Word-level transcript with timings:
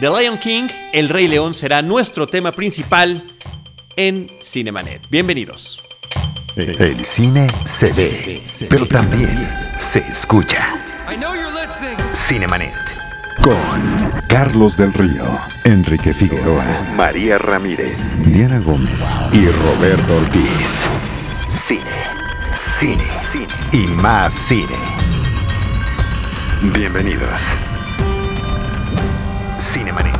The 0.00 0.08
Lion 0.08 0.38
King, 0.38 0.68
El 0.92 1.08
Rey 1.08 1.26
León, 1.26 1.54
será 1.54 1.82
nuestro 1.82 2.28
tema 2.28 2.52
principal 2.52 3.24
en 3.96 4.30
Cinemanet. 4.40 5.02
Bienvenidos. 5.10 5.82
El 6.54 7.04
cine 7.04 7.48
se 7.64 7.92
ve, 7.92 8.40
pero 8.70 8.86
también 8.86 9.36
se 9.76 9.98
escucha. 9.98 10.68
Cinemanet. 12.14 12.96
Con 13.42 14.22
Carlos 14.28 14.76
del 14.76 14.92
Río, 14.92 15.24
Enrique 15.64 16.14
Figueroa, 16.14 16.92
María 16.94 17.36
Ramírez, 17.38 17.98
Diana 18.24 18.60
Gómez 18.60 19.16
y 19.32 19.48
Roberto 19.48 20.16
Ortiz. 20.16 20.86
Cine, 21.66 21.82
cine, 22.78 23.04
cine 23.32 23.46
y 23.72 23.88
más 23.88 24.32
cine. 24.32 24.76
Bienvenidos. 26.72 27.67
Cinemanet. 29.60 30.14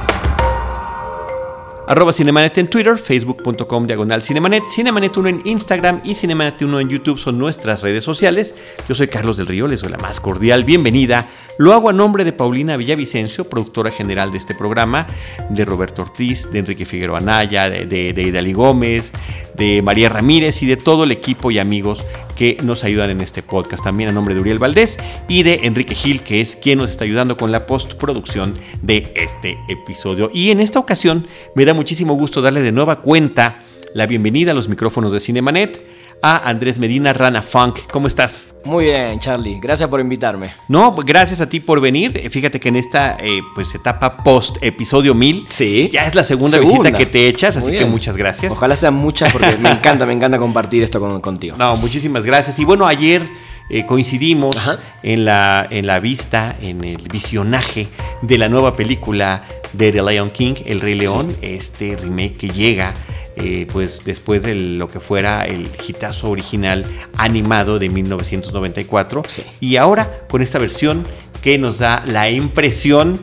Arroba 1.86 2.12
Cinemanet 2.12 2.58
en 2.58 2.68
Twitter, 2.68 2.98
facebook.com 2.98 3.86
diagonal 3.86 4.20
Cinemanet, 4.20 4.64
Cinemanet1 4.64 5.28
en 5.28 5.42
Instagram 5.44 6.00
y 6.04 6.10
Cinemanet1 6.10 6.82
en 6.82 6.88
YouTube 6.90 7.18
son 7.18 7.38
nuestras 7.38 7.80
redes 7.80 8.04
sociales. 8.04 8.56
Yo 8.88 8.94
soy 8.94 9.08
Carlos 9.08 9.38
del 9.38 9.46
Río, 9.46 9.66
les 9.66 9.80
doy 9.80 9.90
la 9.90 9.96
más 9.96 10.20
cordial 10.20 10.64
bienvenida. 10.64 11.28
Lo 11.56 11.72
hago 11.72 11.88
a 11.88 11.94
nombre 11.94 12.24
de 12.24 12.32
Paulina 12.32 12.76
Villavicencio, 12.76 13.48
productora 13.48 13.90
general 13.90 14.32
de 14.32 14.38
este 14.38 14.54
programa, 14.54 15.06
de 15.48 15.64
Roberto 15.64 16.02
Ortiz, 16.02 16.50
de 16.50 16.58
Enrique 16.58 16.84
Figueroa 16.84 17.18
Anaya, 17.18 17.70
de, 17.70 17.86
de, 17.86 18.12
de 18.12 18.22
Idali 18.22 18.52
Gómez, 18.52 19.12
de 19.54 19.80
María 19.80 20.10
Ramírez 20.10 20.62
y 20.62 20.66
de 20.66 20.76
todo 20.76 21.04
el 21.04 21.12
equipo 21.12 21.50
y 21.50 21.58
amigos 21.58 22.04
que 22.38 22.56
nos 22.62 22.84
ayudan 22.84 23.10
en 23.10 23.20
este 23.20 23.42
podcast. 23.42 23.82
También 23.82 24.08
a 24.08 24.12
nombre 24.12 24.34
de 24.34 24.40
Uriel 24.40 24.60
Valdés 24.60 24.96
y 25.26 25.42
de 25.42 25.60
Enrique 25.64 25.96
Gil, 25.96 26.22
que 26.22 26.40
es 26.40 26.54
quien 26.54 26.78
nos 26.78 26.88
está 26.88 27.04
ayudando 27.04 27.36
con 27.36 27.50
la 27.50 27.66
postproducción 27.66 28.54
de 28.80 29.12
este 29.16 29.58
episodio. 29.68 30.30
Y 30.32 30.52
en 30.52 30.60
esta 30.60 30.78
ocasión 30.78 31.26
me 31.56 31.64
da 31.64 31.74
muchísimo 31.74 32.14
gusto 32.14 32.40
darle 32.40 32.62
de 32.62 32.70
nueva 32.70 33.02
cuenta 33.02 33.64
la 33.92 34.06
bienvenida 34.06 34.52
a 34.52 34.54
los 34.54 34.68
micrófonos 34.68 35.12
de 35.12 35.18
Cinemanet 35.18 35.97
a 36.22 36.48
Andrés 36.48 36.78
Medina 36.78 37.12
Rana 37.12 37.42
Funk. 37.42 37.78
¿Cómo 37.92 38.06
estás? 38.06 38.48
Muy 38.64 38.86
bien, 38.86 39.18
Charlie. 39.20 39.58
Gracias 39.60 39.88
por 39.88 40.00
invitarme. 40.00 40.50
No, 40.68 40.94
gracias 40.94 41.40
a 41.40 41.48
ti 41.48 41.60
por 41.60 41.80
venir. 41.80 42.28
Fíjate 42.30 42.58
que 42.58 42.68
en 42.70 42.76
esta 42.76 43.16
eh, 43.20 43.40
pues 43.54 43.74
etapa 43.74 44.16
post 44.24 44.56
episodio 44.60 45.14
1000 45.14 45.46
Sí. 45.48 45.88
ya 45.92 46.02
es 46.02 46.14
la 46.14 46.24
segunda, 46.24 46.58
Segunda. 46.58 46.82
visita 46.90 46.98
que 46.98 47.06
te 47.06 47.28
echas, 47.28 47.56
Muy 47.56 47.68
así 47.70 47.78
que 47.78 47.84
muchas 47.86 48.16
gracias. 48.16 48.52
Ojalá 48.52 48.76
sean 48.76 48.94
muchas 48.94 49.32
porque 49.32 49.56
me 49.60 49.70
encanta, 49.70 50.06
me 50.06 50.12
encanta 50.12 50.38
compartir 50.38 50.82
esto 50.82 50.98
con- 51.00 51.20
contigo. 51.20 51.56
No, 51.56 51.76
muchísimas 51.76 52.24
gracias. 52.24 52.58
Y 52.58 52.64
bueno, 52.64 52.86
ayer 52.86 53.22
eh, 53.70 53.86
coincidimos 53.86 54.56
Ajá. 54.56 54.78
en 55.02 55.24
la, 55.24 55.66
en 55.70 55.86
la 55.86 56.00
vista, 56.00 56.56
en 56.60 56.82
el 56.84 57.06
visionaje 57.12 57.88
de 58.22 58.38
la 58.38 58.48
nueva 58.48 58.74
película 58.74 59.44
de 59.72 59.92
The 59.92 60.02
Lion 60.02 60.30
King, 60.30 60.54
El 60.64 60.80
Rey 60.80 60.94
León, 60.94 61.36
este 61.42 61.94
remake 61.96 62.36
que 62.38 62.48
llega. 62.48 62.94
Eh, 63.40 63.66
pues 63.72 64.04
después 64.04 64.42
de 64.42 64.54
lo 64.54 64.88
que 64.88 65.00
fuera 65.00 65.44
el 65.46 65.68
hitazo 65.86 66.30
original 66.30 66.84
animado 67.16 67.78
de 67.78 67.88
1994 67.88 69.22
Sí. 69.28 69.42
y 69.60 69.76
ahora 69.76 70.26
con 70.28 70.42
esta 70.42 70.58
versión 70.58 71.04
que 71.42 71.56
nos 71.58 71.78
da 71.78 72.02
la 72.06 72.28
impresión 72.30 73.20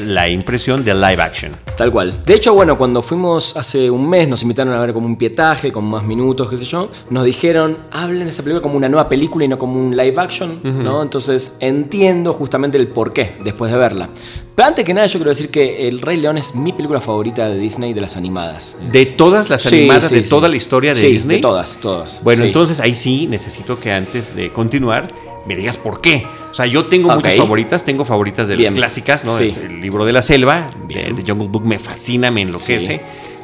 la 0.00 0.28
impresión 0.28 0.84
de 0.84 0.94
live 0.94 1.22
action. 1.22 1.52
Tal 1.76 1.90
cual. 1.92 2.22
De 2.24 2.34
hecho, 2.34 2.54
bueno, 2.54 2.78
cuando 2.78 3.02
fuimos 3.02 3.56
hace 3.56 3.90
un 3.90 4.08
mes, 4.08 4.28
nos 4.28 4.42
invitaron 4.42 4.72
a 4.74 4.80
ver 4.80 4.92
como 4.92 5.06
un 5.06 5.16
pietaje, 5.16 5.70
con 5.72 5.84
más 5.84 6.04
minutos, 6.04 6.48
qué 6.50 6.56
sé 6.56 6.64
yo. 6.64 6.90
Nos 7.10 7.24
dijeron, 7.24 7.78
hablen 7.92 8.24
de 8.24 8.30
esta 8.30 8.42
película 8.42 8.62
como 8.62 8.76
una 8.76 8.88
nueva 8.88 9.08
película 9.08 9.44
y 9.44 9.48
no 9.48 9.58
como 9.58 9.78
un 9.80 9.96
live 9.96 10.14
action, 10.18 10.60
¿no? 10.62 11.02
Entonces 11.02 11.56
entiendo 11.60 12.32
justamente 12.32 12.78
el 12.78 12.88
porqué 12.88 13.36
después 13.44 13.70
de 13.70 13.78
verla. 13.78 14.08
Pero 14.54 14.68
antes 14.68 14.84
que 14.86 14.94
nada, 14.94 15.06
yo 15.06 15.18
quiero 15.18 15.30
decir 15.30 15.50
que 15.50 15.86
El 15.86 16.00
Rey 16.00 16.16
León 16.16 16.38
es 16.38 16.54
mi 16.54 16.72
película 16.72 17.00
favorita 17.02 17.46
de 17.48 17.58
Disney 17.58 17.92
de 17.92 18.00
las 18.00 18.16
animadas. 18.16 18.78
De 18.90 19.04
todas 19.04 19.50
las 19.50 19.60
Sí, 19.62 19.80
animadas, 19.80 20.06
sí, 20.08 20.14
de 20.14 20.24
sí. 20.24 20.30
toda 20.30 20.48
la 20.48 20.56
historia 20.56 20.94
de 20.94 21.00
Sí, 21.00 21.08
Disney. 21.08 21.36
De 21.36 21.42
todas, 21.42 21.76
todas. 21.78 22.22
Bueno, 22.22 22.44
entonces 22.44 22.80
ahí 22.80 22.96
sí 22.96 23.26
necesito 23.26 23.78
que 23.78 23.92
antes 23.92 24.34
de 24.34 24.50
continuar 24.50 25.12
me 25.46 25.54
digas 25.56 25.76
por 25.76 26.00
qué. 26.00 26.26
O 26.56 26.62
sea, 26.62 26.64
yo 26.66 26.86
tengo 26.86 27.10
muchas 27.14 27.36
favoritas, 27.36 27.84
tengo 27.84 28.06
favoritas 28.06 28.48
de 28.48 28.56
Bien. 28.56 28.70
las 28.70 28.78
clásicas, 28.78 29.24
¿no? 29.26 29.30
Sí. 29.30 29.52
El 29.62 29.78
libro 29.82 30.06
de 30.06 30.12
la 30.14 30.22
selva, 30.22 30.70
de, 30.88 31.12
de 31.12 31.22
Jungle 31.26 31.48
Book 31.48 31.66
me 31.66 31.78
fascina, 31.78 32.30
me 32.30 32.40
enloquece. 32.40 32.96
Sí. 32.96 33.00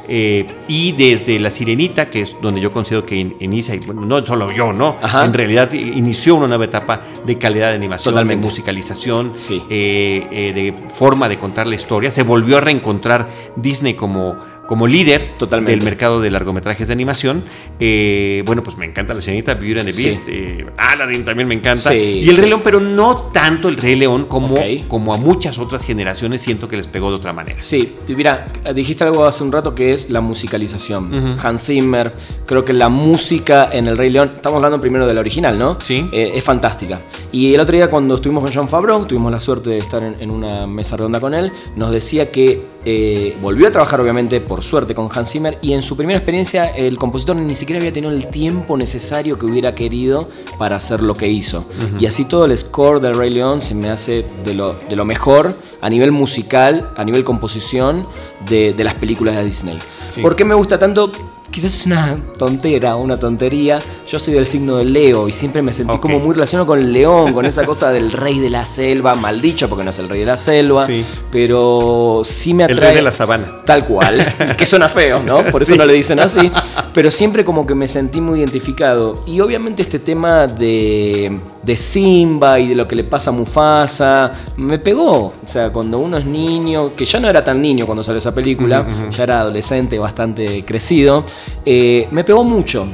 Eh, 0.07 0.47
y 0.67 0.91
desde 0.93 1.37
La 1.39 1.51
Sirenita, 1.51 2.09
que 2.09 2.23
es 2.23 2.35
donde 2.41 2.59
yo 2.59 2.71
considero 2.71 3.05
que 3.05 3.15
in- 3.15 3.35
inicia, 3.39 3.73
y 3.75 3.79
bueno, 3.79 4.03
no 4.03 4.25
solo 4.25 4.51
yo, 4.51 4.73
¿no? 4.73 4.97
Ajá. 5.01 5.23
En 5.25 5.31
realidad 5.31 5.71
inició 5.71 6.35
una 6.35 6.47
nueva 6.47 6.65
etapa 6.65 7.03
de 7.23 7.37
calidad 7.37 7.69
de 7.69 7.75
animación, 7.75 8.13
Totalmente. 8.15 8.41
de 8.41 8.49
musicalización, 8.51 9.33
Sí. 9.35 9.61
eh, 9.69 10.27
eh, 10.31 10.51
de 10.53 10.73
forma 10.89 11.29
de 11.29 11.37
contar 11.37 11.67
la 11.67 11.75
historia. 11.75 12.09
Se 12.11 12.23
volvió 12.23 12.57
a 12.57 12.61
reencontrar 12.61 13.29
Disney 13.55 13.93
como, 13.93 14.35
como 14.67 14.87
líder 14.87 15.21
Totalmente. 15.37 15.71
del 15.71 15.83
mercado 15.83 16.21
de 16.21 16.31
largometrajes 16.31 16.87
de 16.87 16.93
animación. 16.93 17.43
Eh, 17.79 18.43
bueno, 18.45 18.63
pues 18.63 18.77
me 18.77 18.85
encanta 18.85 19.13
La 19.13 19.21
Sirenita, 19.21 19.53
Beauty 19.55 19.79
and 19.79 19.89
the 19.89 19.93
Sí. 19.93 20.05
Beast, 20.05 20.23
eh, 20.29 20.65
Aladdin 20.77 21.25
también 21.25 21.47
me 21.47 21.53
encanta. 21.55 21.91
Sí, 21.91 22.21
y 22.23 22.29
El 22.29 22.35
sí. 22.35 22.41
Rey 22.41 22.49
León, 22.49 22.61
pero 22.63 22.79
no 22.79 23.15
tanto 23.33 23.67
El 23.69 23.77
Rey 23.77 23.95
León 23.95 24.25
como, 24.25 24.55
como 24.87 25.13
a 25.13 25.17
muchas 25.17 25.57
otras 25.59 25.85
generaciones 25.85 26.41
siento 26.41 26.67
que 26.67 26.77
les 26.77 26.87
pegó 26.87 27.09
de 27.09 27.17
otra 27.17 27.33
manera. 27.33 27.61
Sí, 27.61 27.93
mira, 28.15 28.47
dijiste 28.73 29.03
algo 29.03 29.25
hace 29.25 29.43
un 29.43 29.51
rato 29.51 29.75
que 29.75 29.93
es 29.93 30.09
la 30.09 30.21
musicalización. 30.21 31.37
Hans 31.41 31.65
Zimmer, 31.65 32.13
creo 32.45 32.63
que 32.65 32.73
la 32.73 32.89
música 32.89 33.69
en 33.71 33.87
El 33.87 33.97
Rey 33.97 34.09
León, 34.09 34.31
estamos 34.35 34.57
hablando 34.57 34.79
primero 34.79 35.05
de 35.07 35.13
la 35.13 35.19
original, 35.19 35.57
¿no? 35.59 35.77
Sí. 35.81 36.07
Eh, 36.11 36.31
es 36.35 36.43
fantástica. 36.43 36.99
Y 37.31 37.53
el 37.53 37.59
otro 37.59 37.75
día 37.75 37.89
cuando 37.89 38.15
estuvimos 38.15 38.43
con 38.43 38.53
John 38.53 38.69
Favreau, 38.69 39.05
tuvimos 39.05 39.31
la 39.31 39.39
suerte 39.39 39.71
de 39.71 39.77
estar 39.79 40.01
en, 40.03 40.15
en 40.19 40.29
una 40.31 40.67
mesa 40.67 40.95
redonda 40.97 41.19
con 41.19 41.33
él, 41.33 41.51
nos 41.75 41.91
decía 41.91 42.31
que 42.31 42.61
eh, 42.85 43.37
volvió 43.41 43.67
a 43.67 43.71
trabajar 43.71 44.01
obviamente 44.01 44.41
por 44.41 44.63
suerte 44.63 44.93
con 44.93 45.09
Hans 45.13 45.31
Zimmer 45.31 45.57
y 45.61 45.73
en 45.73 45.81
su 45.81 45.95
primera 45.95 46.17
experiencia 46.17 46.67
el 46.67 46.97
compositor 46.97 47.35
ni 47.35 47.55
siquiera 47.55 47.79
había 47.79 47.93
tenido 47.93 48.11
el 48.11 48.27
tiempo 48.27 48.77
necesario 48.77 49.37
que 49.37 49.45
hubiera 49.45 49.73
querido 49.73 50.29
para 50.57 50.75
hacer 50.75 51.01
lo 51.01 51.15
que 51.15 51.27
hizo. 51.27 51.65
Y 51.99 52.05
así 52.05 52.25
todo 52.25 52.45
el 52.45 52.57
score 52.57 52.99
del 52.99 53.15
Rey 53.15 53.29
León 53.29 53.61
se 53.61 53.75
me 53.75 53.89
hace 53.89 54.25
de 54.43 54.53
lo, 54.53 54.73
de 54.73 54.95
lo 54.95 55.05
mejor 55.05 55.57
a 55.81 55.89
nivel 55.89 56.11
musical, 56.11 56.91
a 56.95 57.03
nivel 57.03 57.23
composición 57.23 58.05
de, 58.49 58.73
de 58.73 58.83
las 58.83 58.95
películas 58.95 59.35
de 59.35 59.45
Disney. 59.45 59.79
Sí. 60.09 60.21
¿Por 60.21 60.35
qué 60.35 60.45
me 60.45 60.53
gusta 60.53 60.77
tanto? 60.77 61.11
Quizás 61.53 61.75
es 61.75 61.85
una 61.85 62.17
tontera, 62.39 62.95
una 62.95 63.15
tontería. 63.17 63.79
Yo 64.09 64.17
soy 64.17 64.33
del 64.33 64.47
signo 64.47 64.77
de 64.77 64.85
Leo 64.85 65.29
y 65.29 65.33
siempre 65.33 65.61
me 65.61 65.71
sentí 65.71 65.99
como 65.99 66.17
muy 66.19 66.33
relacionado 66.33 66.65
con 66.65 66.79
el 66.79 66.91
león, 66.91 67.31
con 67.31 67.45
esa 67.45 67.63
cosa 67.63 67.91
del 67.91 68.11
rey 68.11 68.39
de 68.39 68.49
la 68.49 68.65
selva, 68.65 69.13
mal 69.13 69.39
dicho 69.39 69.69
porque 69.69 69.83
no 69.83 69.91
es 69.91 69.99
el 69.99 70.09
rey 70.09 70.21
de 70.21 70.25
la 70.25 70.35
selva, 70.37 70.87
Sí. 70.87 71.05
pero 71.31 72.21
sí 72.23 72.55
me 72.55 72.63
El 72.65 72.73
atrae. 72.73 72.87
Rey 72.89 72.95
de 72.97 73.01
la 73.03 73.11
Sabana. 73.13 73.61
Tal 73.65 73.85
cual, 73.85 74.25
que 74.57 74.65
suena 74.65 74.89
feo, 74.89 75.21
¿no? 75.21 75.43
Por 75.45 75.61
eso 75.61 75.73
Sí. 75.73 75.77
no 75.77 75.85
le 75.85 75.93
dicen 75.93 76.19
así. 76.19 76.51
Pero 76.91 77.11
siempre 77.11 77.43
como 77.45 77.67
que 77.67 77.75
me 77.75 77.87
sentí 77.87 78.19
muy 78.19 78.39
identificado. 78.39 79.13
Y 79.27 79.39
obviamente 79.39 79.81
este 79.83 79.99
tema 79.99 80.47
de, 80.47 81.39
de 81.61 81.75
Simba 81.75 82.59
y 82.59 82.69
de 82.69 82.75
lo 82.75 82.87
que 82.87 82.95
le 82.95 83.03
pasa 83.03 83.29
a 83.29 83.33
Mufasa, 83.33 84.31
me 84.57 84.79
pegó. 84.79 85.25
O 85.25 85.33
sea, 85.47 85.71
cuando 85.71 85.99
uno 85.99 86.17
es 86.17 86.25
niño, 86.25 86.95
que 86.95 87.05
ya 87.05 87.19
no 87.19 87.29
era 87.29 87.43
tan 87.43 87.61
niño 87.61 87.85
cuando 87.85 88.03
salió 88.03 88.17
esa 88.17 88.33
película, 88.33 88.85
ya 89.11 89.23
era 89.23 89.41
adolescente, 89.41 89.97
bastante 89.99 90.63
crecido, 90.65 91.23
eh, 91.65 92.07
me 92.11 92.23
pegó 92.23 92.43
mucho. 92.43 92.87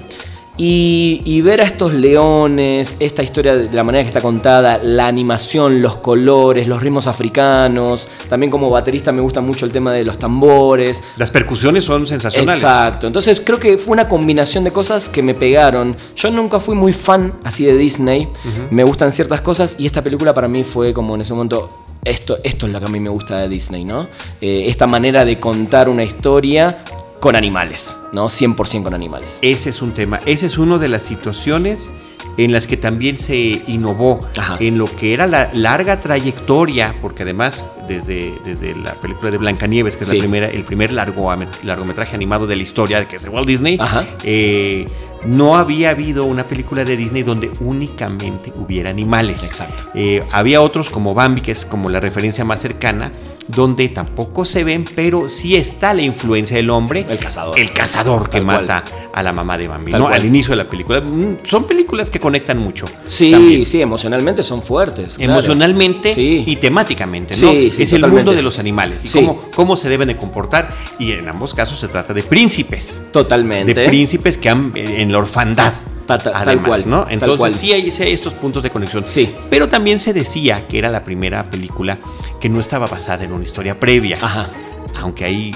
Y, 0.61 1.21
y 1.23 1.39
ver 1.39 1.61
a 1.61 1.63
estos 1.63 1.93
leones, 1.93 2.97
esta 2.99 3.23
historia 3.23 3.55
de 3.55 3.73
la 3.73 3.81
manera 3.81 4.03
que 4.03 4.09
está 4.09 4.19
contada, 4.19 4.77
la 4.77 5.07
animación, 5.07 5.81
los 5.81 5.95
colores, 5.95 6.67
los 6.67 6.83
ritmos 6.83 7.07
africanos, 7.07 8.09
también 8.27 8.51
como 8.51 8.69
baterista 8.69 9.13
me 9.13 9.21
gusta 9.21 9.39
mucho 9.39 9.65
el 9.65 9.71
tema 9.71 9.93
de 9.93 10.03
los 10.03 10.19
tambores. 10.19 11.01
Las 11.15 11.31
percusiones 11.31 11.85
son 11.85 12.05
sensacionales. 12.05 12.55
Exacto, 12.55 13.07
entonces 13.07 13.41
creo 13.41 13.57
que 13.57 13.77
fue 13.77 13.93
una 13.93 14.09
combinación 14.09 14.65
de 14.65 14.73
cosas 14.73 15.07
que 15.07 15.23
me 15.23 15.33
pegaron. 15.33 15.95
Yo 16.13 16.29
nunca 16.29 16.59
fui 16.59 16.75
muy 16.75 16.91
fan 16.91 17.35
así 17.45 17.63
de 17.63 17.77
Disney, 17.77 18.27
me 18.69 18.83
gustan 18.83 19.13
ciertas 19.13 19.39
cosas 19.39 19.77
y 19.79 19.85
esta 19.85 20.03
película 20.03 20.33
para 20.33 20.49
mí 20.49 20.65
fue 20.65 20.91
como 20.91 21.15
en 21.15 21.21
ese 21.21 21.33
momento... 21.33 21.69
Esto, 22.01 22.37
esto 22.45 22.65
es 22.65 22.71
lo 22.71 22.79
que 22.79 22.85
a 22.85 22.89
mí 22.89 22.99
me 23.01 23.09
gusta 23.09 23.39
de 23.39 23.49
Disney, 23.49 23.83
¿no? 23.83 24.07
Eh, 24.39 24.63
esta 24.67 24.87
manera 24.87 25.25
de 25.25 25.37
contar 25.37 25.89
una 25.89 26.01
historia 26.01 26.77
con 27.19 27.35
animales, 27.35 27.97
¿no? 28.11 28.27
100% 28.27 28.83
con 28.83 28.93
animales. 28.93 29.39
Ese 29.41 29.69
es 29.69 29.81
un 29.81 29.91
tema. 29.91 30.19
Esa 30.25 30.45
es 30.45 30.57
una 30.57 30.77
de 30.77 30.87
las 30.87 31.03
situaciones 31.03 31.91
en 32.37 32.51
las 32.51 32.67
que 32.67 32.77
también 32.77 33.17
se 33.17 33.63
innovó 33.67 34.19
Ajá. 34.37 34.57
en 34.59 34.77
lo 34.77 34.85
que 34.95 35.13
era 35.13 35.27
la 35.27 35.49
larga 35.53 35.99
trayectoria, 35.99 36.95
porque 37.01 37.23
además 37.23 37.65
desde, 37.89 38.33
desde 38.45 38.75
la 38.75 38.93
película 38.93 39.31
de 39.31 39.37
Blancanieves, 39.37 39.95
que 39.97 40.03
es 40.03 40.09
Sí. 40.09 40.15
la 40.15 40.21
primera, 40.21 40.47
el 40.47 40.63
primer 40.63 40.91
largo, 40.93 41.29
largometraje 41.63 42.15
animado 42.15 42.47
de 42.47 42.55
la 42.55 42.63
historia, 42.63 43.05
que 43.07 43.17
es 43.17 43.23
de 43.23 43.29
Walt 43.29 43.47
Disney, 43.47 43.77
Ajá. 43.79 44.05
eh, 44.23 44.87
no 45.25 45.57
había 45.57 45.89
habido 45.89 46.23
una 46.23 46.45
película 46.47 46.85
de 46.85 46.95
Disney 46.95 47.23
donde 47.23 47.51
únicamente 47.59 48.53
hubiera 48.55 48.89
animales. 48.89 49.43
Exacto. 49.43 49.83
Eh, 49.93 50.23
había 50.31 50.61
otros 50.61 50.89
como 50.89 51.13
Bambi, 51.13 51.41
que 51.41 51.51
es 51.51 51.65
como 51.65 51.89
la 51.89 51.99
referencia 51.99 52.45
más 52.45 52.61
cercana, 52.61 53.11
donde 53.47 53.89
tampoco 53.89 54.45
se 54.45 54.63
ven, 54.63 54.85
pero 54.95 55.27
sí 55.27 55.55
está 55.55 55.93
la 55.95 56.03
influencia 56.03 56.55
del 56.55 56.69
hombre. 56.69 57.05
El 57.09 57.17
cazador. 57.17 57.57
El 57.59 57.71
cazador 57.73 58.29
que 58.29 58.41
cual. 58.41 58.61
mata 58.61 58.83
a 59.11 59.23
la 59.23 59.33
mamá 59.33 59.57
de 59.57 59.67
Bambi, 59.67 59.91
Tal 59.91 60.01
¿no? 60.01 60.05
cual. 60.07 60.21
Al 60.21 60.25
inicio 60.27 60.51
de 60.51 60.57
la 60.57 60.69
película. 60.69 61.01
Mm, 61.01 61.37
Son 61.49 61.65
películas 61.65 62.11
que 62.11 62.19
conectan 62.19 62.59
mucho. 62.59 62.85
Sí, 63.07 63.31
también. 63.31 63.65
sí, 63.65 63.81
emocionalmente 63.81 64.43
son 64.43 64.61
fuertes. 64.61 65.17
claro. 65.17 65.33
Emocionalmente 65.33 66.13
Sí. 66.13 66.43
y 66.45 66.55
temáticamente, 66.57 67.33
¿no? 67.33 67.51
Sí, 67.51 67.71
sí, 67.71 67.78
es 67.83 67.93
el 67.93 68.05
mundo 68.07 68.33
de 68.33 68.41
los 68.41 68.59
animales 68.59 69.03
y 69.05 69.09
cómo, 69.09 69.43
cómo 69.55 69.75
se 69.75 69.89
deben 69.89 70.07
de 70.07 70.17
comportar. 70.17 70.75
Y 70.97 71.11
en 71.11 71.27
ambos 71.27 71.53
casos 71.53 71.79
se 71.79 71.87
trata 71.87 72.13
de 72.13 72.23
príncipes. 72.23 73.03
Totalmente. 73.11 73.73
De 73.73 73.87
príncipes 73.87 74.37
que 74.37 74.49
han 74.49 74.71
en 74.75 75.11
la 75.11 75.19
orfandad. 75.19 75.73
Además, 76.09 76.67
cual, 76.67 76.83
¿no? 76.87 77.05
Entonces 77.07 77.53
Sí, 77.53 77.71
hay, 77.71 77.91
sí 77.91 78.03
hay 78.03 78.13
estos 78.13 78.33
puntos 78.33 78.63
de 78.63 78.71
conexión. 78.71 79.05
Sí. 79.05 79.29
Pero 79.49 79.69
también 79.69 79.99
se 79.99 80.13
decía 80.13 80.67
que 80.67 80.79
era 80.79 80.89
la 80.89 81.03
primera 81.03 81.49
película 81.51 81.99
que 82.39 82.49
no 82.49 82.59
estaba 82.59 82.87
basada 82.87 83.23
en 83.23 83.33
una 83.33 83.43
historia 83.43 83.79
previa. 83.79 84.17
Ajá. 84.19 84.49
Aunque 84.95 85.25
hay 85.25 85.51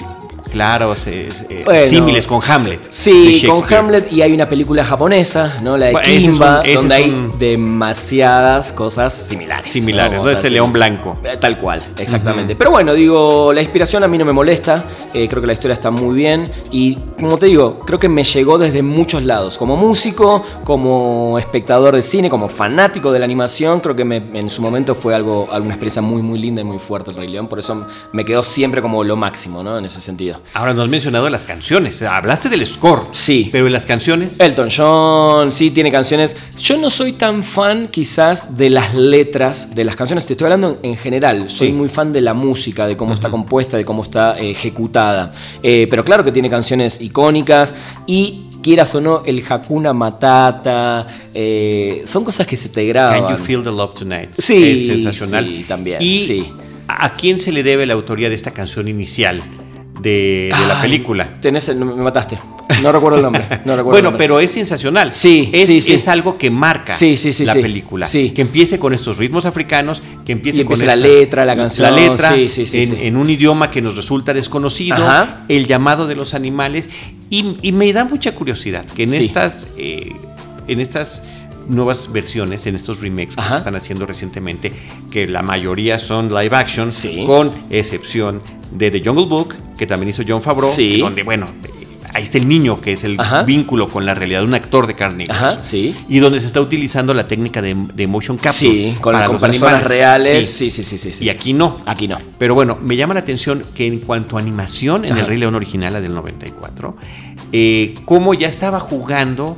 claros, 0.53 1.07
eh, 1.07 1.31
símiles 1.89 2.27
con 2.27 2.39
Hamlet. 2.47 2.79
Sí, 2.89 3.43
con 3.47 3.73
Hamlet 3.73 4.13
y 4.13 4.21
hay 4.21 4.31
una 4.31 4.47
película 4.47 4.83
japonesa, 4.83 5.59
¿no? 5.63 5.75
La 5.75 5.87
de 5.87 5.95
Kimba, 6.03 6.61
donde 6.75 6.95
hay 6.95 7.29
demasiadas 7.39 8.71
cosas 8.71 9.13
similares. 9.13 9.65
Similares, 9.65 10.21
¿no? 10.21 10.29
Este 10.29 10.51
león 10.51 10.71
blanco. 10.71 11.17
Eh, 11.23 11.37
tal 11.39 11.57
cual, 11.57 11.81
exactamente. 11.97 12.55
Pero 12.55 12.69
bueno, 12.69 12.93
digo, 12.93 13.51
la 13.51 13.61
inspiración 13.61 14.03
a 14.03 14.07
mí 14.07 14.17
no 14.17 14.25
me 14.25 14.31
molesta, 14.31 14.85
eh, 15.11 15.27
creo 15.27 15.41
que 15.41 15.47
la 15.47 15.53
historia 15.53 15.73
está 15.73 15.89
muy 15.89 16.15
bien 16.15 16.51
y 16.71 16.97
como 17.19 17.37
te 17.37 17.47
digo, 17.47 17.79
creo 17.79 17.97
que 17.97 18.09
me 18.09 18.23
llegó 18.23 18.59
desde 18.59 18.83
muchos 18.83 19.23
lados, 19.23 19.57
como 19.57 19.75
músico, 19.75 20.43
como 20.63 21.39
espectador 21.39 21.95
de 21.95 22.03
cine, 22.03 22.29
como 22.29 22.47
fanático 22.47 23.11
de 23.11 23.17
la 23.17 23.25
animación, 23.25 23.79
creo 23.79 23.95
que 23.95 24.03
en 24.03 24.49
su 24.51 24.61
momento 24.61 24.93
fue 24.93 25.15
algo, 25.15 25.47
alguna 25.51 25.73
experiencia 25.73 26.03
muy, 26.03 26.21
muy 26.21 26.37
linda 26.37 26.61
y 26.61 26.65
muy 26.65 26.77
fuerte 26.77 27.09
el 27.09 27.17
Rey 27.17 27.27
León, 27.27 27.47
por 27.47 27.57
eso 27.57 27.87
me 28.11 28.23
quedó 28.23 28.43
siempre 28.43 28.83
como 28.83 29.03
lo 29.03 29.15
máximo, 29.15 29.63
¿no? 29.63 29.79
En 29.79 29.85
ese 29.85 29.99
sentido. 29.99 30.42
Ahora 30.53 30.73
no 30.73 30.83
has 30.83 30.89
mencionado 30.89 31.29
las 31.29 31.43
canciones. 31.43 32.01
Hablaste 32.01 32.49
del 32.49 32.65
score. 32.67 33.07
Sí. 33.11 33.49
Pero 33.51 33.67
en 33.67 33.73
las 33.73 33.85
canciones. 33.85 34.39
Elton 34.39 34.69
John, 34.75 35.51
sí, 35.51 35.71
tiene 35.71 35.91
canciones. 35.91 36.35
Yo 36.61 36.77
no 36.77 36.89
soy 36.89 37.13
tan 37.13 37.43
fan, 37.43 37.87
quizás, 37.87 38.57
de 38.57 38.69
las 38.69 38.93
letras 38.93 39.73
de 39.73 39.83
las 39.83 39.95
canciones. 39.95 40.25
Te 40.25 40.33
estoy 40.33 40.45
hablando 40.45 40.79
en 40.83 40.95
general. 40.95 41.49
Soy 41.49 41.71
muy 41.71 41.89
fan 41.89 42.13
de 42.13 42.21
la 42.21 42.33
música, 42.33 42.87
de 42.87 42.95
cómo 42.95 43.13
está 43.13 43.29
compuesta, 43.29 43.77
de 43.77 43.85
cómo 43.85 44.03
está 44.03 44.37
eh, 44.37 44.51
ejecutada. 44.51 45.31
Eh, 45.61 45.87
pero 45.89 46.03
claro 46.03 46.23
que 46.23 46.31
tiene 46.31 46.49
canciones 46.49 47.01
icónicas 47.01 47.73
y 48.05 48.49
quieras 48.61 48.93
o 48.95 49.01
no, 49.01 49.23
el 49.25 49.43
Hakuna 49.47 49.93
Matata, 49.93 51.05
eh, 51.33 52.01
son 52.05 52.23
cosas 52.23 52.47
que 52.47 52.55
se 52.55 52.69
te 52.69 52.85
graban. 52.85 53.23
Can 53.23 53.37
You 53.37 53.43
Feel 53.43 53.63
the 53.63 53.71
Love 53.71 53.93
Tonight? 53.93 54.29
Sí, 54.37 54.77
es 54.77 54.85
sensacional. 54.85 55.45
Sí, 55.45 55.65
también. 55.67 56.01
Y 56.01 56.19
sí. 56.25 56.51
¿a 56.87 57.15
quién 57.15 57.39
se 57.39 57.51
le 57.51 57.63
debe 57.63 57.85
la 57.85 57.93
autoría 57.93 58.29
de 58.29 58.35
esta 58.35 58.51
canción 58.51 58.87
inicial? 58.87 59.41
De, 60.03 60.51
la 60.67 60.81
película. 60.81 61.39
Tenés 61.39 61.73
me 61.75 61.85
mataste. 61.85 62.37
No 62.81 62.91
recuerdo 62.91 63.17
el 63.17 63.23
nombre. 63.23 63.45
bueno, 63.83 64.15
pero 64.17 64.39
es 64.39 64.51
sensacional. 64.51 65.13
Sí, 65.13 65.49
es, 65.51 65.67
sí, 65.67 65.81
sí. 65.81 65.93
es 65.93 66.07
algo 66.07 66.37
que 66.37 66.49
marca 66.51 66.93
la 66.93 67.53
película. 67.53 68.07
Que 68.09 68.41
empiece 68.41 68.77
con 68.77 68.93
estos 68.93 69.17
ritmos 69.17 69.45
africanos, 69.45 70.01
que 70.25 70.33
empiece 70.33 70.65
con 70.65 70.77
la 70.85 70.95
letra, 70.95 71.45
la 71.45 71.55
canción. 71.55 71.89
La 71.89 71.95
letra 71.95 72.35
en, 72.35 73.17
un 73.17 73.29
idioma 73.29 73.71
que 73.71 73.81
nos 73.81 73.95
resulta 73.95 74.33
desconocido, 74.33 74.97
el 75.47 75.67
llamado 75.67 76.07
de 76.07 76.15
los 76.15 76.33
animales. 76.33 76.89
Y, 77.29 77.71
me 77.71 77.91
da 77.91 78.05
mucha 78.05 78.35
curiosidad 78.35 78.85
que 78.85 79.03
en 79.03 79.13
estas, 79.13 79.67
eh, 79.77 80.11
en 80.67 80.79
estas 80.79 81.23
nuevas 81.67 82.11
versiones, 82.11 82.65
en 82.65 82.75
estos 82.75 83.01
remakes 83.01 83.35
que 83.35 83.49
se 83.49 83.57
están 83.57 83.75
haciendo 83.75 84.05
recientemente, 84.05 84.73
que 85.11 85.27
la 85.27 85.41
mayoría 85.41 85.99
son 85.99 86.29
live 86.33 86.55
action, 86.55 86.89
con 87.25 87.51
excepción 87.69 88.41
de 88.71 88.91
The 88.91 89.01
Jungle 89.03 89.25
Book, 89.25 89.55
que 89.77 89.87
también 89.87 90.09
hizo 90.09 90.23
John 90.27 90.41
Favreau, 90.41 90.69
donde, 90.99 91.23
bueno, 91.23 91.47
ahí 92.13 92.23
está 92.23 92.37
el 92.37 92.47
niño, 92.47 92.79
que 92.79 92.93
es 92.93 93.03
el 93.03 93.17
vínculo 93.45 93.89
con 93.89 94.05
la 94.05 94.13
realidad 94.13 94.41
de 94.41 94.45
un 94.45 94.53
actor 94.53 94.87
de 94.87 94.95
carne 94.95 95.25
y 96.07 96.19
donde 96.19 96.39
se 96.39 96.47
está 96.47 96.61
utilizando 96.61 97.13
la 97.13 97.25
técnica 97.25 97.61
de, 97.61 98.07
motion 98.07 98.37
capture. 98.37 98.71
Sí, 98.71 98.95
con, 99.01 99.13
para 99.13 99.37
personas 99.37 99.83
reales. 99.83 100.49
Sí. 100.49 100.69
Sí, 100.69 100.83
sí. 100.83 100.97
sí, 100.97 101.23
Y 101.23 101.29
aquí 101.29 101.53
no. 101.53 101.77
Aquí 101.85 102.07
no. 102.07 102.17
Pero 102.37 102.53
bueno, 102.53 102.77
me 102.81 102.95
llama 102.95 103.13
la 103.13 103.21
atención 103.21 103.63
que 103.75 103.87
en 103.87 103.99
cuanto 103.99 104.37
a 104.37 104.39
animación, 104.39 105.05
en 105.05 105.17
el 105.17 105.25
Rey 105.25 105.37
León 105.37 105.55
original, 105.55 105.93
la 105.93 106.01
del 106.01 106.13
94, 106.13 106.95
eh, 107.51 107.95
cómo 108.05 108.33
ya 108.33 108.47
estaba 108.47 108.79
jugando 108.79 109.57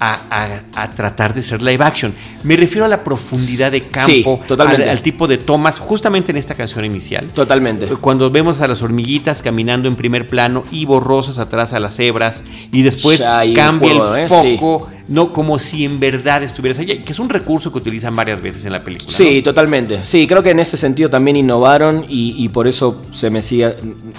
a, 0.00 0.88
tratar 0.96 1.34
de 1.34 1.42
ser 1.42 1.62
live 1.62 1.84
action. 1.84 2.14
Me 2.42 2.56
refiero 2.56 2.84
a 2.84 2.88
la 2.88 3.04
profundidad 3.04 3.70
de 3.70 3.82
campo, 3.82 4.40
Al, 4.58 5.02
tipo 5.02 5.28
de 5.28 5.38
tomas, 5.38 5.78
justamente 5.78 6.32
en 6.32 6.38
esta 6.38 6.54
canción 6.54 6.84
inicial. 6.84 7.28
Totalmente. 7.28 7.86
Cuando 7.96 8.30
vemos 8.30 8.60
a 8.60 8.68
las 8.68 8.82
hormiguitas 8.82 9.42
caminando 9.42 9.88
en 9.88 9.96
primer 9.96 10.26
plano 10.26 10.64
y 10.70 10.86
borrosas 10.86 11.38
atrás 11.38 11.72
a 11.72 11.80
las 11.80 11.96
cebras, 11.96 12.42
y 12.72 12.82
después 12.82 13.20
cambia 13.54 13.92
el 13.92 14.24
¿eh? 14.24 14.28
foco 14.28 14.88
no 15.10 15.32
como 15.32 15.58
si 15.58 15.84
en 15.84 15.98
verdad 15.98 16.44
estuvieras 16.44 16.78
allí, 16.78 17.02
que 17.02 17.12
es 17.12 17.18
un 17.18 17.28
recurso 17.28 17.72
que 17.72 17.78
utilizan 17.78 18.14
varias 18.14 18.40
veces 18.40 18.64
en 18.64 18.72
la 18.72 18.82
película. 18.82 19.10
Sí, 19.10 19.42
totalmente. 19.42 20.04
Sí, 20.04 20.26
creo 20.28 20.40
que 20.42 20.50
en 20.50 20.60
ese 20.60 20.76
sentido 20.76 21.10
también 21.10 21.36
innovaron 21.36 22.06
y, 22.08 22.48
por 22.50 22.68
eso 22.68 23.02
se 23.12 23.28
me 23.28 23.42
sigue, 23.42 23.74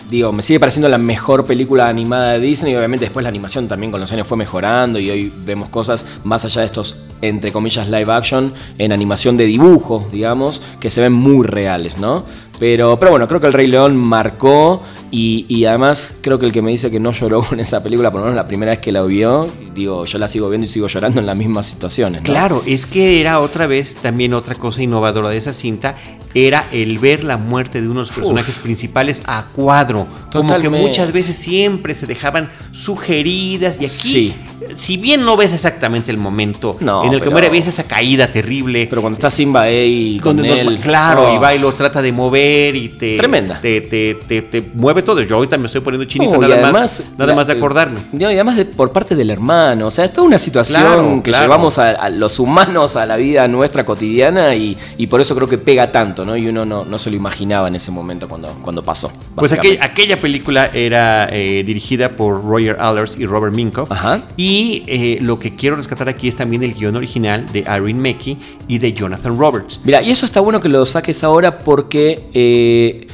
digo, 0.09 0.33
me 0.33 0.43
sigue 0.43 0.59
pareciendo 0.59 0.89
la 0.89 0.97
mejor 0.97 1.45
película 1.45 1.87
animada 1.87 2.33
de 2.33 2.39
Disney 2.39 2.73
y 2.73 2.75
obviamente 2.75 3.05
después 3.05 3.23
la 3.23 3.29
animación 3.29 3.69
también 3.69 3.89
con 3.89 4.01
los 4.01 4.11
años 4.11 4.27
fue 4.27 4.35
mejorando 4.35 4.99
y 4.99 5.09
hoy 5.09 5.33
vemos 5.45 5.69
cosas 5.69 6.05
más 6.25 6.43
allá 6.43 6.61
de 6.61 6.67
estos 6.67 6.97
entre 7.21 7.51
comillas 7.53 7.87
live 7.87 8.11
action 8.11 8.53
en 8.77 8.91
animación 8.91 9.37
de 9.37 9.45
dibujo, 9.45 10.07
digamos, 10.11 10.61
que 10.79 10.89
se 10.89 10.99
ven 10.99 11.13
muy 11.13 11.47
reales, 11.47 11.99
¿no? 11.99 12.25
Pero, 12.59 12.99
pero 12.99 13.11
bueno, 13.11 13.27
creo 13.27 13.39
que 13.39 13.47
el 13.47 13.53
Rey 13.53 13.67
León 13.67 13.95
marcó 13.95 14.83
y, 15.11 15.65
además 15.65 16.17
creo 16.21 16.39
que 16.39 16.45
el 16.45 16.53
que 16.53 16.61
me 16.61 16.71
dice 16.71 16.89
que 16.89 16.99
no 16.99 17.11
lloró 17.11 17.41
con 17.49 17.59
esa 17.59 17.83
película, 17.83 18.11
por 18.11 18.21
lo 18.21 18.27
menos 18.27 18.37
la 18.37 18.47
primera 18.47 18.71
vez 18.71 18.79
que 18.79 18.91
la 18.91 19.03
vio, 19.03 19.47
digo, 19.75 20.05
yo 20.05 20.17
la 20.17 20.27
sigo 20.27 20.49
viendo 20.49 20.65
y 20.65 20.69
sigo 20.69 20.87
llorando 20.87 21.19
en 21.19 21.25
las 21.25 21.37
mismas 21.37 21.65
situaciones. 21.65 22.21
Claro, 22.21 22.63
es 22.65 22.85
que 22.85 23.19
era 23.19 23.39
otra 23.39 23.67
vez 23.67 23.95
también 23.95 24.33
otra 24.33 24.55
cosa 24.55 24.81
innovadora 24.81 25.29
de 25.29 25.37
esa 25.37 25.53
cinta, 25.53 25.97
era 26.33 26.65
el 26.71 26.99
ver 26.99 27.23
la 27.23 27.37
muerte 27.37 27.81
de 27.81 27.87
unos 27.87 28.11
personajes 28.11 28.57
principales 28.57 29.21
a 29.25 29.45
cuadro. 29.53 30.07
Como 30.31 30.57
que 30.59 30.69
muchas 30.69 31.11
veces 31.11 31.37
siempre 31.37 31.93
se 31.93 32.07
dejaban 32.07 32.49
sugeridas 32.71 33.75
y 33.79 33.85
aquí 33.85 33.87
sí 33.87 34.35
si 34.75 34.97
bien 34.97 35.25
no 35.25 35.35
ves 35.37 35.53
exactamente 35.53 36.11
el 36.11 36.17
momento 36.17 36.77
en 36.79 37.13
el 37.13 37.21
que 37.21 37.29
muere, 37.29 37.49
ves 37.49 37.67
esa 37.67 37.83
caída 37.83 38.27
terrible. 38.27 38.87
Pero 38.89 39.01
cuando 39.01 39.15
está 39.15 39.31
Simba 39.31 39.61
ahí 39.61 40.19
con 40.21 40.43
él. 40.43 40.79
claro, 40.79 41.33
y 41.33 41.37
va 41.37 41.53
y 41.55 41.59
lo 41.59 41.71
trata 41.73 42.01
de 42.01 42.11
mover 42.11 42.75
y 42.75 42.89
te. 42.89 43.17
Tremenda. 43.17 43.59
Te, 43.59 43.81
te, 43.81 44.41
te, 44.41 44.71
mueve 44.73 45.01
todo. 45.01 45.21
Yo 45.21 45.35
ahorita 45.35 45.57
me 45.57 45.67
estoy 45.67 45.81
poniendo 45.81 46.05
chinita 46.05 46.37
nada, 46.37 46.71
más, 46.71 47.03
nada 47.17 47.33
más 47.33 47.47
de 47.47 47.53
acordarme. 47.53 47.99
Y 48.17 48.23
además 48.23 48.57
por 48.75 48.91
parte 48.91 49.15
del 49.15 49.29
hermano. 49.29 49.87
O 49.87 49.91
sea, 49.91 50.05
es 50.05 50.13
toda 50.13 50.27
una 50.27 50.39
situación 50.39 51.21
que 51.21 51.31
llevamos 51.31 51.77
a, 51.77 52.09
los 52.09 52.39
humanos 52.39 52.95
a 52.95 53.05
la 53.05 53.17
vida 53.17 53.47
nuestra 53.47 53.85
cotidiana 53.85 54.55
y, 54.55 54.77
por 55.11 55.19
eso 55.19 55.35
creo 55.35 55.47
que 55.47 55.57
pega 55.57 55.91
tanto, 55.91 56.20
¿no? 56.25 56.37
Y 56.37 56.47
uno 56.47 56.65
no, 56.65 56.85
no 56.85 56.97
se 56.97 57.09
lo 57.09 57.15
imaginaba 57.15 57.67
en 57.67 57.75
ese 57.75 57.91
momento 57.91 58.27
cuando, 58.27 58.49
cuando 58.61 58.83
pasó. 58.83 59.11
Pues 59.35 59.53
aquella, 59.53 60.17
película 60.17 60.69
era 60.73 61.29
eh, 61.31 61.63
dirigida 61.65 62.15
por 62.15 62.43
Roger 62.43 62.77
Allers 62.79 63.17
y 63.17 63.25
Robert 63.25 63.55
Minkoff. 63.55 63.91
Ajá. 63.91 64.23
Y 64.37 64.83
eh, 64.87 65.19
lo 65.21 65.39
que 65.39 65.55
quiero 65.55 65.75
rescatar 65.75 66.09
aquí 66.09 66.27
es 66.27 66.35
también 66.35 66.63
el 66.63 66.73
guion 66.73 66.95
original 66.95 67.47
de 67.51 67.59
Irene 67.59 68.13
Mackey 68.13 68.37
y 68.67 68.77
de 68.77 68.93
Jonathan 68.93 69.37
Roberts. 69.37 69.81
Mira, 69.83 70.01
y 70.01 70.11
eso 70.11 70.25
está 70.25 70.39
bueno 70.39 70.59
que 70.59 70.69
lo 70.69 70.85
saques 70.85 71.23
ahora 71.23 71.53
porque 71.53 72.29
eh, 72.33 73.07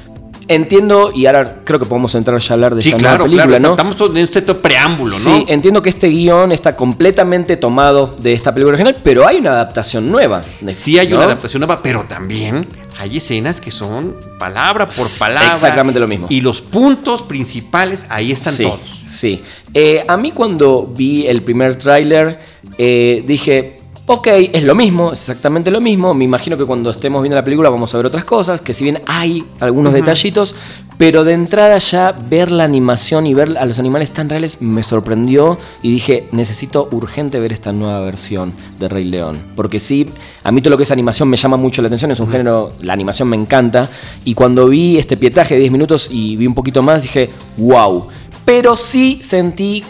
Entiendo, 0.50 1.12
y 1.14 1.26
ahora 1.26 1.62
creo 1.66 1.78
que 1.78 1.86
podemos 1.86 2.16
entrar 2.16 2.40
ya 2.40 2.52
a 2.52 2.54
hablar 2.54 2.74
de 2.74 2.80
esta 2.80 2.98
nueva 2.98 3.24
película, 3.26 3.60
¿no? 3.60 3.72
Estamos 3.72 3.98
en 4.00 4.18
este 4.18 4.42
preámbulo, 4.42 5.12
¿no? 5.12 5.18
Sí, 5.18 5.46
entiendo 5.48 5.82
que 5.82 5.90
este 5.90 6.08
guion 6.08 6.54
está 6.54 6.76
completamente 6.76 7.58
tomado 7.58 8.16
de 8.22 8.32
esta 8.32 8.54
película 8.54 8.76
original, 8.76 8.96
pero 9.04 9.28
hay 9.28 9.38
una 9.38 9.52
adaptación 9.52 10.10
nueva. 10.10 10.44
Sí, 10.74 10.98
hay 10.98 11.12
una 11.12 11.26
adaptación 11.26 11.60
nueva, 11.60 11.82
pero 11.82 12.06
también 12.08 12.66
hay 12.98 13.18
escenas 13.18 13.62
que 13.62 13.72
son 13.72 14.16
palabra 14.40 14.88
por 14.88 15.06
palabra. 15.20 15.52
Exactamente 15.52 16.00
lo 16.00 16.08
mismo. 16.08 16.28
Y 16.30 16.42
los 16.42 16.62
puntos 16.62 17.24
principales 17.24 18.06
ahí 18.10 18.32
están 18.32 18.58
todos. 18.58 19.06
Sí. 19.10 19.44
Eh, 19.74 20.04
a 20.08 20.18
mí 20.18 20.32
cuando 20.32 20.86
vi 20.86 21.28
el 21.28 21.44
primer 21.44 21.78
tráiler, 21.78 22.40
eh, 22.78 23.24
dije, 23.26 23.77
ok, 24.10 24.28
es 24.54 24.64
lo 24.64 24.74
mismo, 24.74 25.12
es 25.12 25.20
exactamente 25.20 25.70
lo 25.70 25.82
mismo. 25.82 26.14
Me 26.14 26.24
imagino 26.24 26.58
que 26.58 26.66
cuando 26.66 26.90
estemos 26.90 27.22
viendo 27.22 27.36
la 27.36 27.44
película 27.44 27.70
vamos 27.70 27.94
a 27.94 27.98
ver 27.98 28.06
otras 28.06 28.24
cosas, 28.24 28.62
que 28.62 28.74
si 28.74 28.86
bien 28.86 29.02
hay 29.06 29.46
algunos 29.60 29.94
detallitos, 29.94 30.56
pero 30.98 31.26
de 31.26 31.34
entrada 31.34 31.78
ya 31.78 32.14
ver 32.14 32.50
la 32.50 32.64
animación 32.64 33.28
y 33.28 33.34
ver 33.34 33.58
a 33.58 33.66
los 33.66 33.80
animales 33.80 34.12
tan 34.12 34.30
reales 34.30 34.62
me 34.62 34.82
sorprendió 34.82 35.60
y 35.82 35.92
dije, 35.92 36.30
necesito 36.32 36.88
urgente 36.92 37.40
ver 37.42 37.52
esta 37.52 37.74
nueva 37.74 38.00
versión 38.00 38.54
de 38.80 38.88
Rey 38.88 39.04
León. 39.04 39.40
Porque 39.58 39.80
sí, 39.82 40.10
a 40.44 40.52
mí 40.54 40.62
todo 40.62 40.72
lo 40.72 40.78
que 40.78 40.84
es 40.84 40.92
animación 40.92 41.30
me 41.30 41.36
llama 41.36 41.58
mucho 41.58 41.82
la 41.82 41.88
atención, 41.88 42.10
es 42.12 42.20
un 42.22 42.30
género, 42.30 42.72
la 42.82 42.94
animación 42.94 43.28
me 43.28 43.36
encanta. 43.36 43.90
Y 44.24 44.34
cuando 44.34 44.70
vi 44.70 44.98
este 44.98 45.18
pietaje 45.18 45.56
de 45.56 45.60
10 45.60 45.72
minutos 45.74 46.08
y 46.10 46.38
vi 46.38 46.48
un 46.48 46.56
poquito 46.56 46.82
más, 46.82 47.04
dije, 47.04 47.30
wow. 47.58 48.08
Pero 48.46 48.78
sí 48.78 49.20
sentí 49.22 49.84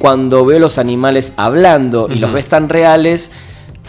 cuando 0.00 0.46
veo 0.46 0.58
los 0.58 0.78
animales 0.78 1.32
hablando 1.36 2.08
y 2.10 2.14
los 2.20 2.32
ves 2.32 2.46
tan 2.46 2.70
reales, 2.70 3.30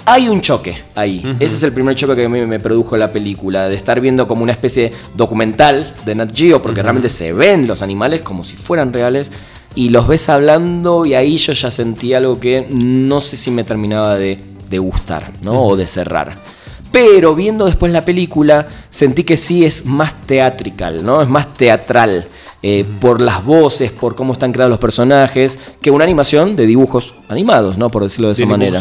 hay 0.04 0.28
un 0.28 0.42
choque 0.42 0.76
ahí. 0.94 1.24
Ese 1.40 1.56
es 1.56 1.64
el 1.64 1.72
primer 1.72 1.96
choque 1.96 2.18
que 2.18 2.26
a 2.26 2.30
mí 2.30 2.46
me 2.46 2.60
produjo 2.60 2.98
la 2.98 3.14
película, 3.14 3.70
de 3.70 3.78
estar 3.78 4.02
viendo 4.02 4.28
como 4.28 4.44
una 4.44 4.52
especie 4.52 4.92
documental 5.16 5.96
de 6.04 6.14
Nat 6.14 6.36
Geo, 6.36 6.62
porque 6.62 6.82
realmente 6.82 7.08
se 7.08 7.32
ven 7.32 7.66
los 7.66 7.82
animales 7.82 8.24
como 8.24 8.44
si 8.44 8.58
fueran 8.58 8.92
reales, 8.92 9.32
y 9.74 9.88
los 9.88 10.06
ves 10.06 10.28
hablando 10.28 11.06
y 11.06 11.14
ahí 11.14 11.38
yo 11.38 11.54
ya 11.54 11.72
sentí 11.72 12.14
algo 12.14 12.38
que 12.38 12.68
no 12.70 13.22
sé 13.22 13.38
si 13.38 13.50
me 13.50 13.64
terminaba 13.64 14.18
de, 14.18 14.38
gustar, 14.80 15.32
¿no? 15.42 15.64
O 15.64 15.78
de 15.78 15.88
cerrar. 15.88 16.36
Pero 16.92 17.36
viendo 17.36 17.68
después 17.68 17.94
la 17.94 18.04
película, 18.04 18.68
sentí 18.90 19.24
que 19.24 19.38
sí 19.38 19.64
es 19.64 19.86
más 19.86 20.14
teatrical, 20.24 21.06
¿no? 21.06 21.22
Es 21.22 21.30
más 21.30 21.54
teatral. 21.54 22.28
Eh, 22.64 22.86
por 23.00 23.22
las 23.22 23.44
voces, 23.44 23.92
por 23.92 24.14
cómo 24.14 24.34
están 24.34 24.52
creados 24.52 24.70
los 24.70 24.78
personajes, 24.78 25.58
que 25.82 25.90
una 25.90 26.04
animación 26.04 26.56
de 26.56 26.68
dibujos 26.68 27.16
animados, 27.28 27.80
¿no? 27.80 27.90
Por 27.90 28.04
decirlo 28.04 28.28
de, 28.28 28.34
esa 28.34 28.46
manera. 28.46 28.80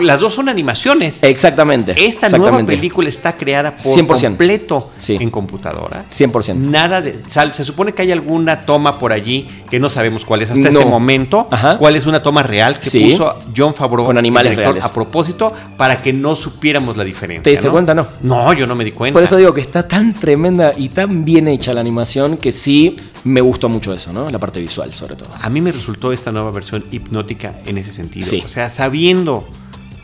las 0.00 0.18
dos 0.18 0.34
son 0.34 0.48
animaciones. 0.48 1.22
Exactamente. 1.22 1.94
Esta 1.96 2.28
nueva 2.36 2.64
película 2.66 3.08
está 3.08 3.36
creada 3.36 3.76
por 3.76 3.84
100%. 3.84 4.20
completo 4.20 4.90
en 5.06 5.30
computadora. 5.30 6.06
100%. 6.10 6.56
Nada 6.56 7.00
de. 7.00 7.20
Se 7.52 7.64
supone 7.64 7.92
que 7.92 8.02
hay 8.02 8.10
alguna 8.10 8.66
toma 8.66 8.98
por 8.98 9.12
allí 9.12 9.48
que 9.70 9.78
no 9.78 9.88
sabemos 9.88 10.24
cuál 10.24 10.42
es 10.42 10.50
hasta 10.50 10.68
este 10.68 10.84
momento. 10.84 11.48
¿Cuál 11.78 11.94
es 11.94 12.06
una 12.06 12.24
toma 12.24 12.42
real 12.42 12.80
que 12.80 12.90
puso 12.90 13.36
John 13.56 13.74
Favreau 13.74 14.06
con 14.06 14.18
animales 14.18 14.58
a 14.82 14.92
propósito 14.92 15.52
para 15.76 16.02
que 16.02 16.12
no 16.12 16.34
supiéramos 16.34 16.96
la 16.96 17.04
diferencia? 17.04 17.44
¿Te 17.44 17.50
diste 17.50 17.70
cuenta? 17.70 17.94
No. 17.94 18.08
No, 18.22 18.52
yo 18.54 18.66
no 18.66 18.74
me 18.74 18.84
di 18.84 18.90
cuenta. 18.90 19.14
Por 19.14 19.22
eso 19.22 19.36
digo 19.36 19.54
que 19.54 19.60
está 19.60 19.86
tan 19.86 20.14
tremenda 20.14 20.72
y 20.76 20.88
tan 20.88 21.24
bien 21.24 21.46
hecha 21.46 21.72
la 21.72 21.80
animación 21.80 22.36
que 22.36 22.50
sí 22.50 22.96
me 23.24 23.40
gustó 23.40 23.68
mucho 23.68 23.92
eso, 23.92 24.12
¿no? 24.12 24.30
La 24.30 24.38
parte 24.38 24.60
visual, 24.60 24.92
sobre 24.92 25.16
todo. 25.16 25.30
A 25.40 25.50
mí 25.50 25.60
me 25.60 25.72
resultó 25.72 26.12
esta 26.12 26.32
nueva 26.32 26.50
versión 26.50 26.84
hipnótica 26.90 27.60
en 27.66 27.78
ese 27.78 27.92
sentido. 27.92 28.26
Sí. 28.26 28.42
O 28.44 28.48
sea, 28.48 28.70
sabiendo 28.70 29.48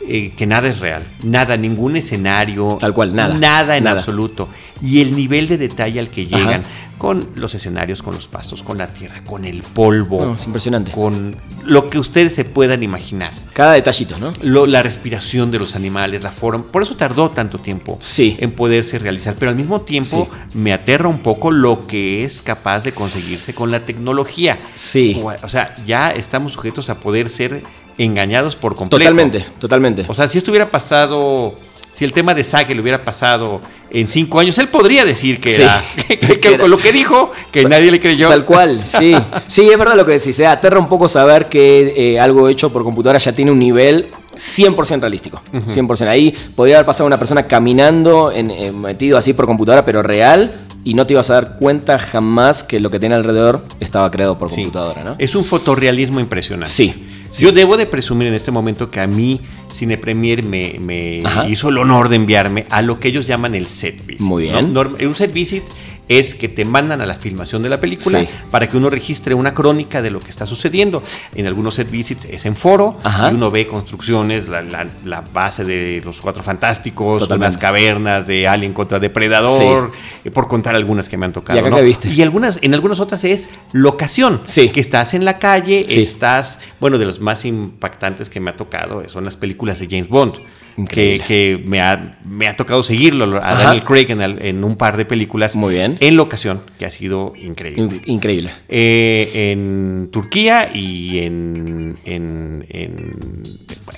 eh, 0.07 0.33
que 0.37 0.45
nada 0.45 0.69
es 0.69 0.79
real, 0.79 1.03
nada, 1.23 1.57
ningún 1.57 1.97
escenario. 1.97 2.77
Tal 2.79 2.93
cual, 2.93 3.15
nada. 3.15 3.37
Nada 3.37 3.77
en 3.77 3.87
absoluto. 3.87 4.49
Y 4.81 5.01
el 5.01 5.15
nivel 5.15 5.47
de 5.47 5.57
detalle 5.57 5.99
al 5.99 6.09
que 6.09 6.25
llegan 6.25 6.63
con 6.97 7.29
los 7.35 7.53
escenarios, 7.53 8.01
con 8.01 8.15
los 8.15 8.27
pastos, 8.27 8.63
con 8.63 8.77
la 8.77 8.87
tierra, 8.87 9.23
con 9.25 9.45
el 9.45 9.61
polvo. 9.61 10.33
es 10.35 10.45
impresionante. 10.45 10.91
Con 10.91 11.35
lo 11.63 11.89
que 11.89 11.99
ustedes 11.99 12.33
se 12.33 12.45
puedan 12.45 12.83
imaginar. 12.83 13.31
Cada 13.53 13.73
detallito, 13.73 14.17
¿no? 14.17 14.33
la 14.67 14.83
respiración 14.83 15.51
de 15.51 15.59
los 15.59 15.75
animales, 15.75 16.23
la 16.23 16.31
forma. 16.31 16.71
Por 16.71 16.81
eso 16.81 16.95
tardó 16.95 17.31
tanto 17.31 17.59
tiempo 17.59 17.99
en 18.17 18.51
poderse 18.51 18.99
realizar. 18.99 19.35
Pero 19.37 19.49
al 19.49 19.55
mismo 19.55 19.81
tiempo 19.81 20.27
me 20.53 20.73
aterra 20.73 21.07
un 21.07 21.19
poco 21.19 21.51
lo 21.51 21.87
que 21.87 22.23
es 22.23 22.41
capaz 22.41 22.83
de 22.83 22.91
conseguirse 22.91 23.53
con 23.53 23.71
la 23.71 23.85
tecnología. 23.85 24.59
Sí. 24.75 25.21
O 25.43 25.49
sea, 25.49 25.75
ya 25.85 26.11
estamos 26.11 26.53
sujetos 26.53 26.89
a 26.89 26.99
poder 26.99 27.29
ser 27.29 27.63
engañados 27.97 28.55
por 28.55 28.75
completo. 28.75 28.97
Totalmente, 28.97 29.45
totalmente. 29.59 30.05
O 30.07 30.13
sea, 30.13 30.27
si 30.27 30.37
esto 30.37 30.51
hubiera 30.51 30.69
pasado 30.69 31.55
si 31.97 32.05
el 32.05 32.13
tema 32.13 32.35
de 32.35 32.43
Sage 32.43 32.75
le 32.75 32.81
hubiera 32.81 33.03
pasado 33.03 33.59
en 33.89 34.07
cinco 34.07 34.39
años, 34.39 34.55
él 34.59 34.67
podría 34.67 35.03
decir 35.03 35.39
que, 35.39 35.55
era, 35.55 35.81
con 36.59 36.69
lo 36.69 36.77
que 36.77 36.91
dijo, 36.91 37.31
que 37.51 37.65
nadie 37.65 37.89
le 37.89 37.99
creyó. 37.99 38.29
Tal 38.29 38.45
cual, 38.45 38.83
sí. 38.85 39.15
Sí, 39.47 39.67
es 39.67 39.79
verdad 39.79 39.95
lo 39.95 40.05
que 40.05 40.11
decís. 40.11 40.35
Se 40.35 40.45
aterra 40.45 40.77
un 40.77 40.89
poco 40.89 41.09
saber 41.09 41.49
que 41.49 41.95
eh, 41.97 42.19
algo 42.19 42.49
hecho 42.49 42.71
por 42.71 42.83
computadora 42.83 43.17
ya 43.17 43.31
tiene 43.31 43.49
un 43.49 43.57
nivel 43.57 44.11
100% 44.35 44.99
realístico. 44.99 45.41
100%. 45.51 46.07
Ahí 46.07 46.35
podría 46.55 46.75
haber 46.75 46.85
pasado 46.85 47.07
una 47.07 47.17
persona 47.17 47.47
caminando, 47.47 48.31
en, 48.31 48.79
metido 48.79 49.17
así 49.17 49.33
por 49.33 49.47
computadora, 49.47 49.83
pero 49.83 50.03
real, 50.03 50.67
y 50.83 50.93
no 50.93 51.07
te 51.07 51.13
ibas 51.13 51.31
a 51.31 51.33
dar 51.33 51.55
cuenta 51.55 51.97
jamás 51.97 52.63
que 52.63 52.79
lo 52.79 52.91
que 52.91 52.99
tiene 52.99 53.15
alrededor 53.15 53.65
estaba 53.79 54.11
creado 54.11 54.37
por 54.37 54.51
computadora, 54.51 55.03
¿no? 55.03 55.15
Es 55.17 55.33
un 55.33 55.43
fotorrealismo 55.43 56.19
impresionante. 56.19 56.69
Sí. 56.69 57.16
Yo 57.37 57.51
debo 57.51 57.77
de 57.77 57.85
presumir 57.85 58.27
en 58.27 58.33
este 58.33 58.51
momento 58.51 58.89
que 58.89 58.99
a 58.99 59.07
mí 59.07 59.41
Cine 59.71 59.97
Premier 59.97 60.43
me, 60.43 61.23
hizo 61.49 61.69
el 61.69 61.77
honor 61.77 62.09
de 62.09 62.15
enviarme 62.15 62.65
a 62.69 62.81
lo 62.81 62.99
que 62.99 63.09
ellos 63.09 63.27
llaman 63.27 63.55
el 63.55 63.67
set 63.67 64.05
visit. 64.05 64.21
Muy 64.21 64.43
bien. 64.43 64.75
Un 64.75 65.15
set 65.15 65.33
visit 65.33 65.63
es 66.07 66.35
que 66.35 66.47
te 66.47 66.65
mandan 66.65 67.01
a 67.01 67.05
la 67.05 67.15
filmación 67.15 67.63
de 67.63 67.69
la 67.69 67.79
película 67.79 68.25
para 68.49 68.67
que 68.67 68.77
uno 68.77 68.89
registre 68.89 69.33
una 69.33 69.53
crónica 69.53 70.01
de 70.01 70.09
lo 70.09 70.19
que 70.19 70.29
está 70.29 70.47
sucediendo. 70.47 71.03
En 71.35 71.47
algunos 71.47 71.75
set 71.75 71.89
visits 71.89 72.25
es 72.25 72.45
en 72.45 72.55
foro 72.55 72.97
y 73.03 73.33
uno 73.33 73.51
ve 73.51 73.67
construcciones, 73.67 74.47
la, 74.47 75.23
base 75.33 75.63
de 75.63 76.01
los 76.03 76.21
Cuatro 76.21 76.43
Fantásticos, 76.43 77.29
las 77.29 77.57
cavernas 77.57 78.27
de 78.27 78.47
Alien 78.47 78.73
contra 78.73 78.99
Depredador, 78.99 79.91
por 80.33 80.47
contar 80.47 80.75
algunas 80.75 81.09
que 81.09 81.17
me 81.17 81.25
han 81.25 81.33
tocado. 81.33 81.59
¿Y, 82.05 82.21
algunas, 82.21 82.59
en 82.61 82.73
algunas 82.73 82.99
otras 82.99 83.23
es 83.23 83.49
locación, 83.73 84.41
que 84.45 84.79
estás 84.79 85.13
en 85.13 85.25
la 85.25 85.39
calle, 85.39 85.85
estás, 86.01 86.59
bueno, 86.79 86.97
de 86.97 87.05
los 87.05 87.19
más 87.19 87.45
impactantes 87.45 88.29
que 88.29 88.39
me 88.39 88.51
ha 88.51 88.55
tocado 88.55 89.07
son 89.07 89.25
las 89.25 89.37
películas 89.37 89.79
de 89.79 89.87
James 89.87 90.09
Bond 90.09 90.39
que, 90.85 91.61
me, 91.65 91.81
ha, 91.81 92.17
me 92.23 92.47
ha 92.47 92.55
tocado 92.55 92.83
seguirlo 92.83 93.41
a 93.43 93.53
Daniel 93.55 93.83
Craig 93.83 94.07
en, 94.09 94.63
un 94.63 94.75
par 94.75 94.97
de 94.97 95.05
películas. 95.05 95.55
Muy 95.55 95.73
bien. 95.73 95.97
En 95.99 96.15
locación, 96.15 96.61
que 96.77 96.85
ha 96.85 96.91
sido 96.91 97.33
increíble. 97.35 98.01
Increíble. 98.05 98.51
Eh, 98.69 99.51
en 99.51 100.09
Turquía 100.11 100.69
y 100.73 101.19
en, 101.19 101.97
en, 102.05 102.65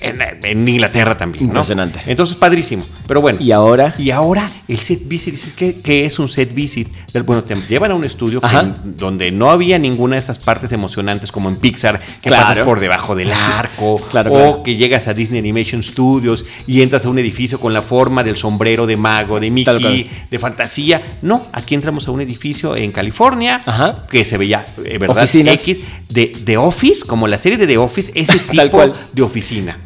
en, 0.00 0.68
Inglaterra 0.68 1.16
también. 1.16 1.44
Impresionante. 1.44 2.00
Entonces, 2.06 2.36
padrísimo. 2.36 2.84
Pero 3.06 3.20
bueno. 3.20 3.38
¿Y 3.40 3.52
ahora? 3.52 3.94
Y 3.98 4.10
ahora 4.10 4.50
el 4.68 4.78
set 4.78 5.06
visit. 5.06 5.34
¿Qué, 5.54 6.04
es 6.04 6.18
un 6.18 6.28
set 6.28 6.54
visit? 6.54 6.88
Bueno, 7.24 7.44
te 7.44 7.54
llevan 7.68 7.90
a 7.90 7.94
un 7.94 8.04
estudio 8.04 8.40
donde 8.84 9.30
no 9.30 9.50
había 9.50 9.78
ninguna 9.78 10.16
de 10.16 10.20
esas 10.20 10.38
partes 10.38 10.72
emocionantes 10.72 11.30
como 11.30 11.48
en 11.48 11.56
Pixar, 11.56 12.00
que 12.22 12.30
pasas 12.30 12.60
por 12.60 12.80
debajo 12.80 13.14
del 13.14 13.32
arco, 13.32 14.00
o 14.30 14.62
que 14.62 14.76
llegas 14.76 15.08
a 15.08 15.14
Disney 15.14 15.40
Animation 15.40 15.82
Studios 15.82 16.44
y 16.70 16.82
entras 16.82 17.04
a 17.04 17.08
un 17.08 17.18
edificio 17.18 17.58
con 17.58 17.72
la 17.72 17.82
forma 17.82 18.22
del 18.22 18.36
sombrero 18.36 18.86
de 18.86 18.96
mago, 18.96 19.40
de 19.40 19.50
Mickey, 19.50 20.08
de 20.30 20.38
fantasía. 20.38 21.18
No, 21.20 21.48
aquí 21.50 21.74
entramos 21.74 22.06
a 22.06 22.12
un 22.12 22.20
edificio 22.20 22.76
en 22.76 22.92
California 22.92 23.60
que 24.08 24.24
se 24.24 24.38
veía, 24.38 24.64
eh, 24.84 24.96
¿verdad? 24.98 25.28
X, 25.28 25.78
de, 26.08 26.32
de, 26.44 26.56
Office, 26.56 27.04
como 27.04 27.26
la 27.26 27.38
serie 27.38 27.58
de 27.58 27.66
The 27.66 27.76
Office, 27.76 28.12
ese 28.14 28.38
tipo 28.50 28.80
de 29.12 29.22
oficina. 29.22 29.78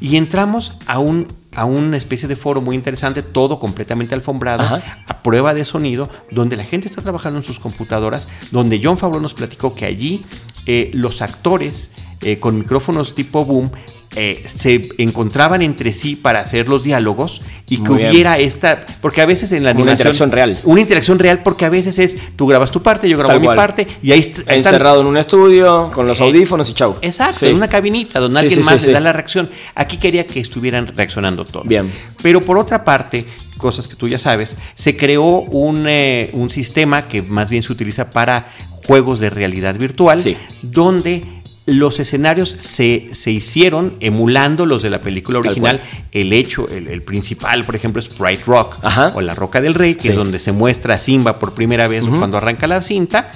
Y 0.00 0.16
entramos 0.16 0.72
a 0.86 0.98
un 0.98 1.28
a 1.54 1.64
una 1.66 1.98
especie 1.98 2.26
de 2.26 2.34
foro 2.34 2.60
muy 2.60 2.74
interesante, 2.74 3.22
todo 3.22 3.60
completamente 3.60 4.14
alfombrado, 4.14 4.64
a 5.06 5.22
prueba 5.22 5.54
de 5.54 5.64
sonido, 5.64 6.10
donde 6.30 6.56
la 6.56 6.64
gente 6.64 6.88
está 6.88 7.02
trabajando 7.02 7.38
en 7.38 7.44
sus 7.44 7.60
computadoras, 7.60 8.26
donde 8.50 8.80
John 8.82 8.98
Favreau 8.98 9.20
nos 9.20 9.34
platicó 9.34 9.74
que 9.74 9.84
allí 9.84 10.24
eh, 10.66 10.90
los 10.94 11.22
actores 11.22 11.92
eh, 12.22 12.38
con 12.38 12.58
micrófonos 12.58 13.14
tipo 13.14 13.44
boom 13.44 13.70
eh, 14.16 14.42
se 14.46 14.88
encontraban 14.98 15.62
entre 15.62 15.92
sí 15.92 16.16
para 16.16 16.40
hacer 16.40 16.68
los 16.68 16.84
diálogos 16.84 17.42
y 17.68 17.78
que 17.78 17.92
hubiera 17.92 18.38
esta, 18.38 18.84
porque 19.00 19.22
a 19.22 19.26
veces 19.26 19.52
en 19.52 19.64
la 19.64 19.70
animación... 19.70 19.88
Una 19.88 19.92
interacción 19.92 20.30
real. 20.30 20.60
Una 20.64 20.80
interacción 20.82 21.18
real 21.18 21.42
porque 21.42 21.64
a 21.64 21.70
veces 21.70 21.98
es, 21.98 22.16
tú 22.36 22.46
grabas 22.46 22.70
tu 22.70 22.82
parte, 22.82 23.08
yo 23.08 23.16
grabo 23.16 23.40
mi 23.40 23.46
parte 23.48 23.86
y 24.02 24.12
ahí 24.12 24.20
está... 24.20 24.54
Encerrado 24.54 25.00
en 25.00 25.06
un 25.06 25.16
estudio, 25.16 25.90
con 25.94 26.06
los 26.06 26.20
eh, 26.20 26.24
audífonos 26.24 26.68
y 26.70 26.74
chau. 26.74 26.96
Exacto, 27.00 27.46
en 27.46 27.56
una 27.56 27.68
cabinita 27.68 28.20
donde 28.20 28.40
alguien 28.40 28.64
más 28.64 28.86
le 28.86 28.92
da 28.92 29.00
la 29.00 29.12
reacción. 29.12 29.48
Aquí 29.74 29.96
quería 29.96 30.26
que 30.26 30.40
estuvieran 30.40 30.88
reaccionando 30.88 31.44
todos. 31.44 31.66
Bien. 31.66 31.90
Pero 32.22 32.40
por 32.42 32.58
otra 32.58 32.84
parte, 32.84 33.26
cosas 33.56 33.88
que 33.88 33.96
tú 33.96 34.08
ya 34.08 34.18
sabes, 34.18 34.56
se 34.74 34.96
creó 34.96 35.40
un, 35.40 35.86
eh, 35.88 36.30
un 36.34 36.50
sistema 36.50 37.08
que 37.08 37.22
más 37.22 37.50
bien 37.50 37.62
se 37.62 37.72
utiliza 37.72 38.10
para 38.10 38.50
juegos 38.70 39.20
de 39.20 39.30
realidad 39.30 39.76
virtual, 39.76 40.20
donde 40.60 41.41
los 41.66 42.00
escenarios 42.00 42.48
se, 42.48 43.08
se, 43.12 43.30
hicieron 43.30 43.96
emulando 44.00 44.66
los 44.66 44.82
de 44.82 44.90
la 44.90 45.00
película 45.00 45.38
original. 45.38 45.80
El 46.10 46.32
hecho, 46.32 46.66
el, 46.68 47.02
principal, 47.02 47.64
por 47.64 47.76
ejemplo, 47.76 48.00
es 48.00 48.06
Sprite 48.06 48.42
Rock 48.46 48.78
o 49.14 49.20
La 49.20 49.34
Roca 49.34 49.60
del 49.60 49.74
Rey, 49.74 49.94
que 49.94 50.08
es 50.08 50.16
donde 50.16 50.38
se 50.38 50.52
muestra 50.52 50.94
a 50.94 50.98
Simba 50.98 51.38
por 51.38 51.54
primera 51.54 51.86
vez 51.88 52.04
cuando 52.06 52.36
arranca 52.36 52.66
la 52.66 52.82
cinta. 52.82 53.30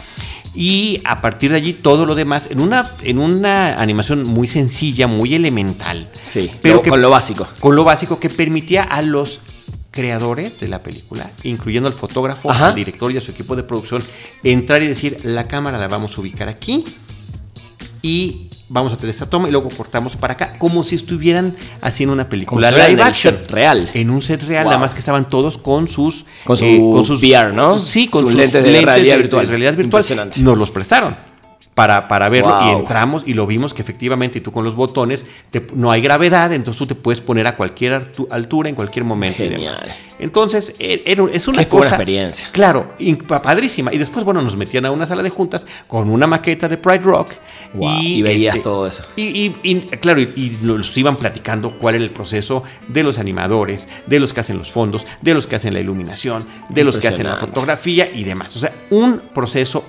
Y 0.54 1.02
a 1.04 1.20
partir 1.20 1.50
de 1.50 1.58
allí 1.58 1.74
todo 1.74 2.06
lo 2.06 2.14
demás, 2.14 2.48
en 2.48 2.60
una, 2.60 2.92
en 3.02 3.18
una 3.18 3.74
animación 3.74 4.24
muy 4.24 4.48
sencilla, 4.48 5.06
muy 5.06 5.34
elemental. 5.34 6.08
Sí, 6.22 6.50
pero 6.62 6.80
con 6.80 7.02
lo 7.02 7.10
básico. 7.10 7.46
Con 7.60 7.76
lo 7.76 7.84
básico 7.84 8.18
que 8.18 8.30
permitía 8.30 8.82
a 8.82 9.02
los 9.02 9.40
creadores 9.90 10.60
de 10.60 10.68
la 10.68 10.82
película, 10.82 11.30
incluyendo 11.42 11.88
al 11.88 11.94
fotógrafo, 11.94 12.50
al 12.50 12.74
director 12.74 13.12
y 13.12 13.18
a 13.18 13.20
su 13.20 13.30
equipo 13.30 13.54
de 13.54 13.64
producción, 13.64 14.02
entrar 14.42 14.82
y 14.82 14.88
decir, 14.88 15.18
la 15.24 15.46
cámara 15.46 15.78
la 15.78 15.88
vamos 15.88 16.16
a 16.16 16.20
ubicar 16.20 16.48
aquí, 16.48 16.84
y 18.06 18.46
vamos 18.68 18.92
a 18.92 18.96
tener 18.96 19.10
esta 19.10 19.28
toma 19.28 19.48
y 19.48 19.50
luego 19.50 19.68
cortamos 19.68 20.14
para 20.14 20.34
acá, 20.34 20.56
como 20.58 20.84
si 20.84 20.94
estuvieran 20.94 21.56
haciendo 21.80 22.12
una 22.12 22.28
película 22.28 22.70
live 22.70 23.02
action. 23.02 23.34
set 23.34 23.50
real. 23.50 23.90
En 23.94 24.10
un 24.10 24.22
set 24.22 24.44
real, 24.44 24.64
nada 24.66 24.78
más 24.78 24.94
que 24.94 25.00
estaban 25.00 25.28
todos 25.28 25.58
con 25.58 25.88
sus... 25.88 26.24
Con, 26.44 26.56
eh, 26.62 26.78
sus 27.04 27.20
VR, 27.20 27.52
¿no? 27.52 27.80
Sí, 27.80 28.06
con 28.06 28.20
sus, 28.22 28.34
lentes, 28.34 28.62
de, 28.62 28.80
realidad 28.80 29.16
virtual. 29.16 29.48
realidad 29.48 29.74
virtual. 29.74 30.04
Nos 30.36 30.56
los 30.56 30.70
prestaron 30.70 31.25
para, 31.76 32.08
para 32.08 32.30
verlo 32.30 32.58
y 32.64 32.70
entramos 32.70 33.22
y 33.26 33.34
lo 33.34 33.46
vimos 33.46 33.74
que 33.74 33.82
efectivamente 33.82 34.40
tú 34.40 34.50
con 34.50 34.64
los 34.64 34.74
botones 34.74 35.26
no 35.74 35.90
hay 35.90 36.00
gravedad, 36.00 36.50
entonces 36.54 36.78
tú 36.78 36.86
te 36.86 36.94
puedes 36.94 37.20
poner 37.20 37.46
a 37.46 37.54
cualquier 37.54 38.12
altura 38.30 38.70
en 38.70 38.74
cualquier 38.74 39.04
momento. 39.04 39.36
Genial. 39.36 39.76
Entonces 40.18 40.74
e, 40.78 41.02
es 41.04 41.48
una 41.48 41.66
cosa... 41.66 41.88
experiencia. 41.88 42.48
Claro, 42.50 42.94
padrísima. 43.42 43.92
Y 43.92 43.98
después, 43.98 44.24
bueno, 44.24 44.40
nos 44.40 44.56
metían 44.56 44.86
a 44.86 44.90
una 44.90 45.06
sala 45.06 45.22
de 45.22 45.28
juntas 45.28 45.66
con 45.86 46.08
una 46.08 46.26
maqueta 46.26 46.66
de 46.66 46.78
Pride 46.78 47.00
Rock. 47.00 47.32
y, 47.78 48.22
veías 48.22 48.54
este, 48.54 48.64
todo 48.64 48.86
eso. 48.86 49.02
Y, 49.14 49.50
claro, 50.00 50.22
y, 50.22 50.56
nos 50.62 50.96
iban 50.96 51.16
platicando 51.16 51.72
cuál 51.72 51.96
era 51.96 52.04
el 52.04 52.10
proceso 52.10 52.62
de 52.88 53.02
los 53.02 53.18
animadores, 53.18 53.86
de 54.06 54.18
los 54.18 54.32
que 54.32 54.40
hacen 54.40 54.56
los 54.56 54.72
fondos, 54.72 55.04
de 55.20 55.34
los 55.34 55.46
que 55.46 55.56
hacen 55.56 55.74
la 55.74 55.80
iluminación, 55.80 56.42
de 56.70 56.84
los 56.84 56.98
que 56.98 57.08
hacen 57.08 57.26
la 57.26 57.36
fotografía 57.36 58.10
y 58.10 58.24
demás. 58.24 58.56
O 58.56 58.60
sea, 58.60 58.72
un 58.88 59.20
proceso 59.34 59.84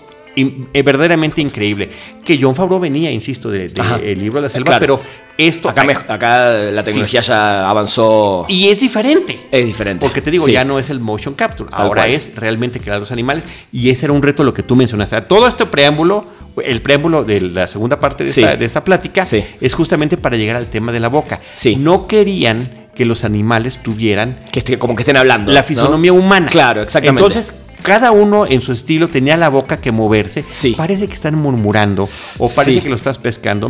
eh, 0.74 0.82
verdaderamente 0.84 1.42
increíble. 1.42 1.90
Que 2.24 2.38
John 2.40 2.56
Favreau 2.56 2.80
venía, 2.80 3.12
insisto, 3.12 3.50
del 3.50 3.74
de, 3.74 4.12
el 4.12 4.20
libro 4.20 4.36
de 4.36 4.44
la 4.44 4.50
selva, 4.50 4.78
pero 4.80 5.00
esto... 5.38 5.70
Acá, 5.70 5.84
acá 6.08 6.54
la 6.72 6.84
tecnología 6.84 7.22
ya 7.22 7.70
avanzó... 7.70 8.46
Y 8.48 8.70
es 8.70 8.80
diferente. 8.80 9.40
Es 9.52 9.66
diferente. 9.66 10.06
Porque 10.06 10.22
te 10.22 10.32
digo, 10.32 10.48
ya 10.48 10.64
no 10.64 10.80
es 10.80 10.90
el 10.90 11.00
motion 11.00 11.34
capture, 11.34 11.70
ahora 11.74 12.08
es 12.08 12.34
realmente 12.36 12.80
crear 12.80 13.00
los 13.00 13.12
animales 13.12 13.46
y 13.72 13.90
ese 13.90 14.06
era 14.06 14.14
un 14.14 14.22
reto 14.22 14.44
lo 14.44 14.54
que 14.54 14.64
tú 14.64 14.76
mencionaste. 14.76 15.22
Todo 15.22 15.48
este 15.48 15.66
preámbulo 15.66 16.38
el 16.64 16.82
preámbulo 16.82 17.24
de 17.24 17.40
la 17.42 17.68
segunda 17.68 18.00
parte 18.00 18.24
de, 18.24 18.66
esta, 18.66 18.84
plática 18.84 19.24
es 19.62 19.74
justamente 19.76 20.18
para 20.18 20.38
llegar 20.38 20.56
al 20.56 20.68
tema 20.68 20.92
de 20.92 21.00
la 21.00 21.08
boca. 21.08 21.40
No 21.78 22.08
querían 22.08 22.88
que 22.96 23.06
los 23.06 23.24
animales 23.24 23.82
tuvieran... 23.84 24.40
Que 24.52 24.80
como 24.80 24.96
que 24.96 25.04
estén 25.04 25.18
hablando. 25.18 25.52
La 25.52 25.62
fisonomía 25.62 26.14
humana. 26.14 26.50
Claro, 26.50 26.82
exactamente. 26.82 27.28
Entonces, 27.28 27.54
cada 27.82 28.12
uno 28.12 28.46
en 28.46 28.62
su 28.62 28.72
estilo 28.72 29.08
tenía 29.08 29.38
la 29.38 29.50
boca 29.50 29.78
que 29.78 29.92
moverse. 29.92 30.44
Sí. 30.48 30.74
Parece 30.76 31.08
que 31.08 31.14
están 31.14 31.36
murmurando 31.36 32.10
o 32.38 32.50
parece 32.50 32.82
que 32.82 32.90
lo 32.90 32.96
estás 32.96 33.18
pescando. 33.18 33.70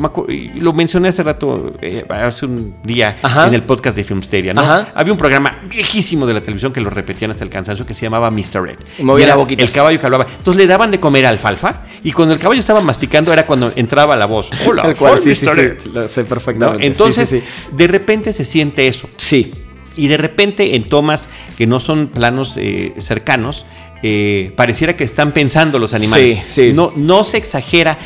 Lo 0.56 0.74
mencioné 0.74 1.10
hace 1.10 1.24
rato, 1.24 1.74
eh, 1.82 2.06
hace 2.10 2.46
un 2.46 2.76
día 2.84 3.18
en 3.46 3.54
el 3.54 3.64
podcast 3.64 3.96
de 3.96 4.04
Filmsteria, 4.04 4.54
¿no? 4.54 4.62
Había 4.94 5.12
un 5.12 5.18
programa 5.18 5.62
viejísimo 5.70 6.26
de 6.26 6.34
la 6.34 6.42
televisión 6.42 6.74
que 6.74 6.82
lo 6.82 6.90
repetían 6.90 7.32
hasta 7.32 7.44
el 7.44 7.50
cansancio 7.50 7.86
que 7.86 7.94
se 7.94 8.04
llamaba 8.04 8.32
Mr. 8.32 8.62
Red. 8.62 8.78
movía 9.00 9.28
la 9.28 9.36
boquita. 9.36 9.64
El 9.64 9.72
caballo 9.72 10.00
que 10.00 10.06
hablaba. 10.06 10.28
Entonces 10.30 10.56
le 10.56 10.68
daban 10.68 10.92
de 10.92 11.00
comer 11.00 11.26
alfalfa 11.26 11.84
y 12.04 12.12
cuando 12.12 12.34
el 12.34 12.40
caballo 12.40 12.60
estaba 12.60 12.82
masticando 12.82 13.34
era 13.34 13.46
cuando 13.46 13.72
entraba 13.76 14.16
la 14.16 14.26
voz. 14.26 14.50
Hola, 14.68 14.94
cual, 14.96 15.18
sí, 15.20 15.30
Mr. 15.30 15.56
Red. 15.56 15.86
Lo 15.94 16.08
sé 16.08 16.24
perfectamente. 16.24 16.86
Entonces, 16.86 17.36
de 17.72 17.88
repente 17.88 18.34
se 18.34 18.46
siente 18.46 18.88
eso. 18.88 19.10
Sí. 19.18 19.52
Y 19.96 20.08
de 20.08 20.18
repente 20.18 20.76
en 20.76 20.84
tomas 20.84 21.28
que 21.58 21.66
no 21.66 21.80
son 21.80 22.08
planos 22.08 22.56
eh, 22.58 22.94
cercanos, 23.00 23.66
eh, 24.04 24.52
pareciera 24.56 24.96
que 24.96 25.04
están 25.04 25.32
pensando 25.32 25.80
los 25.80 25.94
animales. 25.94 26.40
Sí, 26.48 26.72
No, 26.74 26.92
no 26.96 27.24
se 27.24 27.38
exagera, 27.38 27.98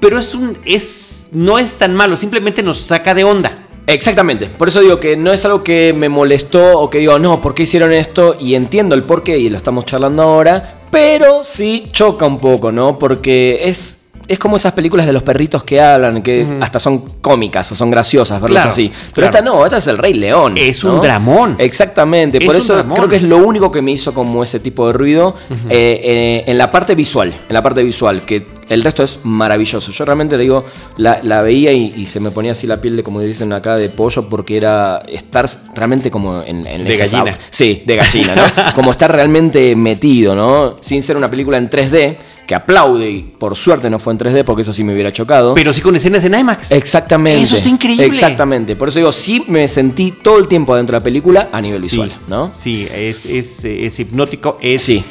pero 0.00 0.18
es 0.18 0.34
un, 0.34 0.56
es, 0.64 1.26
no 1.32 1.58
es 1.58 1.76
tan 1.76 1.94
malo, 1.94 2.16
simplemente 2.16 2.62
nos 2.62 2.78
saca 2.78 3.14
de 3.14 3.24
onda. 3.24 3.66
Exactamente, 3.86 4.46
por 4.46 4.68
eso 4.68 4.80
digo 4.80 5.00
que 5.00 5.16
no 5.16 5.32
es 5.32 5.44
algo 5.44 5.62
que 5.62 5.92
me 5.92 6.08
molestó 6.08 6.78
o 6.78 6.88
que 6.88 6.98
digo, 6.98 7.18
no, 7.18 7.40
¿por 7.40 7.54
qué 7.54 7.64
hicieron 7.64 7.92
esto? 7.92 8.36
Y 8.38 8.54
entiendo 8.54 8.94
el 8.94 9.02
porqué 9.02 9.38
y 9.38 9.50
lo 9.50 9.56
estamos 9.56 9.86
charlando 9.86 10.22
ahora, 10.22 10.74
pero 10.90 11.42
sí 11.42 11.86
choca 11.90 12.24
un 12.24 12.38
poco, 12.38 12.70
¿no? 12.70 12.96
Porque 12.96 13.62
es 13.64 14.01
es 14.28 14.38
como 14.38 14.56
esas 14.56 14.72
películas 14.72 15.06
de 15.06 15.12
los 15.12 15.22
perritos 15.22 15.64
que 15.64 15.80
hablan, 15.80 16.22
que 16.22 16.46
hasta 16.60 16.78
son 16.78 16.98
cómicas 17.20 17.70
o 17.72 17.74
son 17.74 17.90
graciosas, 17.90 18.40
verlos 18.40 18.64
así. 18.64 18.90
Pero 19.14 19.26
esta 19.26 19.40
no, 19.40 19.64
esta 19.64 19.78
es 19.78 19.86
el 19.86 19.98
Rey 19.98 20.14
León. 20.14 20.54
Es 20.56 20.84
un 20.84 21.00
dramón. 21.00 21.56
Exactamente, 21.58 22.40
por 22.40 22.56
eso 22.56 22.84
creo 22.94 23.08
que 23.08 23.16
es 23.16 23.22
lo 23.22 23.38
único 23.38 23.70
que 23.70 23.82
me 23.82 23.92
hizo 23.92 24.14
como 24.14 24.42
ese 24.42 24.60
tipo 24.60 24.86
de 24.86 24.92
ruido 24.92 25.34
eh, 25.68 26.00
eh, 26.02 26.44
en 26.46 26.58
la 26.58 26.70
parte 26.70 26.94
visual, 26.94 27.32
en 27.48 27.54
la 27.54 27.62
parte 27.62 27.82
visual, 27.82 28.22
que 28.22 28.46
el 28.68 28.82
resto 28.82 29.02
es 29.02 29.20
maravilloso. 29.24 29.92
Yo 29.92 30.04
realmente 30.04 30.36
le 30.36 30.44
digo, 30.44 30.64
la, 30.96 31.42
veía 31.42 31.72
y, 31.72 32.06
se 32.06 32.20
me 32.20 32.30
ponía 32.30 32.52
así 32.52 32.66
la 32.66 32.80
piel 32.80 32.96
de, 32.96 33.02
como 33.02 33.20
dicen 33.20 33.52
acá, 33.52 33.76
de 33.76 33.88
pollo, 33.88 34.28
porque 34.28 34.56
era 34.56 35.02
estar 35.06 35.46
realmente 35.74 36.10
como 36.10 36.42
en, 36.42 36.66
en 36.66 36.84
De 36.84 36.96
gallina. 36.96 37.38
Sí, 37.50 37.82
de 37.84 37.96
gallina, 37.96 38.34
¿no? 38.34 38.42
como 38.74 38.90
estar 38.90 39.12
realmente 39.12 39.76
metido, 39.76 40.34
¿no? 40.34 40.76
Sin 40.80 41.02
ser 41.02 41.16
una 41.16 41.30
película 41.30 41.58
en 41.58 41.68
3D 41.68 42.16
que 42.52 42.56
aplaude 42.56 43.10
y 43.10 43.22
por 43.22 43.56
suerte 43.56 43.88
no 43.88 43.98
fue 43.98 44.12
en 44.12 44.18
3D 44.18 44.44
porque 44.44 44.60
eso 44.60 44.74
sí 44.74 44.84
me 44.84 44.92
hubiera 44.92 45.10
chocado. 45.10 45.54
Pero 45.54 45.72
sí 45.72 45.80
con 45.80 45.96
escenas 45.96 46.22
en 46.24 46.34
IMAX. 46.34 46.70
Exactamente. 46.70 47.42
Eso 47.42 47.56
está 47.56 47.70
increíble. 47.70 48.04
Exactamente. 48.04 48.76
Por 48.76 48.88
eso 48.88 48.98
digo, 48.98 49.10
sí 49.10 49.42
me 49.48 49.66
sentí 49.68 50.12
todo 50.22 50.38
el 50.38 50.48
tiempo 50.48 50.74
adentro 50.74 50.92
de 50.92 51.00
la 51.00 51.04
película 51.04 51.48
a 51.50 51.62
nivel 51.62 51.80
visual, 51.80 52.12
¿no? 52.28 52.50
Sí, 52.52 52.86
es, 52.92 53.24
es, 53.24 53.64
es 53.64 53.98
hipnótico, 53.98 54.58
es 54.60 54.82
sí 54.82 55.02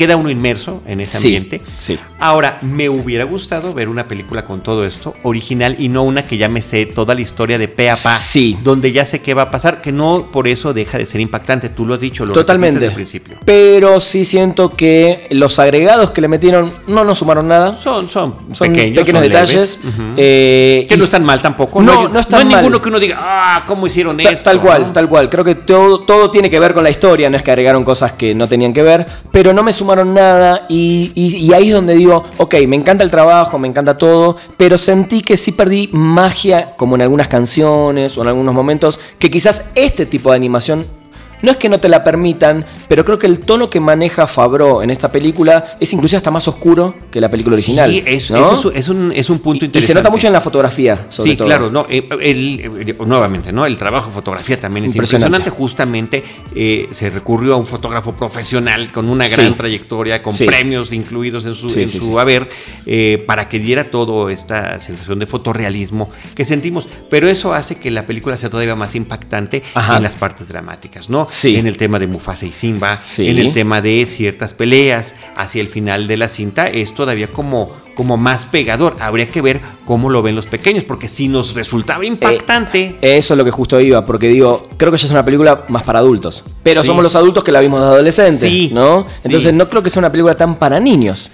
queda 0.00 0.16
uno 0.16 0.30
inmerso 0.30 0.80
en 0.86 1.02
ese 1.02 1.18
ambiente. 1.18 1.60
Sí, 1.78 1.98
Ahora, 2.18 2.58
me 2.62 2.88
hubiera 2.88 3.24
gustado 3.24 3.74
ver 3.74 3.90
una 3.90 4.08
película 4.08 4.46
con 4.46 4.62
todo 4.62 4.86
esto, 4.86 5.14
original, 5.24 5.76
y 5.78 5.90
no 5.90 6.04
una 6.04 6.24
que 6.24 6.38
ya 6.38 6.48
me 6.48 6.62
sé 6.62 6.86
toda 6.86 7.14
la 7.14 7.20
historia 7.20 7.58
de 7.58 7.68
pe 7.68 7.90
a 7.90 7.96
pa. 7.96 8.14
Sí. 8.14 8.56
Donde 8.62 8.92
ya 8.92 9.04
sé 9.04 9.20
qué 9.20 9.34
va 9.34 9.42
a 9.42 9.50
pasar, 9.50 9.82
que 9.82 9.92
no 9.92 10.28
por 10.32 10.48
eso 10.48 10.72
deja 10.72 10.96
de 10.96 11.04
ser 11.04 11.20
impactante. 11.20 11.68
Tú 11.68 11.84
lo 11.84 11.94
has 11.94 12.00
dicho, 12.00 12.24
lo 12.24 12.32
Totalmente. 12.32 12.78
desde 12.78 12.86
el 12.86 12.94
principio. 12.94 13.36
Pero 13.44 14.00
sí 14.00 14.24
siento 14.24 14.70
que 14.70 15.26
los 15.32 15.58
agregados 15.58 16.10
que 16.10 16.22
le 16.22 16.28
metieron 16.28 16.72
no 16.86 17.04
nos 17.04 17.18
sumaron 17.18 17.46
nada. 17.46 17.76
Son, 17.76 18.08
son, 18.08 18.36
pequeños, 18.58 19.04
pequeños 19.04 19.22
detalles. 19.22 19.80
Eh, 20.16 20.86
que 20.88 20.96
no 20.96 21.04
están 21.04 21.24
mal 21.24 21.42
tampoco. 21.42 21.82
No, 21.82 22.08
no, 22.08 22.20
no, 22.26 22.36
hay 22.38 22.44
ninguno 22.46 22.80
que 22.80 22.88
uno 22.88 22.98
diga, 22.98 23.18
ah, 23.20 23.64
¿cómo 23.66 23.86
hicieron 23.86 24.18
esto? 24.18 24.44
Tal 24.44 24.62
cual, 24.62 24.94
tal 24.94 25.10
cual. 25.10 25.28
Creo 25.28 25.44
que 25.44 25.56
todo, 25.56 26.00
todo 26.00 26.30
tiene 26.30 26.48
que 26.48 26.58
ver 26.58 26.72
con 26.72 26.84
la 26.84 26.90
historia, 26.90 27.28
no 27.28 27.36
es 27.36 27.42
que 27.42 27.50
agregaron 27.50 27.84
cosas 27.84 28.12
que 28.12 28.34
no 28.34 28.48
tenían 28.48 28.72
que 28.72 28.82
ver, 28.82 29.06
pero 29.30 29.52
no 29.52 29.62
me 29.62 29.72
sumaron 29.72 29.89
nada 29.96 30.66
y, 30.68 31.50
ahí 31.52 31.68
es 31.68 31.74
donde 31.74 31.94
digo, 31.94 32.24
ok, 32.36 32.54
me 32.66 32.76
encanta 32.76 33.04
el 33.04 33.10
trabajo, 33.10 33.58
me 33.58 33.68
encanta 33.68 33.98
todo, 33.98 34.36
pero 34.56 34.78
sentí 34.78 35.20
que 35.20 35.36
sí 35.36 35.52
perdí 35.52 35.88
magia, 35.92 36.74
como 36.76 36.94
en 36.94 37.02
algunas 37.02 37.28
canciones 37.28 38.16
o 38.16 38.22
en 38.22 38.28
algunos 38.28 38.54
momentos, 38.54 39.00
que 39.18 39.30
quizás 39.30 39.64
este 39.74 40.06
tipo 40.06 40.30
de 40.30 40.36
animación 40.36 40.99
no 41.42 41.50
es 41.50 41.56
que 41.56 41.68
no 41.68 41.80
te 41.80 41.88
la 41.88 42.04
permitan, 42.04 42.64
pero 42.88 43.04
creo 43.04 43.18
que 43.18 43.26
el 43.26 43.40
tono 43.40 43.70
que 43.70 43.80
maneja 43.80 44.26
Fabro 44.26 44.82
en 44.82 44.90
esta 44.90 45.10
película 45.10 45.76
es 45.80 45.92
inclusive 45.92 46.16
hasta 46.16 46.30
más 46.30 46.46
oscuro 46.48 46.94
que 47.10 47.20
la 47.20 47.30
película 47.30 47.54
original. 47.54 47.90
Sí, 47.90 48.02
es, 48.06 48.30
eso 48.30 48.72
es, 48.72 48.88
un, 48.88 49.12
es 49.14 49.30
un 49.30 49.38
punto 49.38 49.64
interesante. 49.64 49.78
Y 49.78 49.82
se 49.82 49.94
nota 49.94 50.10
mucho 50.10 50.26
en 50.26 50.32
la 50.32 50.40
fotografía. 50.40 51.06
sí, 51.08 51.36
claro. 51.36 51.70
No, 51.70 51.86
eh, 51.88 52.08
el, 52.20 52.96
nuevamente, 53.06 53.52
¿no? 53.52 53.66
El 53.66 53.78
trabajo 53.78 54.08
de 54.08 54.14
fotografía 54.14 54.60
también 54.60 54.86
es 54.86 54.94
impresionante. 54.94 55.50
Justamente 55.50 56.24
eh, 56.54 56.88
se 56.90 57.10
recurrió 57.10 57.54
a 57.54 57.56
un 57.56 57.66
fotógrafo 57.66 58.12
profesional 58.12 58.92
con 58.92 59.08
una 59.08 59.26
gran 59.28 59.54
trayectoria, 59.54 60.22
con 60.22 60.36
premios 60.36 60.92
incluidos 60.92 61.44
en 61.44 61.54
su, 61.54 61.66
en 61.78 61.88
su 61.88 62.18
haber, 62.18 62.48
eh, 62.86 63.22
para 63.26 63.48
que 63.48 63.58
diera 63.58 63.88
todo 63.88 64.28
esta 64.28 64.80
sensación 64.80 65.18
de 65.18 65.26
fotorrealismo 65.26 66.10
que 66.34 66.44
sentimos. 66.44 66.88
Pero 67.08 67.28
eso 67.28 67.54
hace 67.54 67.76
que 67.76 67.90
la 67.90 68.06
película 68.06 68.36
sea 68.36 68.50
todavía 68.50 68.74
más 68.74 68.94
impactante 68.94 69.62
en 69.74 70.02
las 70.02 70.16
partes 70.16 70.48
dramáticas, 70.48 71.08
¿no? 71.08 71.26
En 71.44 71.66
el 71.66 71.76
tema 71.76 71.98
de 71.98 72.06
Mufasa 72.06 72.46
y 72.46 72.52
Simba, 72.52 72.98
en 73.18 73.38
el 73.38 73.52
tema 73.52 73.80
de 73.80 74.04
ciertas 74.06 74.54
peleas 74.54 75.14
hacia 75.36 75.60
el 75.60 75.68
final 75.68 76.06
de 76.06 76.16
la 76.16 76.28
cinta, 76.28 76.68
es 76.68 76.94
todavía 76.94 77.28
como, 77.28 77.72
como 77.94 78.16
más 78.16 78.46
pegador. 78.46 78.96
Habría 79.00 79.28
que 79.28 79.40
ver 79.40 79.60
cómo 79.84 80.10
lo 80.10 80.22
ven 80.22 80.34
los 80.34 80.46
pequeños, 80.46 80.84
porque 80.84 81.08
si 81.08 81.28
nos 81.28 81.54
resultaba 81.54 82.04
impactante. 82.04 82.98
Eh, 83.00 83.18
eso 83.18 83.34
es 83.34 83.38
lo 83.38 83.44
que 83.44 83.50
justo 83.50 83.80
iba, 83.80 84.04
porque 84.04 84.28
digo, 84.28 84.68
creo 84.76 84.90
que 84.90 84.98
ya 84.98 85.06
es 85.06 85.12
una 85.12 85.24
película 85.24 85.64
más 85.68 85.82
para 85.82 86.00
adultos. 86.00 86.44
Pero 86.62 86.82
somos 86.82 87.02
los 87.02 87.14
adultos 87.14 87.44
que 87.44 87.52
la 87.52 87.60
vimos 87.60 87.80
de 87.80 87.86
adolescentes, 87.86 88.72
¿no? 88.72 89.06
Entonces 89.24 89.54
no 89.54 89.68
creo 89.68 89.82
que 89.82 89.90
sea 89.90 90.00
una 90.00 90.10
película 90.10 90.36
tan 90.36 90.56
para 90.56 90.80
niños. 90.80 91.30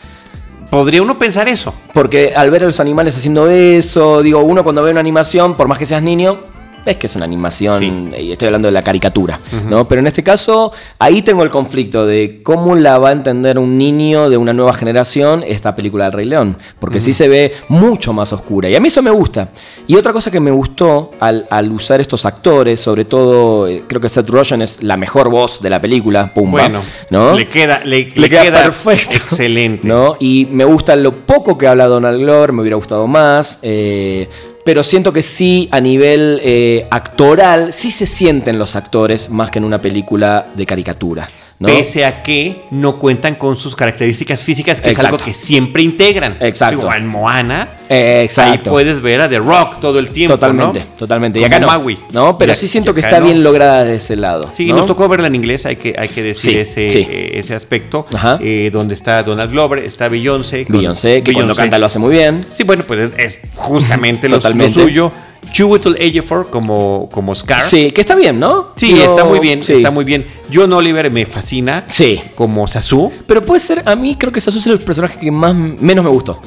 Podría 0.71 1.01
uno 1.01 1.19
pensar 1.19 1.49
eso. 1.49 1.73
Porque 1.95 2.33
al 2.35 2.51
ver 2.51 2.65
a 2.65 2.67
los 2.67 2.81
animales 2.81 3.17
haciendo 3.17 3.49
eso, 3.49 4.23
digo, 4.23 4.41
uno 4.41 4.65
cuando 4.65 4.83
ve 4.83 4.91
una 4.91 5.01
animación, 5.01 5.55
por 5.55 5.69
más 5.69 5.79
que 5.79 5.87
seas 5.87 6.03
niño, 6.03 6.41
es 6.87 6.97
que 6.97 7.07
es 7.07 7.17
una 7.17 7.25
animación, 7.25 8.15
y 8.17 8.33
estoy 8.33 8.47
hablando 8.47 8.69
de 8.69 8.73
la 8.73 8.83
caricatura, 8.83 9.39
¿no? 9.69 9.87
Pero 9.89 10.01
en 10.01 10.07
este 10.07 10.23
caso, 10.23 10.73
ahí 10.99 11.23
tengo 11.23 11.43
el 11.43 11.49
conflicto 11.49 12.07
de 12.07 12.41
cómo 12.43 12.75
la 12.75 12.99
va 12.99 13.11
a 13.11 13.13
entender 13.13 13.59
un 13.59 13.77
niño 13.77 14.31
de 14.31 14.37
una 14.37 14.53
nueva 14.53 14.73
generación 14.73 15.45
esta 15.47 15.75
película 15.75 16.05
del 16.05 16.13
Rey 16.13 16.27
León, 16.27 16.57
porque 16.81 17.01
sí 17.01 17.13
se 17.13 17.29
ve 17.29 17.55
mucho 17.69 18.13
más 18.13 18.33
oscura, 18.33 18.69
y 18.69 18.75
a 18.75 18.81
mí 18.81 18.89
eso 18.89 19.03
me 19.03 19.11
gusta. 19.11 19.51
Y 19.87 19.97
otra 19.97 20.13
cosa 20.13 20.31
que 20.31 20.41
me 20.41 20.51
gustó 20.51 21.13
al, 21.21 21.73
usar 21.73 22.01
estos 22.01 22.25
actores, 22.25 22.81
sobre 22.81 23.05
todo, 23.05 23.67
eh, 23.69 23.85
creo 23.87 24.01
que 24.01 24.09
Seth 24.09 24.29
Rogen 24.31 24.63
es 24.63 24.83
la 24.83 24.97
mejor 24.97 25.31
voz 25.31 25.61
de 25.61 25.71
la 25.71 25.81
película, 25.81 26.33
Pumba, 26.33 26.63
bueno, 26.63 26.83
¿no? 27.11 27.35
Le 27.35 27.49
queda, 27.49 27.83
le, 27.85 28.11
queda, 28.11 28.63
perfecto. 28.63 29.17
Excelente. 29.17 29.87
¿no? 29.87 30.17
Y 30.21 30.47
me 30.51 30.65
gusta 30.65 30.97
lo 30.97 31.27
poco 31.27 31.57
que 31.59 31.67
habla 31.67 31.87
Donald 31.87 32.21
Glover, 32.21 32.53
me 32.53 32.63
hubiera 32.63 32.77
gustado 32.77 33.07
más. 33.07 33.59
Eh, 33.63 34.29
pero 34.67 34.83
siento 34.83 35.13
que 35.13 35.23
sí, 35.23 35.69
a 35.71 35.81
nivel 35.81 36.41
eh, 36.43 36.89
actoral, 36.91 37.73
sí 37.73 37.93
se 37.93 38.05
sienten 38.05 38.59
los 38.59 38.75
actores 38.75 39.31
más 39.31 39.49
que 39.49 39.61
en 39.61 39.65
una 39.65 39.81
película 39.81 40.49
de 40.57 40.67
caricatura. 40.67 41.29
Pese 41.59 42.05
a 42.05 42.23
que 42.23 42.67
no 42.71 42.99
cuentan 42.99 43.37
con 43.37 43.57
sus 43.57 43.75
características 43.75 44.45
físicas, 44.45 44.81
que 44.81 44.91
es 44.91 44.99
algo 44.99 45.17
que 45.17 45.33
siempre 45.33 45.83
integran. 45.83 46.37
Exacto. 46.41 46.81
Igual 46.83 47.05
Moana. 47.05 47.71
Exacto. 47.89 48.53
Ahí 48.53 48.59
puedes 48.59 49.01
ver 49.01 49.21
a 49.23 49.29
The 49.29 49.39
Rock 49.39 49.81
todo 49.81 49.99
el 49.99 50.11
tiempo. 50.11 50.35
Totalmente, 50.35 50.83
totalmente. 50.99 51.41
y 51.41 51.45
acá 51.45 51.59
no. 51.59 51.67
¿no? 52.13 52.39
Pero 52.39 52.55
sí 52.55 52.69
siento 52.69 52.93
que 52.93 53.01
está 53.01 53.21
bien 53.21 53.43
lograda 53.43 53.85
de 53.85 53.97
ese 53.97 54.17
lado. 54.17 54.51
Sí, 54.53 54.67
nos 54.67 54.87
tocó 54.87 55.09
verla 55.09 55.29
en 55.29 55.35
inglés, 55.35 55.67
hay 55.67 55.77
que, 55.77 55.95
hay 55.99 56.09
que 56.09 56.23
decir 56.23 56.59
ese, 56.59 56.89
eh, 56.89 57.39
ese 57.39 57.55
aspecto. 57.55 58.07
Eh, 58.41 58.71
donde 58.73 58.95
está 58.95 59.23
Donald 59.23 59.51
Glover, 59.51 59.79
está 59.79 60.09
Beyoncé. 60.09 60.67
Beyoncé, 60.69 61.23
que 61.23 61.33
cuando 61.33 61.55
canta 61.55 61.79
lo 61.79 61.87
hace 61.87 61.99
muy 61.99 62.11
bien. 62.11 62.45
Sí, 62.51 62.65
bueno, 62.65 62.85
pues 62.87 63.15
es, 63.17 63.39
justamente 63.55 64.29
lo, 64.29 64.39
lo 64.39 64.69
suyo. 64.71 65.11
Chiwetel 65.53 65.97
Ejiofor 65.99 66.51
como, 66.51 67.09
como 67.11 67.35
Scar. 67.35 67.63
Sí, 67.63 67.91
que 67.91 68.01
está 68.01 68.15
bien, 68.15 68.39
¿no? 68.39 68.69
Sí, 68.77 69.01
está 69.01 69.25
muy 69.25 69.39
bien, 69.39 69.61
está 69.67 69.91
muy 69.91 70.05
bien. 70.05 70.27
John 70.53 70.73
Oliver 70.73 71.11
me 71.13 71.27
fascina. 71.27 71.85
Sí. 71.89 72.21
Como 72.35 72.67
Sasu. 72.67 73.11
Pero 73.27 73.43
puede 73.43 73.61
ser, 73.61 73.83
a 73.87 73.97
mí 73.97 74.17
creo 74.17 74.33
que 74.33 74.41
Sasu 74.41 74.59
es 74.59 74.67
el 74.67 74.79
personaje 74.79 75.19
que 75.19 75.31
más 75.31 75.55
menos 75.55 76.05
me 76.05 76.11
gustó. 76.11 76.41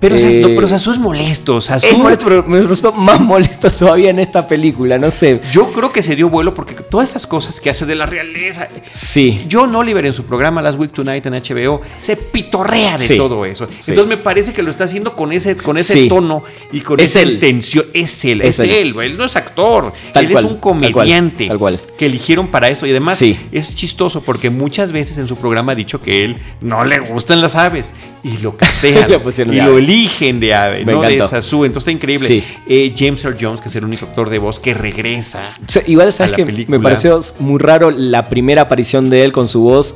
Pero, 0.00 0.14
Eh, 0.16 0.38
no, 0.40 0.48
pero 0.54 0.68
Sasu 0.68 0.92
es 0.92 0.98
molesto. 0.98 1.60
Sasu, 1.60 1.86
Es 1.86 1.98
molesto, 1.98 2.24
pero 2.26 2.44
me 2.46 2.60
resultó 2.62 2.92
más 3.00 3.20
molesto 3.20 3.68
todavía 3.70 4.10
en 4.10 4.20
esta 4.20 4.46
película, 4.46 4.96
no 4.96 5.10
sé. 5.10 5.40
Yo 5.50 5.66
creo 5.72 5.92
que 5.92 6.02
se 6.02 6.14
dio 6.14 6.28
vuelo 6.28 6.54
porque 6.54 6.74
todas 6.74 7.08
estas 7.08 7.26
cosas 7.26 7.60
que 7.60 7.68
hace 7.70 7.84
de 7.84 7.96
la 7.96 8.06
realeza. 8.06 8.68
Sí. 8.92 9.46
John 9.50 9.74
Oliver 9.74 10.06
en 10.06 10.12
su 10.12 10.24
programa 10.24 10.62
Last 10.62 10.78
Week 10.78 10.92
Tonight 10.92 11.26
en 11.26 11.34
HBO 11.34 11.80
se 11.98 12.16
pitorrea 12.16 12.96
de 12.96 13.06
Sí. 13.08 13.16
todo 13.16 13.44
eso. 13.44 13.66
Sí. 13.66 13.90
Entonces 13.90 14.06
me 14.08 14.18
parece 14.18 14.52
que 14.52 14.62
lo 14.62 14.70
está 14.70 14.84
haciendo 14.84 15.16
con 15.16 15.32
ese, 15.32 15.56
con 15.56 15.76
ese 15.76 16.06
tono 16.06 16.44
y 16.70 16.80
con 16.80 17.00
Es 17.00 17.10
esa 17.10 17.22
él. 17.22 17.32
intención. 17.32 17.84
Es 17.92 18.24
él, 18.24 18.42
es, 18.42 18.60
Es 18.60 18.60
él. 18.60 18.70
él. 18.70 18.94
Él 19.02 19.16
no 19.16 19.24
es 19.24 19.34
actor. 19.34 19.92
Tal 20.12 20.26
él 20.26 20.30
cual, 20.30 20.44
es 20.44 20.50
un 20.50 20.56
tal 20.56 20.60
cual, 20.60 20.92
comediante 20.92 21.46
tal 21.48 21.58
cual. 21.58 21.80
que 21.96 22.06
eligieron 22.06 22.48
para 22.48 22.68
eso. 22.68 22.86
Y 22.86 22.90
además 22.90 23.20
es 23.22 23.74
chistoso 23.74 24.22
porque 24.22 24.48
muchas 24.50 24.92
veces 24.92 25.18
en 25.18 25.26
su 25.26 25.34
programa 25.36 25.72
ha 25.72 25.74
dicho 25.74 26.00
que 26.00 26.24
él 26.24 26.36
no 26.60 26.84
le 26.84 27.00
gustan 27.00 27.40
las 27.40 27.56
aves 27.56 27.94
y 28.22 28.36
lo 28.38 28.56
castean 28.56 29.10
y 29.52 29.56
lo. 29.60 29.87
Eligen 29.88 30.40
de 30.40 30.54
ave, 30.54 30.84
Me 30.84 30.92
no 30.92 31.00
de 31.02 31.14
encantó. 31.14 31.28
Sasu. 31.28 31.64
Entonces 31.64 31.88
está 31.88 31.92
increíble. 31.92 32.26
Sí. 32.26 32.44
Eh, 32.66 32.94
James 32.96 33.24
Earl 33.24 33.36
Jones, 33.40 33.60
que 33.60 33.68
es 33.68 33.76
el 33.76 33.84
único 33.84 34.06
actor 34.06 34.28
de 34.30 34.38
voz 34.38 34.60
que 34.60 34.74
regresa. 34.74 35.52
O 35.66 35.70
sea, 35.72 35.82
igual 35.86 36.08
a 36.08 36.12
sabes 36.12 36.32
la 36.32 36.36
que 36.36 36.46
película. 36.46 36.78
me 36.78 36.82
pareció 36.82 37.18
muy 37.40 37.58
raro 37.58 37.90
la 37.90 38.28
primera 38.28 38.62
aparición 38.62 39.08
de 39.10 39.24
él 39.24 39.32
con 39.32 39.48
su 39.48 39.62
voz 39.62 39.94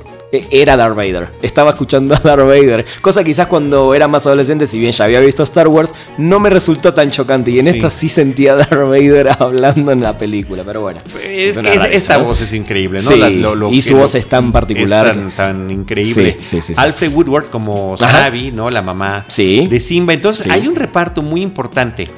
era 0.51 0.77
Darth 0.77 0.97
Vader. 0.97 1.29
Estaba 1.43 1.71
escuchando 1.71 2.15
a 2.15 2.19
Darth 2.19 2.47
Vader. 2.47 2.85
Cosa 3.01 3.23
quizás 3.23 3.47
cuando 3.47 3.95
era 3.95 4.09
más 4.09 4.27
adolescente, 4.27 4.67
si 4.67 4.79
bien 4.81 4.93
ya 4.93 5.05
había 5.05 5.21
visto 5.21 5.43
Star 5.43 5.69
Wars, 5.69 5.93
no 6.19 6.41
me 6.41 6.49
resultó 6.51 6.95
tan 6.95 7.11
chocante. 7.11 7.51
Y 7.51 7.59
en 7.59 7.67
Sí. 7.67 7.77
esta 7.77 7.91
sí 7.91 8.09
sentía 8.09 8.53
a 8.53 8.57
Darth 8.57 8.73
Vader 8.89 9.29
hablando 9.39 9.93
en 9.93 10.03
la 10.03 10.17
película. 10.17 10.63
Pero 10.65 10.81
bueno. 10.81 11.01
Es 11.23 11.57
una 11.57 11.71
que 11.71 11.77
rareza, 11.79 11.95
esta 11.97 12.19
¿no? 12.19 12.25
voz 12.25 12.41
es 12.41 12.53
increíble, 12.55 12.99
¿no? 13.03 13.09
Sí, 13.11 13.19
La- 13.19 13.29
lo- 13.31 13.55
lo 13.55 13.71
y 13.71 13.83
su 13.83 13.97
voz 13.97 14.15
es 14.15 14.27
tan 14.27 14.53
particular. 14.53 15.09
Es 15.09 15.15
tan, 15.15 15.31
tan 15.33 15.71
increíble. 15.71 16.37
Sí. 16.43 16.59
Alfred 16.77 17.13
Woodward 17.13 17.47
como. 17.51 17.97
Sabi, 17.99 18.51
¿no? 18.53 18.69
La 18.71 18.83
mamá 18.83 19.27
de 19.37 19.81
Simba. 19.81 20.15
Entonces 20.15 20.49
hay 20.51 20.67
un 20.67 20.75
reparto 20.77 21.23
muy 21.23 21.43
importante 21.43 22.09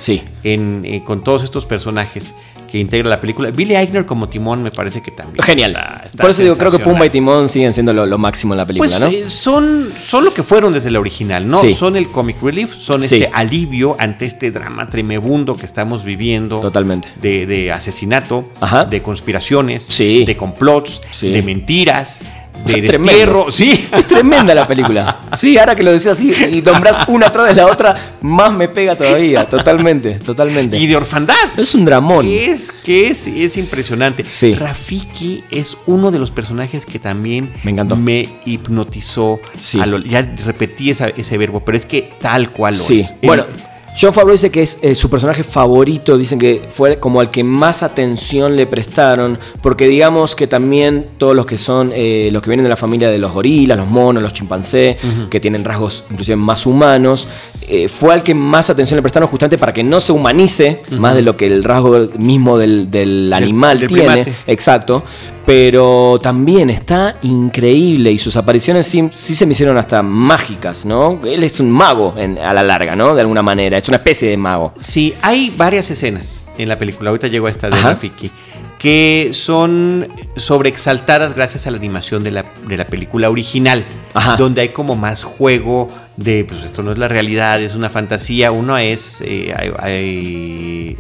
en, 0.45 0.83
eh, 0.85 1.03
con 1.05 1.25
todos 1.25 1.43
estos 1.43 1.65
personajes 1.67 2.35
que 2.75 2.81
integra 2.81 3.09
la 3.09 3.21
película. 3.21 3.53
Billy 3.53 3.77
Eichner 3.77 4.05
como 4.05 4.29
Timón 4.29 4.61
me 4.61 4.73
parece 4.73 5.01
que 5.01 5.13
también. 5.13 5.41
Genial. 5.45 5.71
está- 5.71 6.03
está 6.07 6.21
Por 6.21 6.31
eso 6.31 6.43
digo, 6.43 6.57
creo 6.57 6.73
que. 6.73 6.81
Pumba 6.81 7.07
y 7.07 7.11
Timón 7.11 7.49
siguen 7.49 7.73
siendo 7.73 7.93
lo, 7.93 8.05
lo 8.05 8.19
máximo 8.19 8.53
en 8.55 8.59
la 8.59 8.67
película, 8.67 8.99
Pues 8.99 9.01
¿no? 9.01 9.07
eh, 9.17 9.29
son, 9.29 9.89
son 10.05 10.25
lo 10.25 10.35
que 10.35 10.43
fueron 10.43 10.73
desde 10.73 10.91
la 10.91 10.99
original, 10.99 11.47
¿no? 11.49 11.61
Sí. 11.61 11.73
Son 11.75 11.95
el 11.95 12.09
comic 12.09 12.43
relief, 12.43 12.75
son 12.77 13.05
Sí. 13.05 13.15
este 13.23 13.31
alivio 13.33 13.95
ante 14.01 14.25
este 14.27 14.51
drama 14.51 14.89
tremebundo 14.89 15.55
que 15.55 15.67
estamos 15.67 16.03
viviendo. 16.03 16.59
Totalmente. 16.61 17.07
De, 17.21 17.47
de 17.47 17.71
asesinato, 17.71 18.49
Ajá. 18.61 18.85
de 18.87 19.01
conspiraciones, 19.03 19.85
Sí. 19.85 20.25
de 20.25 20.37
complots, 20.37 21.01
Sí. 21.13 21.31
de 21.31 21.43
mentiras, 21.43 22.19
de 22.67 22.81
destierro. 22.83 23.51
Sí. 23.51 23.89
Es 23.93 24.07
tremenda 24.07 24.55
la 24.55 24.67
película. 24.67 25.21
Sí, 25.37 25.59
ahora 25.59 25.75
que 25.75 25.83
lo 25.83 25.93
decía 25.93 26.13
así 26.13 26.33
y 26.51 26.63
nombras 26.63 26.99
una 27.09 27.27
atrás 27.27 27.49
de 27.49 27.55
la 27.55 27.67
otra, 27.67 28.17
más 28.23 28.53
me 28.53 28.69
pega 28.69 28.97
todavía. 28.97 29.45
Totalmente, 29.49 30.15
totalmente. 30.21 30.77
Y 30.77 30.87
de 30.87 30.97
orfandad. 30.97 31.35
Es 31.57 31.75
un 31.75 31.85
dramón. 31.85 32.27
Es 32.29 32.73
que 32.73 33.09
es, 33.09 33.27
es 33.27 33.57
impresionante. 33.57 34.25
Sí. 34.25 34.55
Rafiki 34.55 35.45
es 35.51 35.77
uno 35.87 36.11
de 36.11 36.19
los 36.19 36.31
personajes 36.31 36.87
que 36.87 36.99
también 36.99 37.53
Me 37.65 37.71
encantó. 37.73 37.97
me 37.97 38.29
hipnotizó. 38.45 39.41
Sí. 39.59 39.79
lo- 39.85 39.99
ya 39.99 40.23
repetí 40.45 40.91
esa- 40.91 41.09
ese 41.09 41.39
verbo, 41.39 41.61
pero 41.65 41.77
es 41.79 41.87
que 41.87 42.13
tal 42.21 42.51
cual 42.51 42.75
lo 42.75 42.81
Sí. 42.83 43.01
es. 43.01 43.15
Bueno, 43.23 43.45
El- 43.45 43.74
John 43.97 44.13
Favreau 44.13 44.33
dice 44.33 44.51
que 44.51 44.63
es 44.63 44.79
eh, 44.83 44.95
su 44.95 45.09
personaje 45.09 45.45
favorito. 45.45 46.19
Dicen 46.19 46.39
que 46.39 46.69
fue 46.69 46.99
como 46.99 47.21
al 47.21 47.31
que 47.31 47.45
más 47.45 47.83
atención 47.83 48.57
le 48.57 48.67
prestaron. 48.67 49.39
Porque 49.63 49.87
digamos 49.87 50.35
que 50.35 50.47
también 50.47 51.07
todos 51.17 51.37
los 51.37 51.47
que 51.47 51.59
son, 51.59 51.93
eh, 51.95 52.29
los 52.33 52.43
que 52.43 52.51
vienen 52.51 52.65
de 52.65 52.71
la 52.71 52.77
familia 52.77 53.09
de 53.11 53.19
los 53.19 53.33
gorilas, 53.33 53.79
los 53.79 53.89
monos, 53.89 54.23
los 54.23 54.33
chimpancés, 54.33 54.97
que 55.31 55.39
tienen 55.39 55.65
rasgos 55.65 56.05
inclusive 56.11 56.37
más 56.37 56.67
humanos, 56.67 57.29
eh, 57.67 57.89
fue 57.89 58.13
al 58.15 58.23
que 58.23 58.35
más 58.35 58.71
atención 58.71 58.97
le 58.97 59.03
prestaron 59.03 59.29
justamente 59.29 59.59
para 59.59 59.73
que 59.73 59.83
no 59.83 60.01
se 60.01 60.13
humanice 60.13 60.83
más 60.99 61.15
de 61.15 61.23
lo 61.23 61.37
que 61.37 61.47
el 61.47 61.65
rasgo 61.65 62.09
mismo 62.19 62.59
del, 62.59 62.91
del 62.91 63.33
animal 63.33 63.81
del 63.81 63.89
tiene. 63.89 64.03
primate. 64.05 64.35
Exacto. 64.47 65.03
Pero 65.47 66.19
también 66.23 66.71
está 66.71 67.17
increíble 67.23 68.11
y 68.11 68.19
sus 68.19 68.35
apariciones 68.37 68.87
sí, 68.87 69.09
sí 69.13 69.35
se 69.37 69.45
me 69.45 69.53
hicieron 69.53 69.77
hasta 69.77 70.03
mágicas, 70.03 70.87
¿no? 70.87 71.21
Él 71.25 71.45
es 71.45 71.61
un 71.61 71.71
mago 71.71 72.15
en- 72.17 72.39
a 72.39 72.55
la 72.55 72.63
larga, 72.63 72.97
¿no? 72.97 73.15
De 73.15 73.21
alguna 73.21 73.43
manera. 73.43 73.77
Es 73.77 73.87
una 73.89 73.99
especie 73.99 74.31
de 74.31 74.37
mago. 74.39 74.73
Sí, 74.81 75.13
hay 75.21 75.53
varias 75.55 75.91
escenas 75.91 76.45
en 76.57 76.69
la 76.69 76.79
película. 76.79 77.11
Ahorita 77.11 77.29
llego 77.29 77.47
a 77.47 77.51
esta 77.51 77.69
de. 77.69 77.77
Rafiki. 77.81 78.31
Que 78.79 79.31
son 79.33 80.07
sobreexaltadas 80.37 81.35
gracias 81.35 81.67
a 81.67 81.71
la 81.71 81.79
animación 81.79 82.23
de 82.23 82.31
la, 82.31 82.45
de 82.69 82.77
la 82.77 82.87
película 82.87 83.31
original. 83.31 83.85
Ajá. 84.13 84.37
Donde 84.37 84.61
hay 84.61 84.69
como 84.71 84.95
más 84.97 85.25
juego 85.25 85.89
de, 86.17 86.45
pues 86.45 86.63
esto 86.65 86.83
no 86.83 86.93
es 86.93 86.99
la 86.99 87.09
realidad, 87.09 87.61
es 87.63 87.75
una 87.75 87.89
fantasía. 87.89 88.53
Uno 88.53 88.77
es, 88.79 89.23
eh, 89.25 89.55
hay- 89.57 89.73
hay- 89.79 90.99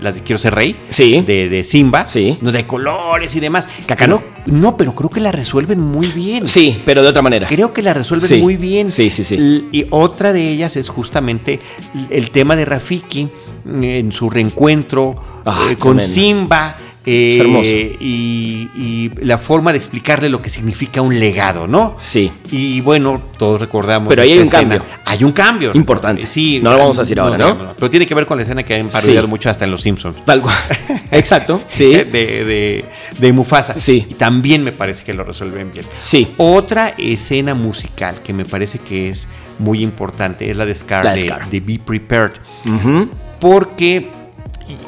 la 0.00 0.12
de 0.12 0.20
Quiero 0.22 0.38
ser 0.38 0.54
rey. 0.54 0.74
Sí. 0.88 1.20
De, 1.26 1.46
de 1.48 1.62
Simba. 1.62 2.06
Sí. 2.06 2.38
Hay 2.54 2.64
colores 2.64 3.36
y 3.36 3.40
demás. 3.40 3.68
Acá 3.88 4.06
no. 4.06 4.22
No, 4.46 4.76
pero 4.78 4.94
creo 4.94 5.10
que 5.10 5.20
la 5.20 5.30
resuelven 5.30 5.78
muy 5.78 6.06
bien. 6.08 6.46
Sí, 6.48 6.78
pero 6.86 7.02
de 7.02 7.08
otra 7.08 7.20
manera. 7.20 7.46
Creo 7.46 7.72
que 7.74 7.82
la 7.82 7.92
resuelven 7.92 8.28
Sí. 8.28 8.36
muy 8.38 8.56
bien. 8.56 8.90
Sí, 8.90 9.10
sí, 9.10 9.24
sí. 9.24 9.34
L- 9.34 9.64
Y 9.72 9.86
otra 9.90 10.32
de 10.32 10.48
ellas 10.48 10.76
es 10.76 10.88
justamente 10.88 11.60
el 12.08 12.30
tema 12.30 12.56
de 12.56 12.64
Rafiki 12.64 13.28
mm, 13.66 13.82
en 13.82 14.12
su 14.12 14.30
reencuentro 14.30 15.10
eh, 15.44 15.76
con 15.78 15.98
tremendo. 15.98 16.02
Simba. 16.02 16.76
Eh, 17.10 17.30
Es 17.34 17.40
hermoso. 17.40 17.70
Y, 17.70 18.68
y 18.76 19.10
la 19.22 19.38
forma 19.38 19.72
de 19.72 19.78
explicarle 19.78 20.28
lo 20.28 20.42
que 20.42 20.50
significa 20.50 21.00
un 21.02 21.18
legado, 21.18 21.66
¿no? 21.66 21.94
Sí. 21.98 22.30
Y 22.50 22.80
bueno, 22.80 23.22
todos 23.38 23.60
recordamos. 23.60 24.08
Pero 24.08 24.22
ahí 24.22 24.32
hay 24.32 24.38
un 24.38 24.44
escena. 24.44 24.76
cambio. 24.78 24.82
Hay 25.04 25.24
un 25.24 25.32
cambio. 25.32 25.70
Importante. 25.74 26.26
Sí. 26.26 26.60
No 26.62 26.72
lo 26.72 26.78
vamos 26.78 26.98
a 26.98 27.02
decir 27.02 27.18
ahora, 27.20 27.38
¿no? 27.38 27.74
Pero 27.76 27.90
tiene 27.90 28.06
que 28.06 28.14
ver 28.14 28.26
con 28.26 28.36
la 28.36 28.42
escena 28.42 28.62
que 28.62 28.74
han 28.74 28.88
parodiado 28.88 29.26
Sí. 29.26 29.30
mucho 29.30 29.50
hasta 29.50 29.64
en 29.64 29.70
Los 29.70 29.82
Simpsons. 29.82 30.24
Tal 30.24 30.40
cual. 30.42 30.56
Exacto. 31.10 31.62
Sí. 31.72 31.86
De, 31.90 32.04
de, 32.04 32.84
de 33.18 33.32
Mufasa. 33.32 33.78
Sí. 33.80 34.06
Y 34.08 34.14
también 34.14 34.62
me 34.64 34.72
parece 34.72 35.04
que 35.04 35.14
lo 35.14 35.24
resuelven 35.24 35.72
bien. 35.72 35.84
Sí. 35.98 36.28
Otra 36.36 36.94
escena 36.98 37.54
musical 37.54 38.16
que 38.22 38.32
me 38.32 38.44
parece 38.44 38.78
que 38.78 39.08
es 39.08 39.28
muy 39.58 39.82
importante 39.82 40.50
es 40.50 40.56
la 40.56 40.66
de 40.66 40.74
Scar, 40.74 41.04
La 41.04 41.14
de 41.14 41.20
Scar. 41.20 41.48
de 41.48 41.60
Be 41.60 41.78
Prepared. 41.84 42.32
Ujú. 42.66 43.08
Porque, 43.40 44.08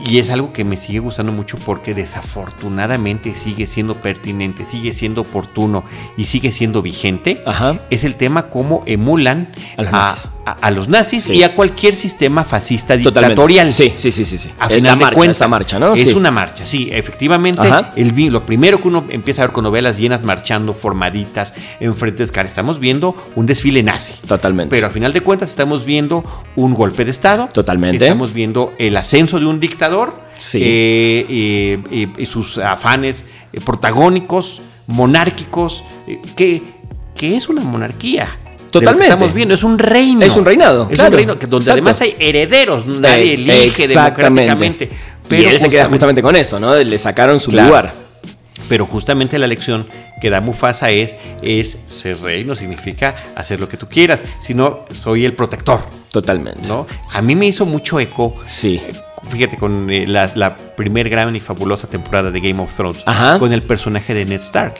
y 0.07 0.19
es 0.19 0.31
algo 0.31 0.53
que 0.53 0.65
me 0.65 0.77
sigue 0.77 0.99
gustando 0.99 1.33
mucho 1.33 1.57
porque 1.59 1.95
desafortunadamente 1.95 3.35
sigue 3.37 3.67
siendo 3.67 3.95
pertinente, 3.95 4.67
sigue 4.67 4.93
siendo 4.93 5.23
oportuno 5.23 5.85
y 6.17 6.25
sigue 6.25 6.53
siendo 6.53 6.83
vigente, 6.83 7.41
Ajá. 7.47 7.81
es 7.91 8.05
el 8.05 8.17
tema 8.17 8.49
cómo 8.51 8.83
emulan 8.87 9.49
A 9.77 9.83
los 9.83 9.93
nazis. 9.93 10.31
a, 10.47 10.53
a 10.53 10.71
los 10.71 10.89
nazis 10.89 11.25
Sí. 11.25 11.35
y 11.35 11.43
a 11.43 11.55
cualquier 11.55 11.95
sistema 11.95 12.45
fascista 12.45 12.97
dictatorial. 12.97 13.73
Sí, 13.73 13.93
sí, 13.97 14.11
sí, 14.13 14.25
sí. 14.25 14.39
sí. 14.39 14.51
A 14.59 14.69
final 14.69 14.99
de 14.99 15.11
cuentas, 15.13 15.37
esa 15.37 15.49
marcha, 15.49 15.79
¿no? 15.79 15.95
Es 15.95 16.09
Sí. 16.09 16.13
una 16.15 16.31
marcha, 16.31 16.67
sí, 16.67 16.89
efectivamente. 16.93 17.63
El, 17.97 18.15
lo 18.33 18.45
primero 18.47 18.81
que 18.81 18.89
uno 18.89 19.05
empieza 19.11 19.43
a 19.43 19.47
ver 19.47 19.53
con 19.53 19.65
novelas 19.65 19.99
llenas 19.99 20.25
marchando, 20.25 20.73
formaditas, 20.75 21.55
enfrente 21.81 22.23
de 22.23 22.27
Scar, 22.27 22.47
estamos 22.47 22.79
viendo 22.81 23.15
un 23.37 23.47
desfile 23.47 23.83
nazi. 23.83 24.15
Totalmente. 24.27 24.71
Pero 24.75 24.87
a 24.87 24.91
final 24.91 25.13
de 25.13 25.21
cuentas 25.21 25.51
estamos 25.51 25.85
viendo 25.85 26.25
un 26.57 26.75
golpe 26.75 27.05
de 27.05 27.11
Estado. 27.11 27.49
Totalmente. 27.53 28.05
Estamos 28.05 28.33
viendo 28.33 28.73
el 28.79 28.97
ascenso 28.97 29.39
de 29.39 29.47
un 29.47 29.59
dictador. 29.61 29.70
Sí. 30.39 30.59
eh, 30.63 32.09
y 32.19 32.27
sus 32.27 32.59
afanes 32.59 33.27
eh, 33.53 33.61
protagónicos, 33.65 34.63
monárquicos, 34.87 35.85
eh, 36.07 36.21
que, 36.37 36.63
que 37.15 37.37
es 37.37 37.49
una 37.49 37.61
monarquía. 37.63 38.37
Totalmente. 38.71 39.09
estamos 39.09 39.35
viendo, 39.35 39.55
es 39.55 39.65
un 39.65 39.79
reino. 39.79 40.25
Es 40.25 40.37
un 40.37 40.45
reinado, 40.45 40.87
Es 40.89 40.95
claro. 40.95 41.11
un 41.11 41.17
reino 41.17 41.39
que- 41.39 41.47
donde 41.49 41.65
Exacto. 41.65 41.83
además 41.83 42.01
hay 42.03 42.15
herederos, 42.21 42.87
nadie 42.87 43.35
elige 43.35 43.89
democráticamente. 43.89 44.89
y 45.31 45.35
él 45.35 45.59
se 45.59 45.69
queda 45.69 45.85
justamente- 45.85 45.89
justamente 45.89 46.23
con 46.23 46.37
eso, 46.37 46.61
¿no? 46.61 46.75
Le 46.77 46.99
sacaron 46.99 47.39
su 47.41 47.51
Claro. 47.51 47.69
lugar. 47.69 47.93
Pero 48.69 48.87
justamente 48.87 49.37
la 49.39 49.49
lección 49.49 49.89
que 50.21 50.31
da 50.31 50.41
Mufasa 50.41 50.91
es, 50.91 51.17
es 51.43 51.77
ser 51.87 52.21
rey 52.21 52.45
no 52.45 52.55
significa 52.55 53.17
hacer 53.35 53.59
lo 53.59 53.69
que 53.69 53.77
tú 53.77 53.89
quieras, 53.89 54.23
sino 54.41 54.85
soy 54.93 55.25
el 55.25 55.33
protector, 55.33 55.81
Totalmente. 56.13 56.69
¿no? 56.69 56.87
A 57.13 57.21
mí 57.23 57.35
me 57.35 57.47
hizo 57.47 57.67
mucho 57.67 57.99
eco, 57.99 58.37
Sí. 58.47 58.81
Fíjate, 59.29 59.57
con 59.57 59.91
eh, 59.91 60.07
la, 60.07 60.31
la 60.35 60.57
primer 60.57 61.09
gran 61.11 61.35
y 61.37 61.41
fabulosa 61.41 61.89
temporada 61.89 62.31
de 62.31 62.41
Game 62.41 62.63
of 62.63 62.75
Thrones, 62.75 63.03
Ajá. 63.07 63.39
con 63.39 63.53
el 63.53 63.63
personaje 63.63 64.15
de 64.15 64.25
Ned 64.25 64.41
Stark. 64.41 64.75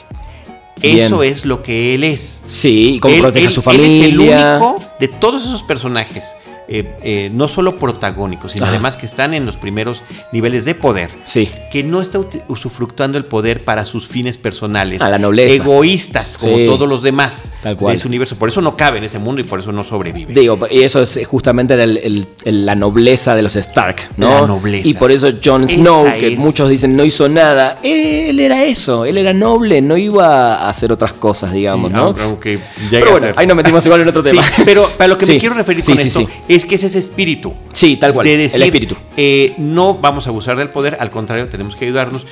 Bien. 0.81 0.99
Eso 0.99 1.23
es 1.23 1.45
lo 1.45 1.63
que 1.63 1.95
él 1.95 2.05
es. 2.05 2.43
Sí, 2.47 2.99
como 3.03 3.15
Él- 3.15 3.21
protege 3.21 3.49
a 3.49 3.51
su 3.51 3.61
Él 3.71 3.81
es 3.81 4.01
el 4.07 4.13
familia. 4.13 4.51
único 4.59 4.83
de 4.99 5.09
todos 5.09 5.45
esos 5.45 5.63
personajes 5.63 6.25
eh, 6.73 6.97
eh, 7.03 7.31
no 7.35 7.49
solo 7.49 7.77
protagónicos, 7.77 8.53
sino 8.53 8.65
Ajá. 8.65 8.73
además 8.75 8.97
que 8.97 9.05
están 9.07 9.35
en 9.35 9.45
los 9.45 9.57
primeros 9.57 10.03
niveles 10.33 10.65
de 10.65 10.75
poder. 10.75 11.11
Sí. 11.25 11.49
Que 11.73 11.83
no 11.83 12.01
está 12.01 12.21
usufructuando 12.49 13.19
el 13.19 13.25
poder 13.25 13.65
para 13.65 13.85
sus 13.85 14.07
fines 14.07 14.39
personales. 14.39 15.01
A 15.01 15.09
la 15.11 15.19
nobleza. 15.19 15.63
Egoístas, 15.63 16.37
como 16.39 16.57
Sí. 16.57 16.67
todos 16.67 16.89
los 16.89 17.03
demás 17.03 17.51
Tal 17.63 17.77
cual. 17.77 17.93
de 17.93 17.97
ese 17.97 18.07
universo. 18.09 18.37
Por 18.37 18.49
eso 18.49 18.61
no 18.61 18.77
cabe 18.77 18.99
en 18.99 19.05
ese 19.05 19.19
mundo 19.19 19.41
y 19.41 19.45
por 19.45 19.59
eso 19.61 19.73
no 19.73 19.85
sobrevive. 19.85 20.33
Digo, 20.33 20.59
y 20.71 20.83
eso 20.83 21.03
es 21.03 21.19
justamente 21.27 21.75
el- 21.75 21.97
el- 21.99 22.27
el- 22.45 22.67
la 22.67 22.75
nobleza 22.75 23.35
de 23.35 23.43
los 23.43 23.57
Stark, 23.57 24.09
¿no? 24.17 24.41
La 24.43 24.47
nobleza. 24.47 24.87
Y 24.89 24.95
por 24.95 25.11
eso 25.13 25.29
Jon 25.45 25.69
Snow, 25.69 26.05
que 26.19 26.35
es. 26.35 26.39
muchos 26.39 26.69
dicen 26.69 26.97
no 26.97 27.05
hizo 27.05 27.29
nada, 27.29 27.77
él 27.83 28.39
era 28.39 28.65
eso, 28.65 29.05
él 29.05 29.19
era 29.19 29.33
noble, 29.33 29.81
no 29.83 29.97
iba 29.97 30.55
a 30.55 30.69
hacer 30.69 30.93
otras 30.93 31.13
cosas, 31.15 31.53
digamos, 31.53 31.91
Sí, 31.91 31.97
¿no? 31.97 32.15
aunque- 32.23 32.59
Pero 32.91 33.13
bueno, 33.13 33.29
ahí 33.37 33.47
nos 33.47 33.57
metimos 33.57 33.85
igual 33.87 34.01
en 34.03 34.09
otro 34.09 34.23
tema. 34.23 34.43
pero 34.65 34.89
para 34.97 35.09
lo 35.09 35.17
que 35.17 35.27
me 35.27 35.39
quiero 35.39 35.55
referir 35.55 35.85
con 35.85 35.99
esto 35.99 36.21
sí. 36.21 36.29
Es 36.61 36.67
que 36.67 36.75
es 36.77 36.83
ese 36.85 36.99
espíritu. 36.99 37.55
Sí, 37.73 37.97
tal 37.97 38.13
cual. 38.13 38.27
de 38.27 38.37
decir, 38.37 38.61
el 38.63 38.69
espíritu. 38.69 38.97
eh, 39.17 39.55
no 39.59 39.95
vamos 39.95 40.27
a 40.27 40.31
abusar 40.31 40.57
del 40.57 40.71
poder, 40.71 40.97
al 41.01 41.11
contrario, 41.11 41.49
tenemos 41.49 41.75
que 41.77 41.85
ayudarnos. 41.87 42.25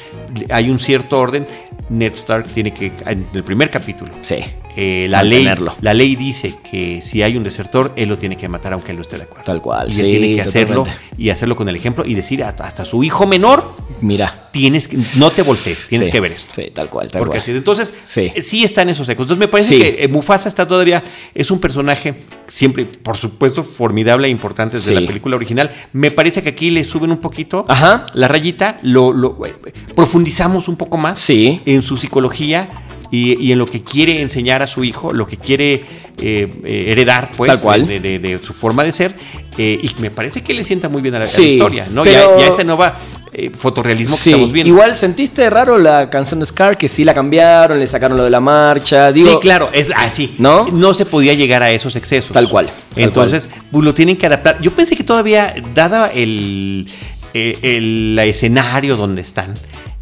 Hay 0.51 0.71
un 0.71 0.79
cierto 0.79 1.19
orden. 1.19 1.45
Ned 1.91 2.13
Stark 2.13 2.45
tiene 2.49 2.73
que, 2.75 2.93
en 3.07 3.27
el 3.33 3.43
primer 3.45 3.71
capítulo, 3.71 4.13
Sí. 4.21 4.37
Eh, 4.81 5.09
la, 5.11 5.25
ley, 5.25 5.45
la 5.81 5.93
ley 5.93 6.15
dice 6.15 6.55
que 6.71 7.03
si 7.03 7.21
hay 7.25 7.37
un 7.37 7.43
desertor, 7.43 7.93
él 7.97 8.09
lo 8.09 8.17
tiene 8.17 8.37
que 8.37 8.49
matar 8.49 8.73
aunque 8.75 8.93
él 8.93 8.97
no 8.97 9.03
esté 9.03 9.17
de 9.17 9.25
acuerdo. 9.25 9.43
Tal 9.45 9.61
cual, 9.61 9.89
Y 9.91 9.93
sí, 9.93 10.01
él 10.03 10.07
tiene 10.21 10.35
que 10.37 10.41
hacerlo 10.43 10.85
totalmente. 10.85 11.15
y 11.19 11.31
hacerlo 11.31 11.57
con 11.57 11.69
el 11.69 11.75
ejemplo 11.75 12.05
y 12.07 12.15
decir 12.15 12.45
hasta, 12.45 12.63
hasta 12.65 12.85
su 12.85 13.03
hijo 13.03 13.27
menor, 13.27 13.75
Mira. 14.01 14.49
tienes 14.53 14.87
que, 14.87 14.97
no 15.17 15.31
te 15.31 15.43
voltees, 15.43 15.89
tienes 15.89 16.07
Sí. 16.07 16.13
que 16.13 16.21
ver 16.21 16.31
esto. 16.31 16.53
Sí, 16.55 16.71
tal 16.73 16.89
cual, 16.89 17.11
tal 17.11 17.19
Porque 17.19 17.39
cual. 17.41 17.57
entonces, 17.57 17.93
Sí. 18.05 18.31
eh, 18.35 18.41
sí 18.41 18.63
está 18.63 18.83
en 18.83 18.91
esos 18.91 19.09
ecos. 19.09 19.25
Entonces 19.25 19.41
me 19.41 19.49
parece 19.49 19.79
que 19.81 20.05
eh, 20.05 20.07
Mufasa 20.09 20.47
está 20.49 20.69
todavía, 20.69 21.03
es 21.35 21.51
un 21.51 21.59
personaje 21.59 22.15
siempre, 22.47 22.85
por 22.85 23.17
supuesto, 23.17 23.65
formidable 23.65 24.29
e 24.29 24.31
importante 24.31 24.77
desde 24.77 24.95
la 24.95 25.05
película 25.07 25.35
original. 25.35 25.73
Me 25.93 26.13
parece 26.13 26.41
que 26.43 26.51
aquí 26.51 26.71
le 26.71 26.85
suben 26.85 27.11
un 27.11 27.19
poquito 27.19 27.65
Ajá. 27.67 28.07
la 28.15 28.29
rayita, 28.29 28.79
lo, 28.83 29.13
lo- 29.13 29.45
eh, 29.45 29.55
profundizamos 29.97 30.69
un 30.69 30.77
poco 30.77 30.97
más 30.97 31.29
en 31.31 31.83
su 31.83 31.97
psicología 31.97 32.85
y, 33.11 33.43
y 33.43 33.53
en 33.53 33.59
lo 33.59 33.67
que 33.67 33.83
quiere 33.83 34.21
enseñar 34.21 34.63
a 34.63 34.67
su 34.67 34.85
hijo, 34.85 35.13
lo 35.13 35.27
que 35.27 35.37
quiere 35.37 35.75
eh, 35.75 36.49
eh, 36.65 36.85
heredar, 36.89 37.31
pues, 37.37 37.51
Tal 37.53 37.61
cual. 37.61 37.87
De, 37.87 38.01
de- 38.01 38.19
de 38.19 38.43
su 38.43 38.53
forma 38.53 38.85
de 38.85 38.93
ser. 38.93 39.15
eh, 39.57 39.79
y 39.83 39.91
me 40.01 40.11
parece 40.11 40.43
que 40.43 40.53
le 40.55 40.63
sienta 40.65 40.89
muy 40.89 41.01
bien 41.03 41.15
a 41.15 41.19
la, 41.19 41.25
a 41.25 41.27
la 41.27 41.31
Sí, 41.33 41.43
historia, 41.49 41.89
¿no? 41.91 42.03
pero- 42.05 42.37
Ya, 42.39 42.45
ya 42.45 42.51
este 42.51 42.65
nueva 42.65 42.99
eh, 43.33 43.51
fotorrealismo 43.57 44.17
que 44.17 44.31
estamos 44.31 44.53
viendo. 44.53 44.69
igual 44.73 44.97
sentiste 44.97 45.49
raro 45.51 45.79
la 45.79 46.09
canción 46.11 46.41
de 46.41 46.47
Scar, 46.47 46.77
que 46.79 46.89
sí 46.89 47.05
la 47.05 47.13
cambiaron, 47.15 47.79
le 47.79 47.87
sacaron 47.87 48.17
lo 48.17 48.25
de 48.25 48.31
la 48.31 48.41
marcha. 48.41 49.13
Digo, 49.13 49.31
sí, 49.33 49.37
claro, 49.41 49.69
es 49.73 49.91
así. 49.97 50.35
¿No? 50.39 50.67
No 50.69 50.95
se 50.95 51.05
podía 51.07 51.35
llegar 51.35 51.63
a 51.63 51.71
esos 51.71 51.95
excesos. 51.97 52.33
Tal 52.33 52.49
cual, 52.49 52.67
tal 52.67 53.03
Entonces, 53.05 53.49
pues, 53.71 53.85
lo 53.85 53.95
tienen 53.95 54.17
que 54.17 54.27
adaptar. 54.27 54.61
Yo 54.61 54.73
pensé 54.75 54.97
que 54.97 55.05
todavía, 55.05 55.55
dada 55.75 56.09
el, 56.09 56.89
el 57.35 58.19
escenario 58.23 58.97
donde 58.97 59.21
están, 59.23 59.55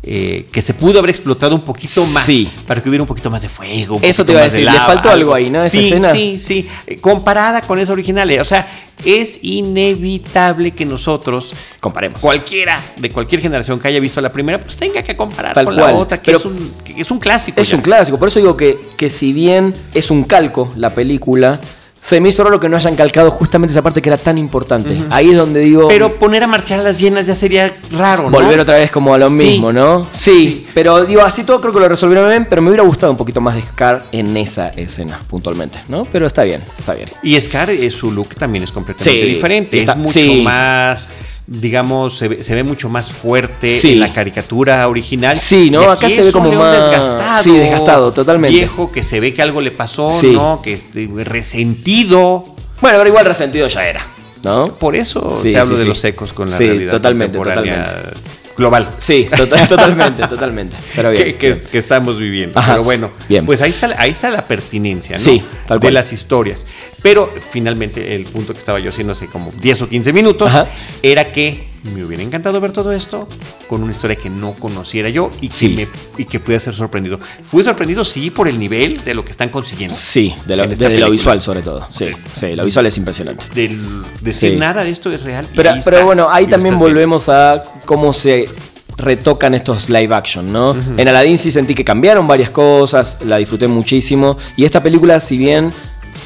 eh, 0.09 0.47
que 0.53 0.63
se 0.63 0.73
pudo 0.73 1.01
haber 1.01 1.11
explotado 1.11 1.55
un 1.57 1.63
poquito 1.63 2.01
más 2.15 2.25
Sí. 2.25 2.49
para 2.67 2.81
que 2.81 2.89
hubiera 2.89 3.03
un 3.03 3.09
poquito 3.09 3.29
más 3.29 3.43
de 3.43 3.49
fuego. 3.49 3.97
un 3.97 4.05
Eso 4.05 4.25
te 4.25 4.33
iba 4.33 4.41
a 4.41 4.45
de 4.45 4.51
decir, 4.51 4.65
le 4.65 4.79
faltó 4.79 5.11
algo 5.11 5.35
ahí, 5.35 5.51
¿no? 5.51 5.59
Esa 5.59 5.69
sí, 5.71 5.81
escena. 5.81 6.13
sí, 6.13 6.39
sí. 6.41 6.69
Eh, 6.87 6.97
Comparada 6.99 7.63
con 7.63 7.79
esa 7.81 7.93
original. 7.93 8.31
eh, 8.31 8.41
O 8.41 8.45
sea, 8.45 8.69
es 9.05 9.39
inevitable 9.43 10.71
que 10.73 10.85
nosotros, 10.85 11.53
Comparemos. 11.81 12.21
cualquiera 12.21 12.81
de 12.97 13.11
cualquier 13.11 13.41
generación 13.41 13.79
que 13.81 13.89
haya 13.89 14.01
visto 14.01 14.21
la 14.21 14.33
primera, 14.33 14.59
pues 14.59 14.77
tenga 14.77 15.03
que 15.03 15.17
comparar 15.17 15.53
Tal 15.55 15.65
con 15.67 15.75
cual. 15.75 15.93
la 15.93 15.99
otra, 15.99 16.19
que, 16.19 16.27
Pero- 16.27 16.39
es, 16.39 16.45
un, 16.45 16.73
que 16.85 17.01
es 17.01 17.11
un 17.11 17.19
clásico. 17.19 17.61
Es 17.61 17.69
ya. 17.71 17.77
un 17.77 17.83
clásico, 17.83 18.19
por 18.19 18.29
eso 18.29 18.39
digo 18.39 18.57
que, 18.57 18.79
que 18.97 19.09
si 19.11 19.33
bien 19.33 19.75
es 19.93 20.11
un 20.11 20.25
calco 20.25 20.73
la 20.77 20.95
película, 20.95 21.61
se 22.07 22.21
me 22.21 22.29
hizo 22.29 22.45
raro 22.45 22.61
que 22.61 22.69
no 22.69 22.77
hayan 22.77 22.95
calcado 22.95 23.33
justamente 23.33 23.73
esa 23.73 23.83
parte 23.83 24.01
que 24.01 24.09
era 24.09 24.17
tan 24.17 24.39
importante. 24.39 24.97
Ahí 25.11 25.31
es 25.31 25.37
donde 25.37 25.59
digo. 25.59 25.89
Pero 25.89 26.15
poner 26.15 26.45
a 26.45 26.47
marchar 26.47 26.79
a 26.79 26.83
las 26.85 27.01
llenas 27.01 27.27
ya 27.27 27.35
sería 27.35 27.75
raro, 27.91 28.25
¿no? 28.25 28.31
Volver 28.31 28.61
otra 28.61 28.77
vez 28.77 28.93
como 28.93 29.13
a 29.13 29.19
lo 29.19 29.29
Sí. 29.29 29.35
mismo, 29.35 29.73
¿no? 29.73 30.07
Sí, 30.13 30.41
Sí. 30.41 30.67
pero 30.73 31.05
digo, 31.05 31.23
así 31.23 31.43
todo 31.43 31.61
creo 31.61 31.73
que 31.75 31.81
lo 31.81 31.89
resolvieron 31.89 32.29
bien, 32.31 32.47
pero 32.49 32.63
me 32.63 32.69
hubiera 32.69 32.85
gustado 32.85 33.11
un 33.11 33.19
poquito 33.19 33.41
más 33.41 33.57
de 33.57 33.63
Scar 33.63 34.05
en 34.13 34.37
esa 34.37 34.69
escena, 34.69 35.21
puntualmente, 35.29 35.81
¿no? 35.89 36.05
Pero 36.05 36.29
está 36.29 36.45
bien, 36.45 36.63
está 36.79 36.95
bien. 36.95 37.09
Y 37.25 37.41
Scar, 37.41 37.71
eh, 37.71 37.91
su 37.91 38.13
look 38.13 38.37
también 38.37 38.63
es 38.63 38.71
completamente 38.71 39.23
Sí, 39.23 39.27
diferente. 39.35 39.77
está- 39.81 39.93
es 39.95 39.99
mucho 39.99 40.13
sí. 40.13 40.43
más, 40.45 41.09
digamos, 41.49 42.19
se 42.19 42.29
ve, 42.29 42.43
se 42.45 42.55
ve 42.55 42.65
mucho 42.65 42.89
más 42.89 43.13
fuerte 43.13 43.67
Sí. 43.69 43.93
en 43.93 44.01
la 44.01 44.13
caricatura 44.13 44.87
original. 44.89 45.37
Sí, 45.37 45.71
¿no? 45.71 45.83
Y 45.83 45.87
Acá 45.87 46.11
se 46.11 46.23
ve 46.23 46.33
como 46.33 46.51
más- 46.53 46.77
desgastado. 46.89 47.43
sí, 47.43 47.57
desgastado, 47.57 48.13
totalmente. 48.13 48.57
Viejo, 48.57 48.91
que 48.91 49.03
se 49.05 49.21
ve 49.21 49.33
que 49.33 49.43
algo 49.43 49.61
le 49.61 49.71
pasó, 49.71 50.11
Sí. 50.11 50.33
¿no? 50.33 50.61
Que 50.63 50.73
este, 50.73 51.09
resentido. 51.25 52.43
Bueno, 52.81 52.99
pero 52.99 53.09
igual 53.09 53.25
resentido 53.27 53.69
ya 53.69 53.87
era, 53.87 54.07
¿no? 54.43 54.73
Por 54.75 54.97
eso 54.97 55.35
Sí, 55.37 55.53
te 55.53 55.59
hablo 55.59 55.77
de 55.79 55.85
los 55.85 56.03
ecos 56.05 56.33
con 56.33 56.51
la 56.51 56.57
Sí, 56.57 56.67
realidad 56.67 56.91
totalmente, 56.93 57.39
contemporánea 57.39 58.11
global. 58.57 58.89
Sí, 58.99 59.29
total- 59.37 59.69
totalmente, 59.69 60.27
totalmente. 60.27 60.77
Pero 60.95 61.11
bien. 61.11 61.25
que, 61.25 61.35
que- 61.37 61.53
bien. 61.53 61.63
que 61.71 61.79
estamos 61.79 62.19
viviendo. 62.19 62.59
Ajá, 62.59 62.73
Pero 62.73 62.85
bueno, 62.85 63.11
bien. 63.29 63.45
pues 63.47 63.61
ahí 63.61 63.71
está, 63.71 63.95
ahí 63.99 64.11
está 64.11 64.31
la 64.31 64.45
pertinencia 64.45 65.17
¿no? 65.17 65.23
Sí, 65.23 65.43
tal 65.67 65.79
de 65.81 65.91
las 65.91 66.13
historias. 66.13 66.65
Pero 67.03 67.33
finalmente 67.51 68.15
el 68.15 68.25
punto 68.25 68.53
que 68.53 68.59
estaba 68.59 68.79
yo 68.81 68.91
haciendo 68.91 69.13
hace 69.13 69.27
como 69.29 69.53
10 69.53 69.83
o 69.83 69.89
15 69.89 70.13
minutos 70.13 70.49
Ajá. 70.49 70.69
era 71.03 71.31
que 71.33 71.69
me 71.95 72.05
hubiera 72.05 72.23
encantado 72.23 72.61
ver 72.61 72.73
todo 72.73 72.93
esto 72.93 73.29
con 73.69 73.83
una 73.83 73.93
historia 73.93 74.17
que 74.17 74.29
no 74.31 74.53
conociera 74.55 75.09
yo 75.09 75.31
y 75.41 75.49
que, 75.49 75.55
Sí. 75.55 75.69
me, 75.71 75.89
y 76.19 76.25
que 76.25 76.41
pudiera 76.41 76.61
ser 76.61 76.75
sorprendido. 76.75 77.19
Fui 77.45 77.63
sorprendido, 77.65 78.05
sí, 78.05 78.31
por 78.31 78.49
el 78.49 78.59
nivel 78.59 79.03
de 79.05 79.15
lo 79.15 79.25
que 79.25 79.31
están 79.31 79.49
consiguiendo. 79.49 79.95
Sí, 79.95 80.35
de 80.47 80.57
lo, 80.57 80.65
esta 80.65 80.89
de 80.89 80.99
lo 80.99 81.11
visual 81.11 81.41
sobre 81.43 81.63
todo. 81.63 81.87
Sí, 81.91 82.09
sí, 82.35 82.55
lo 82.57 82.65
visual 82.65 82.87
es 82.87 82.97
impresionante. 82.99 83.45
Del 83.55 84.03
decir 84.21 84.53
Sí. 84.53 84.57
nada 84.57 84.85
de 84.85 84.91
esto 84.91 85.11
es 85.13 85.23
real. 85.23 85.47
Pero, 85.55 85.71
ahí 85.71 85.81
pero 85.85 85.97
está, 85.97 86.07
bueno, 86.07 86.29
ahí 86.31 86.45
también 86.47 86.75
estás 86.75 86.81
viendo. 86.85 86.85
volvemos 86.85 87.29
a 87.29 87.63
cómo 87.85 88.13
se 88.13 88.49
retocan 88.99 89.55
estos 89.55 89.91
live 89.91 90.15
action, 90.15 90.51
¿no? 90.51 90.75
En 90.97 91.07
Aladdin 91.07 91.37
sí 91.39 91.51
sentí 91.51 91.75
que 91.75 91.85
cambiaron 91.85 92.27
varias 92.27 92.49
cosas, 92.51 93.19
la 93.25 93.37
disfruté 93.37 93.67
muchísimo. 93.69 94.39
Y 94.57 94.65
esta 94.65 94.83
película, 94.83 95.21
si 95.21 95.37
bien 95.37 95.73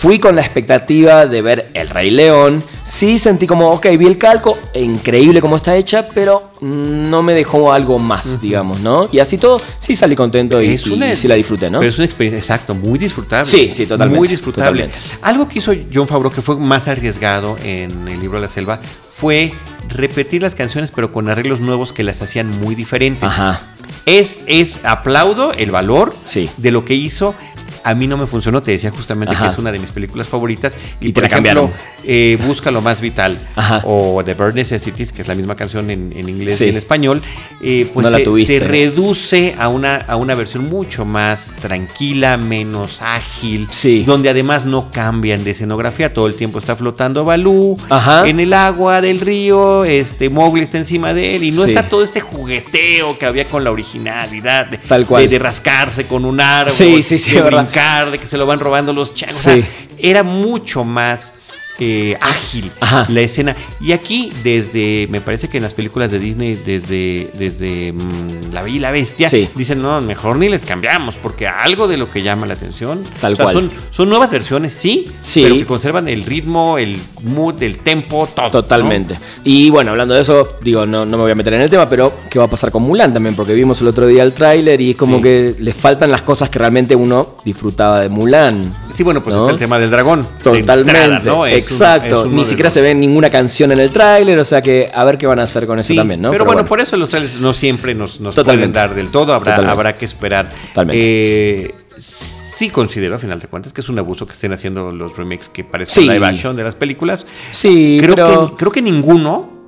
fui 0.00 0.18
con 0.18 0.34
la 0.34 0.40
expectativa 0.40 1.26
de 1.26 1.42
ver 1.42 1.70
El 1.74 1.90
Rey 1.90 2.08
León, 2.08 2.64
sí 2.84 3.18
sentí 3.18 3.46
como, 3.46 3.68
ok, 3.72 3.86
vi 3.98 4.06
el 4.06 4.16
calco, 4.16 4.58
e 4.72 4.82
increíble 4.82 5.42
cómo 5.42 5.56
está 5.56 5.76
hecha, 5.76 6.08
pero 6.14 6.52
no 6.62 7.22
me 7.22 7.34
dejó 7.34 7.70
algo 7.70 7.98
más, 7.98 8.40
digamos, 8.40 8.80
¿no? 8.80 9.10
Y 9.12 9.18
así 9.18 9.36
todo, 9.36 9.60
sí 9.78 9.94
salí 9.94 10.16
contento 10.16 10.58
y, 10.62 10.78
sí 10.78 10.96
la 11.28 11.34
disfruté, 11.34 11.68
¿no? 11.68 11.80
Pero 11.80 11.90
es 11.90 11.98
una 11.98 12.06
experiencia, 12.06 12.38
exacto, 12.38 12.74
muy 12.74 12.98
disfrutable. 12.98 13.44
Sí, 13.44 13.70
sí, 13.70 13.84
totalmente, 13.84 14.18
Muy 14.18 14.26
disfrutable. 14.28 14.84
totalmente. 14.84 15.18
Algo 15.20 15.46
que 15.46 15.58
hizo 15.58 15.74
John 15.92 16.08
Favreau 16.08 16.32
que 16.32 16.40
fue 16.40 16.56
más 16.56 16.88
arriesgado 16.88 17.58
en 17.62 18.08
el 18.08 18.20
libro 18.20 18.38
de 18.38 18.46
la 18.46 18.48
selva 18.48 18.80
fue 19.14 19.52
repetir 19.90 20.40
las 20.40 20.54
canciones, 20.54 20.92
pero 20.92 21.12
con 21.12 21.28
arreglos 21.28 21.60
nuevos 21.60 21.92
que 21.92 22.04
las 22.04 22.22
hacían 22.22 22.48
muy 22.58 22.74
diferentes. 22.74 23.24
Ajá. 23.24 23.60
Es, 24.06 24.44
es, 24.46 24.80
aplaudo 24.84 25.52
el 25.52 25.70
valor 25.70 26.14
Sí. 26.24 26.48
de 26.56 26.70
lo 26.70 26.84
que 26.84 26.94
hizo. 26.94 27.34
A 27.82 27.94
mí 27.94 28.06
no 28.06 28.16
me 28.16 28.26
funcionó, 28.26 28.62
te 28.62 28.72
decía 28.72 28.90
justamente 28.90 29.34
Ajá. 29.34 29.44
que 29.44 29.50
es 29.52 29.58
una 29.58 29.72
de 29.72 29.78
mis 29.78 29.90
películas 29.90 30.28
favoritas. 30.28 30.76
Y, 31.00 31.08
Y 31.08 31.12
te 31.12 31.20
por 31.22 31.30
la 31.30 31.38
ejemplo, 31.38 31.70
eh, 32.04 32.38
Busca 32.46 32.70
lo 32.70 32.80
más 32.80 33.00
vital 33.00 33.38
Ajá. 33.56 33.82
o 33.84 34.22
The 34.24 34.34
Bird 34.34 34.54
Necessities, 34.54 35.12
que 35.12 35.22
es 35.22 35.28
la 35.28 35.34
misma 35.34 35.56
canción 35.56 35.90
en, 35.90 36.12
en 36.14 36.28
inglés 36.28 36.56
Sí. 36.58 36.66
y 36.66 36.68
en 36.70 36.76
español, 36.76 37.22
eh, 37.62 37.88
pues 37.94 38.10
No 38.10 38.16
se- 38.18 38.24
tuviste. 38.24 38.58
se 38.58 38.64
reduce 38.66 39.54
a 39.58 39.68
una, 39.68 39.96
a 39.96 40.16
una 40.16 40.34
versión 40.34 40.68
mucho 40.68 41.04
más 41.04 41.50
tranquila, 41.60 42.36
menos 42.36 43.02
ágil, 43.02 43.68
Sí. 43.70 44.04
donde 44.04 44.28
además 44.30 44.64
no 44.66 44.90
cambian 44.90 45.44
de 45.44 45.52
escenografía, 45.52 46.12
todo 46.12 46.26
el 46.26 46.34
tiempo 46.36 46.58
está 46.58 46.76
flotando 46.76 47.24
Balú 47.24 47.76
Ajá. 47.88 48.26
en 48.28 48.40
el 48.40 48.52
agua 48.52 49.00
del 49.00 49.20
río, 49.20 49.84
este 49.84 50.28
Mowgli 50.30 50.62
está 50.62 50.78
encima 50.78 51.14
de 51.14 51.36
él 51.36 51.44
y 51.44 51.50
no 51.52 51.64
Sí. 51.64 51.70
está 51.70 51.88
todo 51.88 52.02
este 52.02 52.20
jugueteo 52.20 53.18
que 53.18 53.26
había 53.26 53.46
con 53.46 53.64
la 53.64 53.70
originalidad 53.70 54.66
de, 54.66 54.78
Tal 54.78 55.06
cual. 55.06 55.22
de- 55.22 55.28
de 55.28 55.38
rascarse 55.38 56.06
con 56.06 56.24
un 56.24 56.40
árbol, 56.40 56.72
Sí, 56.72 57.02
sí, 57.02 57.18
sí, 57.18 57.32
de 57.32 57.42
verdad. 57.42 57.69
De 57.70 58.18
que 58.18 58.26
se 58.26 58.36
lo 58.36 58.46
van 58.46 58.60
robando 58.60 58.92
los 58.92 59.14
chanos. 59.14 59.36
Sí. 59.36 59.50
O 59.50 59.52
sea, 59.52 59.64
era 59.98 60.22
mucho 60.22 60.84
más 60.84 61.34
eh, 61.80 62.16
ágil 62.20 62.70
Ajá. 62.80 63.06
la 63.08 63.20
escena. 63.22 63.56
Y 63.80 63.92
aquí, 63.92 64.32
desde, 64.44 65.08
me 65.10 65.20
parece 65.20 65.48
que 65.48 65.56
en 65.56 65.62
las 65.62 65.74
películas 65.74 66.10
de 66.10 66.18
Disney, 66.18 66.54
desde, 66.66 67.30
desde 67.38 67.92
mm, 67.92 68.52
La 68.52 68.62
Bella 68.62 68.76
y 68.76 68.78
la 68.80 68.90
Bestia, 68.90 69.28
Sí. 69.28 69.48
dicen, 69.54 69.80
no, 69.82 70.00
mejor 70.02 70.36
ni 70.36 70.48
les 70.48 70.64
cambiamos, 70.64 71.16
porque 71.16 71.46
algo 71.48 71.88
de 71.88 71.96
lo 71.96 72.10
que 72.10 72.22
llama 72.22 72.46
la 72.46 72.54
atención. 72.54 73.02
Tal 73.20 73.32
o 73.32 73.36
sea, 73.36 73.44
cual. 73.46 73.54
Son, 73.54 73.70
son 73.90 74.08
nuevas 74.08 74.30
versiones, 74.30 74.74
sí, 74.74 75.06
Sí. 75.22 75.42
pero 75.42 75.56
que 75.56 75.64
conservan 75.66 76.08
el 76.08 76.22
ritmo, 76.24 76.78
el 76.78 76.98
mood, 77.22 77.62
el 77.62 77.78
tempo, 77.78 78.28
todo. 78.34 78.50
Totalmente. 78.50 79.18
Y 79.44 79.70
bueno, 79.70 79.92
hablando 79.92 80.14
de 80.14 80.20
eso, 80.20 80.46
digo, 80.62 80.86
no, 80.86 81.04
no 81.06 81.16
me 81.16 81.22
voy 81.24 81.32
a 81.32 81.34
meter 81.34 81.54
en 81.54 81.62
el 81.62 81.70
tema, 81.70 81.88
pero 81.88 82.12
¿qué 82.28 82.38
va 82.38 82.44
a 82.44 82.48
pasar 82.50 82.70
con 82.70 82.82
Mulan 82.82 83.12
también? 83.14 83.34
Porque 83.34 83.52
vimos 83.54 83.80
el 83.80 83.88
otro 83.88 84.06
día 84.06 84.22
el 84.22 84.32
tráiler 84.32 84.80
y 84.80 84.90
es 84.90 84.96
como 84.96 85.16
Sí. 85.18 85.22
que 85.22 85.54
le 85.58 85.72
faltan 85.72 86.10
las 86.10 86.22
cosas 86.22 86.50
que 86.50 86.58
realmente 86.58 86.94
uno 86.94 87.36
disfrutaba 87.44 88.00
de 88.00 88.08
Mulan. 88.08 88.76
Sí, 88.92 89.02
bueno, 89.02 89.22
pues 89.22 89.34
¿No? 89.36 89.42
está 89.42 89.52
el 89.52 89.58
tema 89.58 89.78
del 89.78 89.90
dragón. 89.90 90.22
de 90.22 90.28
Totalmente. 90.42 90.90
entrada, 91.04 91.18
¿no? 91.24 91.46
Es 91.46 91.69
Exacto. 91.72 92.26
Ni 92.26 92.44
siquiera 92.44 92.70
se 92.70 92.80
ve 92.80 92.94
ninguna 92.94 93.30
canción 93.30 93.72
en 93.72 93.80
el 93.80 93.90
tráiler, 93.90 94.38
o 94.38 94.44
sea 94.44 94.62
que 94.62 94.90
a 94.92 95.04
ver 95.04 95.18
qué 95.18 95.26
van 95.26 95.38
a 95.38 95.42
hacer 95.42 95.66
con 95.66 95.78
eso 95.78 95.88
Sí, 95.88 95.96
también, 95.96 96.20
¿no? 96.20 96.30
Pero, 96.30 96.44
bueno, 96.44 96.64
por 96.64 96.80
eso 96.80 96.96
los 96.96 97.10
trailers 97.10 97.40
no 97.40 97.52
siempre 97.52 97.94
nos, 97.94 98.20
nos 98.20 98.34
pueden 98.34 98.72
dar 98.72 98.94
del 98.94 99.08
todo, 99.10 99.32
habrá, 99.32 99.52
Totalmente. 99.56 99.72
habrá 99.72 99.96
que 99.96 100.04
esperar. 100.04 100.52
Totalmente. 100.68 101.62
Eh, 101.66 101.74
sí 101.98 102.70
considero, 102.70 103.16
a 103.16 103.18
final 103.18 103.38
de 103.40 103.48
cuentas, 103.48 103.72
que 103.72 103.80
es 103.80 103.88
un 103.88 103.98
abuso 103.98 104.26
que 104.26 104.32
estén 104.32 104.52
haciendo 104.52 104.92
los 104.92 105.16
remakes 105.16 105.48
que 105.48 105.64
parecen 105.64 106.06
live 106.06 106.26
action 106.26 106.56
de 106.56 106.64
las 106.64 106.76
películas. 106.76 107.26
Sí, 107.52 107.98
creo 108.00 108.48
que 108.48 108.56
creo 108.56 108.70
que 108.72 108.82
ninguno 108.82 109.60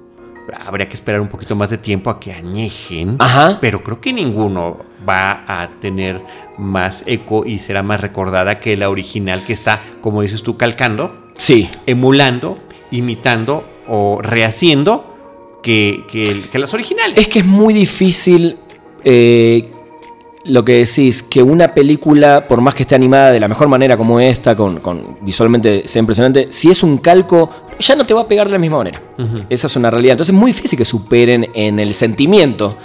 habría 0.66 0.88
que 0.88 0.94
esperar 0.94 1.20
un 1.20 1.28
poquito 1.28 1.54
más 1.56 1.70
de 1.70 1.78
tiempo 1.78 2.10
a 2.10 2.18
que 2.20 2.32
añejen, 2.32 3.16
Ajá. 3.18 3.58
pero 3.60 3.82
creo 3.82 4.00
que 4.00 4.12
ninguno 4.12 4.84
va 5.08 5.44
a 5.46 5.70
tener 5.80 6.20
más 6.58 7.04
eco 7.06 7.44
y 7.46 7.58
será 7.58 7.82
más 7.82 8.00
recordada 8.00 8.60
que 8.60 8.76
la 8.76 8.90
original 8.90 9.42
que 9.44 9.52
está, 9.52 9.80
como 10.00 10.22
dices 10.22 10.42
tú, 10.42 10.56
calcando, 10.56 11.28
sí. 11.42 11.68
emulando, 11.86 12.58
imitando 12.90 13.64
o 13.86 14.20
rehaciendo 14.22 15.12
que, 15.62 16.04
que, 16.08 16.58
las 16.58 16.74
originales. 16.74 17.18
Es 17.18 17.28
que 17.28 17.40
es 17.40 17.46
muy 17.46 17.74
difícil 17.74 18.58
eh, 19.04 19.62
lo 20.44 20.64
que 20.64 20.84
decís, 20.84 21.22
que 21.22 21.42
una 21.42 21.68
película, 21.68 22.46
por 22.48 22.60
más 22.60 22.74
que 22.74 22.82
esté 22.82 22.94
animada 22.94 23.30
de 23.30 23.40
la 23.40 23.48
mejor 23.48 23.68
manera 23.68 23.96
como 23.96 24.18
esta, 24.20 24.56
con, 24.56 24.80
con 24.80 25.18
visualmente 25.20 25.86
sea 25.86 26.00
impresionante, 26.00 26.48
si 26.50 26.70
es 26.70 26.82
un 26.82 26.98
calco, 26.98 27.50
ya 27.78 27.94
no 27.94 28.04
te 28.04 28.14
va 28.14 28.22
a 28.22 28.28
pegar 28.28 28.46
de 28.48 28.52
la 28.52 28.58
misma 28.58 28.78
manera. 28.78 29.00
Esa 29.48 29.66
es 29.66 29.76
una 29.76 29.90
realidad. 29.90 30.12
Entonces 30.12 30.34
es 30.34 30.40
muy 30.40 30.52
difícil 30.52 30.78
que 30.78 30.84
superen 30.84 31.48
en 31.54 31.78
el 31.78 31.94
sentimiento 31.94 32.76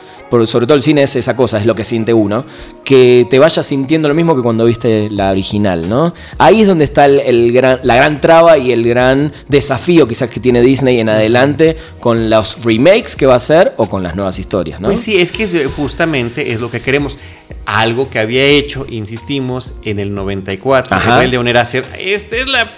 sobre 0.46 0.66
todo 0.66 0.76
el 0.76 0.84
cine 0.84 1.04
es 1.04 1.16
esa 1.16 1.36
cosa, 1.36 1.58
es 1.58 1.66
lo 1.66 1.76
que 1.76 1.84
siente 1.84 2.14
uno, 2.14 2.46
que 2.84 3.26
te 3.30 3.40
vayas 3.40 3.66
sintiendo 3.66 4.08
lo 4.08 4.16
mismo 4.16 4.36
que 4.36 4.42
cuando 4.42 4.66
viste 4.66 5.10
la 5.10 5.32
original, 5.32 5.88
¿no? 5.90 6.14
Ahí 6.38 6.62
es 6.62 6.68
donde 6.68 6.84
está 6.84 7.06
el, 7.06 7.52
gran, 7.52 7.80
la 7.84 7.96
gran 7.96 8.22
traba 8.22 8.58
y 8.58 8.72
el 8.72 8.88
gran 8.88 9.34
desafío 9.48 10.08
quizás 10.08 10.30
que 10.30 10.40
tiene 10.40 10.62
Disney 10.62 11.00
en 11.00 11.10
adelante 11.10 11.78
con 12.00 12.30
los 12.30 12.64
remakes 12.64 13.16
que 13.16 13.26
va 13.26 13.34
a 13.34 13.38
hacer 13.38 13.74
o 13.78 13.88
con 13.90 14.04
las 14.04 14.16
nuevas 14.16 14.40
historias, 14.40 14.80
¿no? 14.80 14.88
Pues 14.88 15.02
sí, 15.02 15.18
es 15.18 15.32
que 15.32 15.48
justamente 15.66 16.52
es 16.52 16.60
lo 16.60 16.70
que 16.70 16.82
queremos. 16.82 17.18
Algo 17.66 18.10
que 18.10 18.20
había 18.20 18.44
hecho, 18.44 18.86
insistimos, 18.90 19.74
en 19.84 20.00
el 20.00 20.14
94, 20.14 21.22
el 21.22 21.32
de 21.32 21.38
Oneracer. 21.38 21.86
Esta 22.00 22.38
es 22.38 22.48
la 22.48 22.72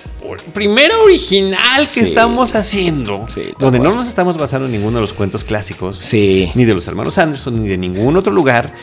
primera 0.54 0.98
original 1.00 1.84
que 1.94 2.02
estamos 2.02 2.56
haciendo, 2.56 3.26
donde 3.58 3.80
no 3.80 3.94
nos 3.94 4.08
estamos 4.08 4.38
basando 4.38 4.66
en 4.66 4.74
ninguno 4.74 4.98
de 4.98 5.02
los 5.02 5.14
cuentos 5.14 5.44
clásicos, 5.44 6.08
ni 6.14 6.66
de 6.66 6.74
los 6.74 6.88
hermanos 6.88 7.18
Anderson, 7.18 7.62
ni 7.62 7.68
de 7.68 7.78
ningún 7.78 8.18
otro 8.18 8.32
lugar. 8.32 8.74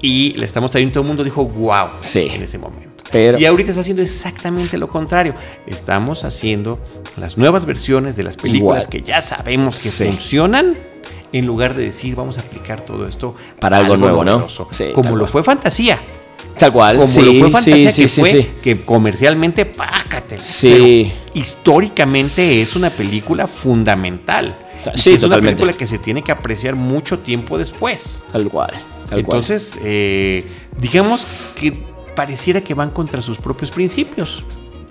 Y 0.00 0.34
le 0.34 0.44
estamos 0.44 0.70
trayendo, 0.70 0.94
todo 0.94 1.02
el 1.02 1.08
mundo 1.08 1.24
dijo, 1.24 1.44
wow, 1.44 1.88
en 2.14 2.42
ese 2.42 2.58
momento. 2.58 2.96
Y 3.38 3.44
ahorita 3.44 3.70
está 3.70 3.80
haciendo 3.80 4.02
exactamente 4.02 4.76
lo 4.78 4.88
contrario. 4.88 5.34
Estamos 5.66 6.24
haciendo 6.24 6.78
las 7.16 7.38
nuevas 7.38 7.64
versiones 7.64 8.16
de 8.16 8.24
las 8.24 8.36
películas 8.36 8.86
que 8.86 9.02
ya 9.02 9.20
sabemos 9.20 9.82
que 9.82 9.90
funcionan 9.90 10.76
en 11.32 11.46
lugar 11.46 11.74
de 11.74 11.84
decir 11.84 12.14
vamos 12.14 12.38
a 12.38 12.40
aplicar 12.40 12.82
todo 12.82 13.06
esto 13.06 13.34
para 13.60 13.78
algo, 13.78 13.96
nuevo, 13.96 14.24
¿no? 14.24 14.46
como 14.94 15.16
lo 15.16 15.26
fue 15.26 15.42
Fantasía. 15.42 15.98
Tal 16.58 16.72
cual. 16.72 16.96
Como 16.96 17.20
lo 17.22 17.32
fue 17.34 17.50
Fantasía, 17.50 17.92
que 17.92 18.08
fue 18.08 18.50
que 18.62 18.84
comercialmente, 18.84 19.66
pácate. 19.66 20.38
Sí. 20.40 21.12
históricamente 21.34 22.62
es 22.62 22.76
una 22.76 22.90
película 22.90 23.46
fundamental. 23.46 24.56
Sí, 24.94 25.14
es 25.14 25.22
una 25.22 25.40
película 25.40 25.72
que 25.72 25.86
se 25.86 25.98
tiene 25.98 26.22
que 26.22 26.32
apreciar 26.32 26.74
mucho 26.76 27.18
tiempo 27.18 27.58
después. 27.58 28.22
Tal 28.32 28.48
cual. 28.48 28.72
Entonces, 29.10 29.78
Eh, 29.82 30.44
digamos 30.80 31.26
que 31.58 31.72
pareciera 32.14 32.60
que 32.60 32.72
van 32.74 32.90
contra 32.90 33.20
sus 33.20 33.38
propios 33.38 33.70
principios 33.70 34.42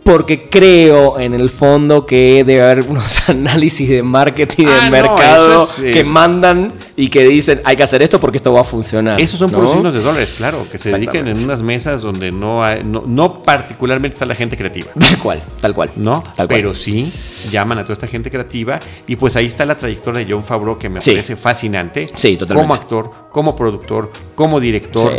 porque 0.05 0.47
creo 0.47 1.19
en 1.19 1.33
el 1.33 1.49
fondo 1.49 2.05
que 2.05 2.43
debe 2.45 2.61
haber 2.61 2.81
unos 2.81 3.27
análisis 3.27 3.89
de 3.89 4.03
marketing 4.03 4.65
del 4.65 4.79
ah, 4.79 4.89
mercado 4.91 5.67
que 5.77 6.03
mandan 6.03 6.71
y 6.95 7.07
que 7.07 7.23
dicen 7.23 7.59
hay 7.65 7.75
que 7.75 7.81
hacer 7.81 8.03
esto 8.03 8.19
porque 8.19 8.37
esto 8.37 8.53
va 8.53 8.61
a 8.61 8.63
funcionar. 8.63 9.19
Esos 9.19 9.39
son 9.39 9.49
por 9.49 9.67
signos 9.67 9.95
de 9.95 10.01
dólares, 10.01 10.35
claro, 10.37 10.67
que 10.71 10.77
se 10.77 10.91
dediquen 10.91 11.27
en 11.27 11.43
unas 11.43 11.63
mesas 11.63 12.03
donde 12.03 12.31
no, 12.31 12.63
hay, 12.63 12.83
no, 12.83 13.41
particularmente 13.41 14.13
está 14.13 14.27
la 14.27 14.35
gente 14.35 14.55
creativa. 14.55 14.91
Tal 14.99 15.17
cual, 15.17 15.43
tal 15.59 15.73
cual. 15.73 15.89
¿No? 15.95 16.23
Pero 16.47 16.75
sí 16.75 17.11
llaman 17.49 17.79
a 17.79 17.81
toda 17.81 17.93
esta 17.93 18.07
gente 18.07 18.29
creativa 18.29 18.79
y 19.07 19.15
pues 19.15 19.35
ahí 19.35 19.47
está 19.47 19.65
la 19.65 19.75
trayectoria 19.75 20.23
de 20.23 20.31
John 20.31 20.43
Favreau 20.43 20.77
que 20.77 20.87
me 20.87 20.99
parece 21.01 21.35
fascinante. 21.35 22.07
Sí, 22.15 22.37
totalmente. 22.37 22.67
Como 22.67 22.73
actor, 22.75 23.11
como 23.31 23.55
productor, 23.55 24.11
como 24.35 24.59
director, 24.59 25.11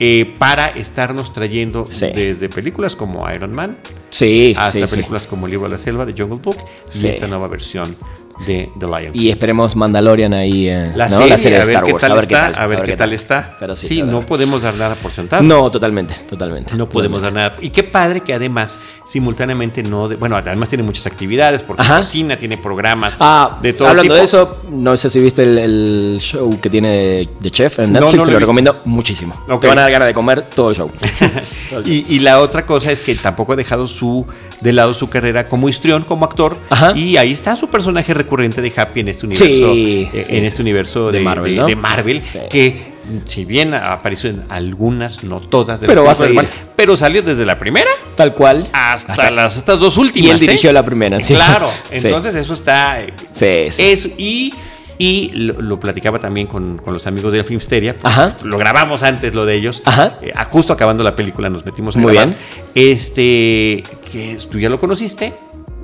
eh, 0.00 0.34
para 0.36 0.66
estarnos 0.66 1.32
trayendo 1.32 1.84
desde 1.84 2.48
películas 2.48 2.96
como 2.96 3.30
Iron 3.30 3.52
Man. 3.52 3.78
Sí, 4.12 4.54
hasta 4.58 4.86
películas 4.86 5.26
como 5.26 5.46
El 5.46 5.52
libro 5.52 5.66
de 5.66 5.72
la 5.72 5.78
selva 5.78 6.04
de 6.04 6.12
Jungle 6.12 6.38
Book 6.42 6.58
y 6.92 7.06
esta 7.06 7.26
nueva 7.26 7.48
versión 7.48 7.96
de 8.46 8.72
The 8.78 8.86
Lion 8.86 9.10
Y 9.14 9.30
esperemos 9.30 9.76
Mandalorian 9.76 10.32
ahí, 10.34 10.68
en 10.68 10.96
la, 10.96 11.08
serie, 11.08 11.36
de 11.58 11.62
Star 11.62 11.84
Wars. 11.84 12.04
A 12.04 12.14
ver 12.14 12.26
qué 12.26 12.34
tal, 12.34 12.54
a 12.56 12.66
ver 12.66 12.82
qué 12.82 12.96
tal, 12.96 13.12
está. 13.12 13.56
Pero 13.58 13.74
sí, 13.74 14.02
no 14.02 14.26
podemos 14.26 14.62
dar 14.62 14.74
nada 14.74 14.94
por 14.94 15.12
sentado. 15.12 15.42
No, 15.42 15.70
totalmente, 15.70 16.14
totalmente. 16.28 16.74
No 16.74 16.88
podemos 16.88 17.22
dar 17.22 17.32
nada. 17.32 17.54
Y 17.60 17.70
qué 17.70 17.82
padre 17.82 18.20
que 18.20 18.34
además, 18.34 18.78
simultáneamente, 19.06 19.82
no. 19.82 20.08
bueno, 20.08 20.36
además 20.36 20.68
tiene 20.68 20.84
muchas 20.84 21.06
actividades, 21.06 21.62
porque 21.62 21.82
cocina, 21.86 22.36
tiene 22.36 22.58
programas 22.58 23.16
ah, 23.20 23.58
de 23.62 23.72
todo 23.72 23.88
Hablando 23.88 24.14
de 24.14 24.24
eso, 24.24 24.62
no 24.70 24.96
sé 24.96 25.10
si 25.10 25.20
viste 25.20 25.42
el, 25.42 26.18
show 26.20 26.58
que 26.60 26.70
tiene 26.70 27.28
de 27.40 27.50
Chef 27.50 27.78
en 27.78 27.92
Netflix, 27.92 28.24
te 28.24 28.32
lo, 28.32 28.38
recomiendo 28.38 28.82
muchísimo. 28.84 29.44
Te 29.60 29.66
van 29.66 29.78
a 29.78 29.82
dar 29.82 29.90
ganas 29.90 30.08
de 30.08 30.14
comer 30.14 30.46
todo 30.54 30.70
el 30.70 30.76
show. 30.76 30.90
y, 31.84 32.18
la 32.22 32.40
otra 32.40 32.64
cosa 32.66 32.92
es 32.92 33.00
que 33.00 33.14
tampoco 33.14 33.52
ha 33.52 33.56
dejado 33.56 33.86
su 33.86 34.26
de 34.60 34.72
lado 34.72 34.94
su 34.94 35.08
carrera 35.08 35.48
como 35.48 35.68
histrión, 35.68 36.04
como 36.04 36.24
actor. 36.24 36.56
Y 36.94 37.16
ahí 37.16 37.32
está 37.32 37.56
su 37.56 37.68
personaje 37.68 38.14
recurrente 38.14 38.31
de 38.36 38.72
Happy 38.74 39.00
en 39.00 39.08
este 39.08 39.26
universo, 39.26 39.72
eh, 39.74 40.26
en 40.28 40.44
este 40.44 40.62
universo 40.62 41.12
de, 41.12 41.20
Marvel, 41.20 42.22
que 42.50 42.92
si 43.26 43.44
bien 43.44 43.74
apareció 43.74 44.30
en 44.30 44.44
algunas, 44.48 45.24
no 45.24 45.40
todas, 45.40 45.80
de 45.80 45.86
pero, 45.86 46.06
pero 46.76 46.96
salió 46.96 47.22
desde 47.22 47.44
la 47.44 47.58
primera. 47.58 47.90
Tal 48.14 48.34
cual. 48.34 48.68
Hasta, 48.72 49.30
las 49.30 49.56
estas 49.56 49.78
dos 49.78 49.96
últimas. 49.98 50.28
Y 50.28 50.30
él 50.30 50.38
dirigió 50.38 50.70
¿eh? 50.70 50.72
la 50.72 50.84
primera, 50.84 51.20
sí. 51.20 51.34
Claro, 51.34 51.68
entonces 51.90 52.34
eso 52.34 52.54
está. 52.54 53.02
Eh, 53.02 53.12
sí, 53.32 53.82
Eso, 53.82 54.08
y 54.16 54.54
y 54.98 55.30
lo, 55.34 55.80
platicaba 55.80 56.20
también 56.20 56.46
con, 56.46 56.80
los 56.86 57.06
amigos 57.08 57.32
de 57.32 57.42
Filmsteria. 57.42 57.96
Ajá. 58.04 58.30
Lo 58.44 58.56
grabamos 58.56 59.02
antes 59.02 59.34
lo 59.34 59.44
de 59.46 59.56
ellos. 59.56 59.82
Ajá. 59.84 60.18
Eh, 60.22 60.32
justo 60.48 60.72
acabando 60.72 61.02
la 61.02 61.16
película 61.16 61.50
nos 61.50 61.64
metimos 61.64 61.96
a 61.96 61.98
Muy 61.98 62.12
grabar. 62.12 62.36
Bien. 62.74 62.92
Este, 62.92 63.82
que 64.12 64.38
tú 64.48 64.60
ya 64.60 64.68
lo 64.68 64.78
conociste. 64.78 65.32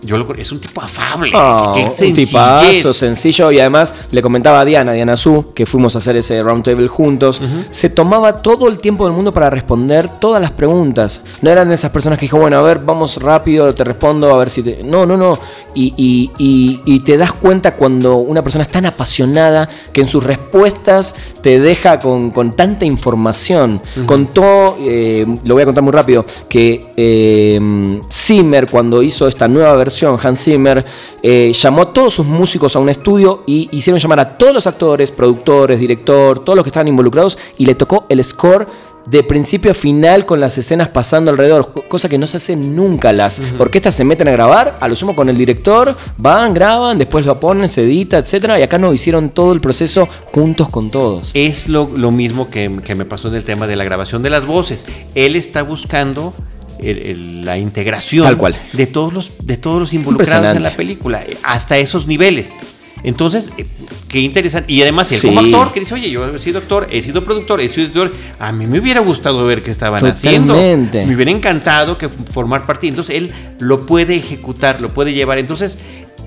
Yo 0.03 0.17
lo, 0.17 0.35
es 0.35 0.53
un 0.53 0.61
tipo 0.61 0.81
afable. 0.81 1.33
Oh, 1.35 1.75
un 1.77 2.15
tipazo, 2.15 2.93
sencillo. 2.93 3.51
Y 3.53 3.61
además 3.61 3.95
le 4.11 4.23
comentaba 4.23 4.61
a 4.61 4.65
Diana, 4.65 4.93
Diana 4.93 5.17
Su, 5.17 5.53
que 5.55 5.67
fuimos 5.67 5.95
a 5.95 5.99
hacer 5.99 6.17
ese 6.17 6.43
roundtable 6.43 6.89
juntos. 6.89 7.41
Se 7.71 7.91
tomaba 7.91 8.43
todo 8.43 8.69
el 8.69 8.79
tiempo 8.79 9.05
del 9.05 9.15
mundo 9.15 9.33
para 9.33 9.51
responder 9.51 10.09
todas 10.21 10.41
las 10.41 10.51
preguntas. 10.51 11.23
No 11.43 11.51
eran 11.51 11.71
esas 11.73 11.91
personas 11.91 12.19
que 12.19 12.27
dijo, 12.27 12.39
bueno, 12.39 12.59
a 12.59 12.63
ver, 12.63 12.81
vamos 12.81 13.21
rápido, 13.21 13.75
te 13.75 13.85
respondo, 13.85 14.35
a 14.35 14.39
ver 14.39 14.51
si 14.51 14.63
te. 14.63 14.83
No, 14.83 15.07
no, 15.07 15.17
no. 15.17 15.39
Y, 15.75 15.95
y, 16.39 17.01
te 17.01 17.17
das 17.17 17.33
cuenta 17.33 17.75
cuando 17.75 18.17
una 18.17 18.43
persona 18.43 18.65
es 18.65 18.71
tan 18.71 18.85
apasionada 18.85 19.69
que 19.93 20.01
en 20.01 20.09
sus 20.09 20.25
respuestas 20.25 21.15
te 21.41 21.61
deja 21.61 22.01
con, 22.01 22.31
con 22.31 22.53
tanta 22.53 22.85
información. 22.85 23.81
Contó, 24.07 24.77
eh, 24.81 25.25
lo 25.45 25.55
voy 25.55 25.63
a 25.63 25.67
contar 25.67 25.85
muy 25.85 25.93
rápido, 25.93 26.27
que 26.49 26.93
eh, 26.97 28.01
Zimmer, 28.13 28.67
cuando 28.69 29.03
hizo 29.03 29.29
esta 29.29 29.47
nueva 29.47 29.75
versión, 29.77 29.88
Hans 30.23 30.45
Zimmer 30.45 30.85
eh, 31.23 31.53
llamó 31.53 31.83
a 31.83 31.93
todos 31.93 32.15
sus 32.15 32.27
músicos 32.27 32.75
a 32.77 32.79
un 32.79 32.89
estudio 32.89 33.43
y 33.47 33.69
hicieron 33.73 34.01
llamar 34.01 34.21
a 34.21 34.39
todos 34.39 34.55
los 34.55 34.67
actores, 34.67 35.11
productores, 35.11 35.79
director, 35.79 36.39
todos 36.41 36.57
los 36.57 36.65
que 36.65 36.71
estaban 36.71 36.89
involucrados 36.89 37.39
y 37.57 37.67
le 37.67 37.75
tocó 37.75 38.07
el 38.09 38.23
score 38.25 38.67
de 39.11 39.23
principio 39.23 39.71
a 39.71 39.75
final 39.75 40.27
con 40.27 40.39
las 40.41 40.59
escenas 40.59 40.89
pasando 40.89 41.31
alrededor, 41.31 41.87
cosa 41.89 42.09
que 42.09 42.19
no 42.19 42.27
se 42.27 42.37
hace 42.37 42.57
nunca. 42.57 43.13
Las 43.13 43.41
orquestas 43.59 43.95
se 43.95 44.05
meten 44.05 44.29
a 44.29 44.33
grabar, 44.33 44.77
a 44.81 44.89
lo 44.89 44.97
sumo 44.97 45.17
con 45.17 45.29
el 45.29 45.37
director, 45.37 45.97
van, 46.19 46.53
graban, 46.53 46.99
después 46.99 47.25
lo 47.25 47.41
ponen, 47.41 47.69
se 47.69 47.83
edita, 47.83 48.19
etcétera, 48.19 48.59
y 48.59 48.63
acá 48.63 48.79
no 48.79 48.93
hicieron 48.93 49.31
todo 49.31 49.53
el 49.53 49.61
proceso 49.61 50.09
juntos 50.27 50.69
con 50.69 50.91
todos. 50.91 51.31
Es 51.35 51.69
lo, 51.69 51.87
mismo 52.11 52.51
que, 52.51 52.81
que 52.85 52.95
me 52.95 53.05
pasó 53.05 53.29
en 53.29 53.37
el 53.37 53.45
tema 53.45 53.67
de 53.67 53.77
la 53.77 53.85
grabación 53.85 54.23
de 54.23 54.31
las 54.31 54.45
voces. 54.45 54.85
Él 55.15 55.37
está 55.37 55.63
buscando 55.63 56.35
la 56.81 57.59
integración 57.59 58.37
cual. 58.37 58.57
de 58.73 58.87
todos 58.87 59.13
los 59.13 59.33
de 59.43 59.57
todos 59.57 59.81
los 59.81 59.93
involucrados 59.93 60.57
en 60.57 60.63
la 60.63 60.71
película 60.71 61.23
hasta 61.43 61.79
esos 61.79 62.07
niveles. 62.07 62.59
Entonces, 63.05 63.51
eh, 63.57 63.67
qué 64.09 64.21
interesante. 64.21 64.73
Y 64.73 64.83
además, 64.83 65.13
él 65.13 65.35
como 65.35 65.41
actor, 65.41 65.73
que 65.73 65.81
dice, 65.81 65.95
oye, 65.95 66.11
yo 66.11 66.27
he 66.27 66.39
sido 66.39 66.59
actor, 66.59 66.89
he 66.91 67.01
sido 67.03 67.23
productor, 67.25 67.61
he 67.61 67.69
sido 67.69 67.87
editor, 67.87 68.13
a 68.39 68.53
mí 68.53 68.67
me 68.67 68.81
hubiera 68.81 69.01
gustado 69.01 69.45
ver 69.45 69.63
qué 69.63 69.71
estaban 69.71 70.05
haciendo. 70.05 70.55
Me 70.55 71.15
hubiera 71.15 71.31
encantado 71.31 71.97
que 71.97 72.09
formar 72.09 72.67
parte. 72.67 72.89
Entonces, 72.89 73.17
él 73.17 73.33
lo 73.61 73.87
puede 73.87 74.17
ejecutar, 74.17 74.81
lo 74.81 74.89
puede 74.89 75.13
llevar. 75.13 75.39
Entonces, 75.39 75.79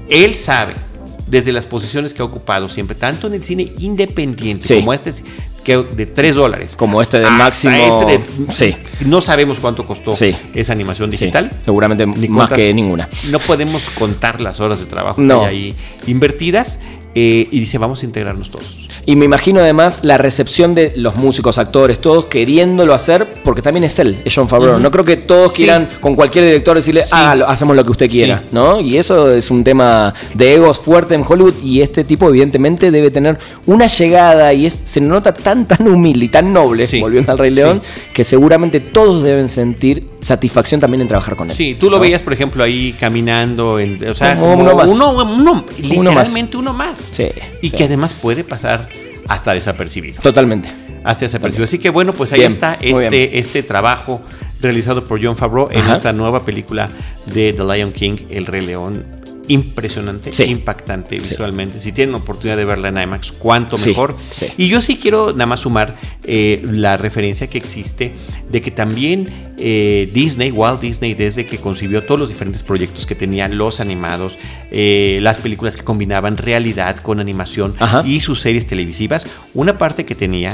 él 0.10 0.36
sabe, 0.36 0.76
desde 1.28 1.52
las 1.52 1.66
posiciones 1.66 2.14
que 2.14 2.22
ha 2.22 2.26
ocupado 2.26 2.70
siempre, 2.70 2.96
tanto 2.96 3.28
en 3.28 3.34
el 3.34 3.44
cine 3.44 3.72
independiente 3.80 4.76
como 4.78 4.94
este, 4.94 5.12
que 5.64 5.78
de 5.78 6.06
3 6.06 6.36
dólares. 6.36 6.76
Como 6.76 7.02
este 7.02 7.20
de 7.20 7.30
máximo. 7.30 7.74
Este 8.50 8.78
No 9.06 9.22
sabemos 9.22 9.60
cuánto 9.60 9.86
costó 9.86 10.12
esa 10.54 10.74
animación 10.74 11.10
digital. 11.10 11.52
seguramente 11.64 12.06
más 12.06 12.52
que 12.52 12.74
ninguna. 12.74 13.10
No 13.30 13.40
podemos 13.40 13.84
contar 13.92 14.42
las 14.42 14.60
horas 14.60 14.80
de 14.80 14.86
trabajo 14.86 15.22
que 15.22 15.34
hay 15.34 15.46
ahí 15.46 15.76
invertidas. 16.08 16.80
Eh, 17.14 17.50
y 17.52 17.60
dice, 17.60 17.78
vamos 17.78 18.04
a 18.04 18.06
integrarnos 18.06 18.52
todos. 18.52 18.88
Y 19.06 19.16
me 19.16 19.26
imagino 19.26 19.60
además 19.60 20.00
la 20.04 20.18
recepción 20.18 20.76
de 20.76 20.94
los 20.96 21.16
músicos, 21.16 21.58
actores, 21.58 22.00
todos 22.00 22.26
queriéndolo 22.26 22.94
hacer, 22.94 23.28
porque 23.44 23.62
también 23.62 23.84
es 23.84 23.98
él, 24.00 24.22
es 24.24 24.34
John 24.36 24.48
Favreau. 24.48 24.80
No 24.80 24.92
creo 24.92 25.06
que 25.06 25.18
todos 25.18 25.54
quieran 25.54 25.90
con 26.00 26.16
cualquier 26.16 26.46
director 26.46 26.76
decirle, 26.76 27.04
ah, 27.12 27.32
hacemos 27.48 27.76
lo 27.76 27.84
que 27.84 27.92
usted 27.92 28.10
quiera, 28.10 28.44
¿no? 28.52 28.80
Y 28.80 28.98
eso 28.98 29.34
es 29.34 29.50
un 29.50 29.64
tema 29.64 30.14
de 30.34 30.56
egos 30.56 30.80
fuerte 30.80 31.16
en 31.16 31.24
Hollywood 31.28 31.56
y 31.64 31.82
este 31.82 32.04
tipo 32.04 32.30
evidentemente 32.30 32.92
debe 32.92 33.12
tener 33.12 33.38
una 33.66 33.88
llegada 33.88 34.54
y 34.54 34.70
se 34.70 35.02
nota 35.02 35.34
tan, 35.34 35.68
tan 35.68 35.88
humilde 35.88 36.26
y 36.26 36.30
tan 36.30 36.54
noble, 36.54 36.88
volviendo 37.00 37.32
al 37.32 37.38
Rey 37.38 37.52
León, 37.52 37.82
que 38.14 38.24
seguramente 38.24 38.80
todos 38.80 39.24
deben 39.24 39.50
sentir 39.50 40.11
satisfacción 40.22 40.80
también 40.80 41.02
en 41.02 41.08
trabajar 41.08 41.36
con 41.36 41.50
él. 41.50 41.58
Sí, 41.58 41.76
tú 41.80 41.90
lo 41.90 42.00
veías, 42.00 42.22
por 42.22 42.34
ejemplo, 42.34 42.64
ahí 42.64 42.96
caminando, 43.00 43.74
o 43.74 44.16
sea, 44.16 44.38
uno, 44.40 44.76
más. 44.76 44.90
Uno, 44.90 45.66
literalmente 45.78 46.58
uno 46.58 46.74
más. 46.74 47.12
Sí, 47.12 47.28
y 47.62 47.72
que 47.72 47.86
además 47.86 48.14
puede 48.14 48.44
pasar 48.44 48.90
hasta 49.28 49.54
desapercibido. 49.54 50.22
Totalmente. 50.22 50.72
Hasta 51.04 51.26
desapercibido. 51.26 51.66
Así 51.66 51.80
que 51.80 51.90
bueno, 51.90 52.14
pues 52.14 52.32
ahí 52.34 52.44
está 52.44 52.78
este, 52.80 53.40
este 53.40 53.64
trabajo 53.64 54.22
realizado 54.62 55.04
por 55.04 55.24
John 55.24 55.36
Favreau 55.36 55.70
en 55.72 55.90
esta 55.90 56.14
nueva 56.14 56.46
película 56.46 56.90
de 57.26 57.54
The 57.54 57.64
Lion 57.64 57.92
King, 57.92 58.18
El 58.30 58.46
Rey 58.46 58.62
León 58.62 59.21
impresionante, 59.52 60.32
impactante 60.46 61.18
visualmente. 61.18 61.82
Si 61.82 61.92
tienen 61.92 62.16
oportunidad 62.16 62.56
de 62.56 62.64
verla 62.64 62.88
en 62.88 62.98
IMAX, 62.98 63.32
cuánto 63.34 63.78
mejor. 63.78 64.16
Y 64.58 64.70
yo 64.70 64.82
sí 64.82 64.98
quiero 64.98 65.34
nada 65.34 65.46
más 65.46 65.62
sumar 65.62 65.98
eh, 66.24 66.62
la 66.64 66.96
referencia 66.96 67.48
que 67.48 67.58
existe 67.58 68.14
de 68.50 68.62
que 68.62 68.72
también 68.72 69.54
eh, 69.58 70.10
Disney, 70.14 70.52
Walt 70.52 70.80
Disney, 70.80 71.14
desde 71.16 71.46
que 71.46 71.58
concibió 71.58 72.06
todos 72.06 72.20
los 72.20 72.30
diferentes 72.30 72.64
proyectos 72.64 73.06
que 73.06 73.16
tenían, 73.16 73.58
los 73.58 73.82
animados, 73.82 74.38
eh, 74.72 75.20
las 75.22 75.40
películas 75.40 75.76
que 75.76 75.84
combinaban 75.84 76.38
realidad 76.38 76.98
con 76.98 77.20
animación 77.20 77.76
y 78.06 78.22
sus 78.22 78.40
series 78.40 78.68
televisivas, 78.68 79.28
una 79.54 79.78
parte 79.78 80.06
que 80.06 80.16
tenía 80.16 80.54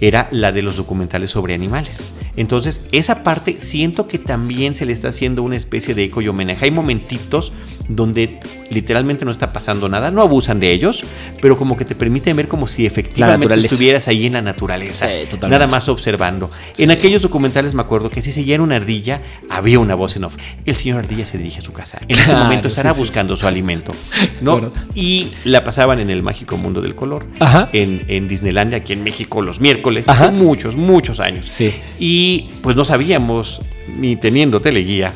era 0.00 0.28
la 0.30 0.52
de 0.52 0.62
los 0.62 0.76
documentales 0.76 1.30
sobre 1.30 1.54
animales. 1.54 2.14
Entonces, 2.36 2.88
esa 2.92 3.24
parte 3.24 3.56
siento 3.60 4.06
que 4.06 4.18
también 4.18 4.76
se 4.76 4.86
le 4.86 4.92
está 4.92 5.08
haciendo 5.08 5.42
una 5.42 5.56
especie 5.56 5.94
de 5.94 6.04
eco 6.04 6.22
y 6.22 6.28
homenaje. 6.28 6.66
Hay 6.66 6.70
momentitos 6.70 7.52
donde 7.88 8.38
literalmente 8.70 9.24
no 9.24 9.30
está 9.30 9.52
pasando 9.52 9.88
nada, 9.88 10.10
no 10.10 10.22
abusan 10.22 10.60
de 10.60 10.72
ellos, 10.72 11.02
pero 11.40 11.56
como 11.56 11.76
que 11.76 11.84
te 11.84 11.94
permiten 11.94 12.36
ver 12.36 12.48
como 12.48 12.66
si 12.66 12.86
efectivamente 12.86 13.52
estuvieras 13.54 14.08
ahí 14.08 14.26
en 14.26 14.34
la 14.34 14.42
naturaleza, 14.42 15.08
nada 15.48 15.66
más 15.66 15.88
observando. 15.88 16.50
En 16.76 16.90
aquellos 16.90 17.22
documentales 17.22 17.74
me 17.74 17.82
acuerdo 17.82 18.10
que 18.10 18.22
si 18.22 18.32
seguía 18.32 18.60
una 18.60 18.76
ardilla, 18.76 19.22
había 19.48 19.78
una 19.78 19.94
voz 19.94 20.16
en 20.16 20.24
off. 20.24 20.36
El 20.64 20.74
señor 20.74 20.98
ardilla 20.98 21.26
se 21.26 21.38
dirige 21.38 21.58
a 21.58 21.62
su 21.62 21.72
casa. 21.72 21.98
En 22.08 22.18
ese 22.18 22.32
momento 22.32 22.68
estará 22.68 22.92
buscando 22.92 23.36
su 23.36 23.46
alimento. 23.46 23.92
¿no? 24.40 24.72
Y 24.94 25.28
la 25.44 25.64
pasaban 25.64 26.00
en 26.00 26.10
el 26.10 26.22
mágico 26.22 26.56
mundo 26.56 26.80
del 26.80 26.94
color, 26.94 27.26
En, 27.72 28.04
en 28.08 28.28
Disneylandia, 28.28 28.78
aquí 28.78 28.92
en 28.92 29.02
México, 29.02 29.42
los 29.42 29.60
miércoles, 29.60 30.08
hace 30.08 30.30
muchos, 30.30 30.76
muchos 30.76 31.20
años. 31.20 31.46
Sí. 31.48 31.72
Y 31.98 32.50
pues 32.62 32.76
no 32.76 32.84
sabíamos, 32.84 33.60
ni 33.98 34.16
teniendo 34.16 34.60
teleguía, 34.60 35.14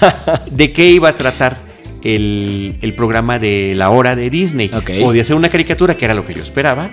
de 0.50 0.72
qué 0.72 0.90
iba 0.90 1.08
a 1.08 1.14
tratar 1.14 1.63
el, 2.04 2.94
programa 2.96 3.38
de 3.38 3.74
la 3.74 3.90
hora 3.90 4.14
de 4.14 4.30
Disney. 4.30 4.68
Podría 4.68 5.24
ser 5.24 5.36
una 5.36 5.48
caricatura, 5.48 5.96
que 5.96 6.04
era 6.04 6.14
lo 6.14 6.24
que 6.24 6.34
yo 6.34 6.42
esperaba. 6.42 6.90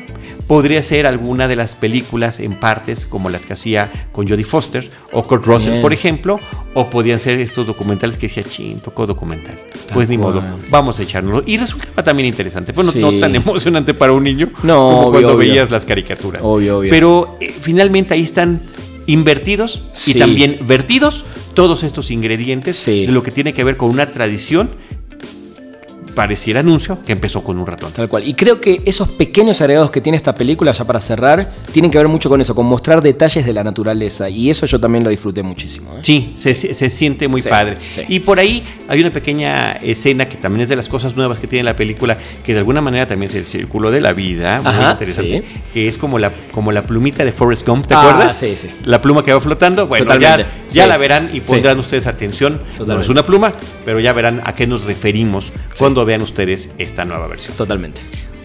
Podría 0.47 0.82
ser 0.84 1.05
alguna 1.05 1.47
de 1.47 1.55
las 1.55 1.76
películas 1.76 2.39
en 2.39 2.59
partes, 2.59 3.05
como 3.05 3.30
las 3.30 3.45
que 3.45 3.53
hacía 3.53 3.91
con 4.12 4.28
Jodie 4.28 4.43
Foster 4.43 4.89
o 5.12 5.24
Kurt 5.24 5.45
Russell, 5.45 5.82
por 5.82 5.93
ejemplo. 5.93 6.39
O 6.74 6.89
podían 6.89 7.20
ser 7.20 7.39
estos 7.39 7.68
documentales 7.68 8.18
que 8.18 8.28
decía, 8.28 8.43
ching, 8.43 8.80
tocó 8.80 9.05
documental. 9.05 9.59
pues 9.93 10.09
ni 10.09 10.18
modo, 10.18 10.41
vamos 10.70 10.99
a 10.99 11.03
echárnoslo. 11.03 11.43
Y 11.45 11.57
resultaba 11.57 12.03
también 12.03 12.28
interesante. 12.28 12.74
Pues 12.74 12.95
no, 12.95 13.14
tan 13.20 13.36
emocionante 13.36 13.93
para 13.93 14.14
un 14.14 14.24
niño 14.24 14.51
como 14.53 15.12
cuando 15.12 15.38
veías 15.38 15.70
las 15.70 15.86
caricaturas. 15.86 16.41
Pero 16.89 17.38
eh, 17.39 17.51
finalmente 17.51 18.14
ahí 18.14 18.24
están 18.24 18.62
invertidos 19.07 19.84
y 20.07 20.20
también 20.20 20.59
vertidos 20.66 21.26
todos 21.53 21.84
estos 21.84 22.12
ingredientes 22.12 22.86
de 22.86 23.07
lo 23.07 23.24
que 23.24 23.32
tiene 23.32 23.53
que 23.53 23.64
ver 23.64 23.76
con 23.76 23.89
una 23.89 24.12
tradición 24.12 24.70
pareciera 26.14 26.59
anuncio 26.59 26.99
que 27.05 27.12
empezó 27.12 27.43
con 27.43 27.57
un 27.57 27.68
ratón. 27.68 27.91
Tal 27.91 28.07
cual. 28.07 28.28
Y 28.28 28.34
creo 28.34 28.62
que 28.62 28.82
esos 28.86 29.09
pequeños 29.09 29.62
agregados 29.62 29.91
que 29.91 30.01
tiene 30.01 30.18
esta 30.18 30.36
película, 30.36 30.72
ya 30.72 30.86
para 30.86 30.99
cerrar, 30.99 31.49
tienen 31.72 31.91
que 31.91 31.97
ver 31.97 32.07
mucho 32.07 32.30
con 32.30 32.41
eso, 32.41 32.55
con 32.55 32.66
mostrar 32.66 33.01
detalles 33.01 33.45
de 33.45 33.53
la 33.53 33.64
naturaleza. 33.64 34.30
Y 34.30 34.49
eso 34.49 34.66
yo 34.66 34.80
también 34.80 35.03
lo 35.03 35.09
disfruté 35.09 35.43
muchísimo. 35.43 35.93
¿eh? 35.97 35.99
Sí, 36.01 36.34
se, 36.36 36.89
siente 36.89 37.28
muy 37.28 37.41
padre. 37.41 37.78
Y 38.07 38.20
por 38.20 38.39
ahí 38.39 38.64
hay 38.88 38.99
una 38.99 39.12
pequeña 39.12 39.74
escena 39.74 40.28
que 40.28 40.38
también 40.38 40.62
es 40.62 40.70
de 40.70 40.76
las 40.76 40.89
cosas 40.89 41.16
nuevas 41.16 41.39
que 41.39 41.47
tiene 41.47 41.64
la 41.64 41.76
película, 41.76 42.18
que 42.45 42.53
de 42.53 42.59
alguna 42.59 42.82
manera 42.82 43.07
también 43.07 43.30
es 43.30 43.36
el 43.36 43.45
círculo 43.45 43.91
de 43.91 44.01
la 44.01 44.14
vida, 44.14 44.62
muy 44.62 44.91
interesante, 44.91 45.43
que 45.74 45.88
es 45.88 45.97
como 45.97 46.20
la, 46.20 46.32
como 46.51 46.72
la 46.72 46.84
plumita 46.84 47.24
de 47.24 47.32
Forrest 47.32 47.68
Gump, 47.68 47.88
¿te 47.88 47.93
ah, 47.93 48.01
acuerdas? 48.01 48.38
Sí, 48.38 48.55
sí. 48.55 48.68
La 48.86 49.01
pluma 49.01 49.24
que 49.24 49.34
va 49.34 49.41
flotando. 49.41 49.88
Bueno, 49.88 50.18
ya, 50.20 50.45
ya 50.70 50.88
la 50.88 50.97
verán 50.97 51.30
y 51.34 51.41
pondrán 51.41 51.80
ustedes 51.80 52.07
atención. 52.07 52.62
No 52.86 52.99
es 52.99 53.09
una 53.09 53.24
pluma, 53.24 53.53
pero 53.86 53.99
ya 53.99 54.14
verán 54.14 54.41
a 54.43 54.53
qué 54.55 54.68
nos 54.68 54.84
referimos 54.84 55.51
cuando 55.78 56.01
vean 56.06 56.22
ustedes 56.22 56.70
esta 56.78 57.06
nueva 57.06 57.28
versión. 57.28 57.56
Totalmente. 57.56 58.02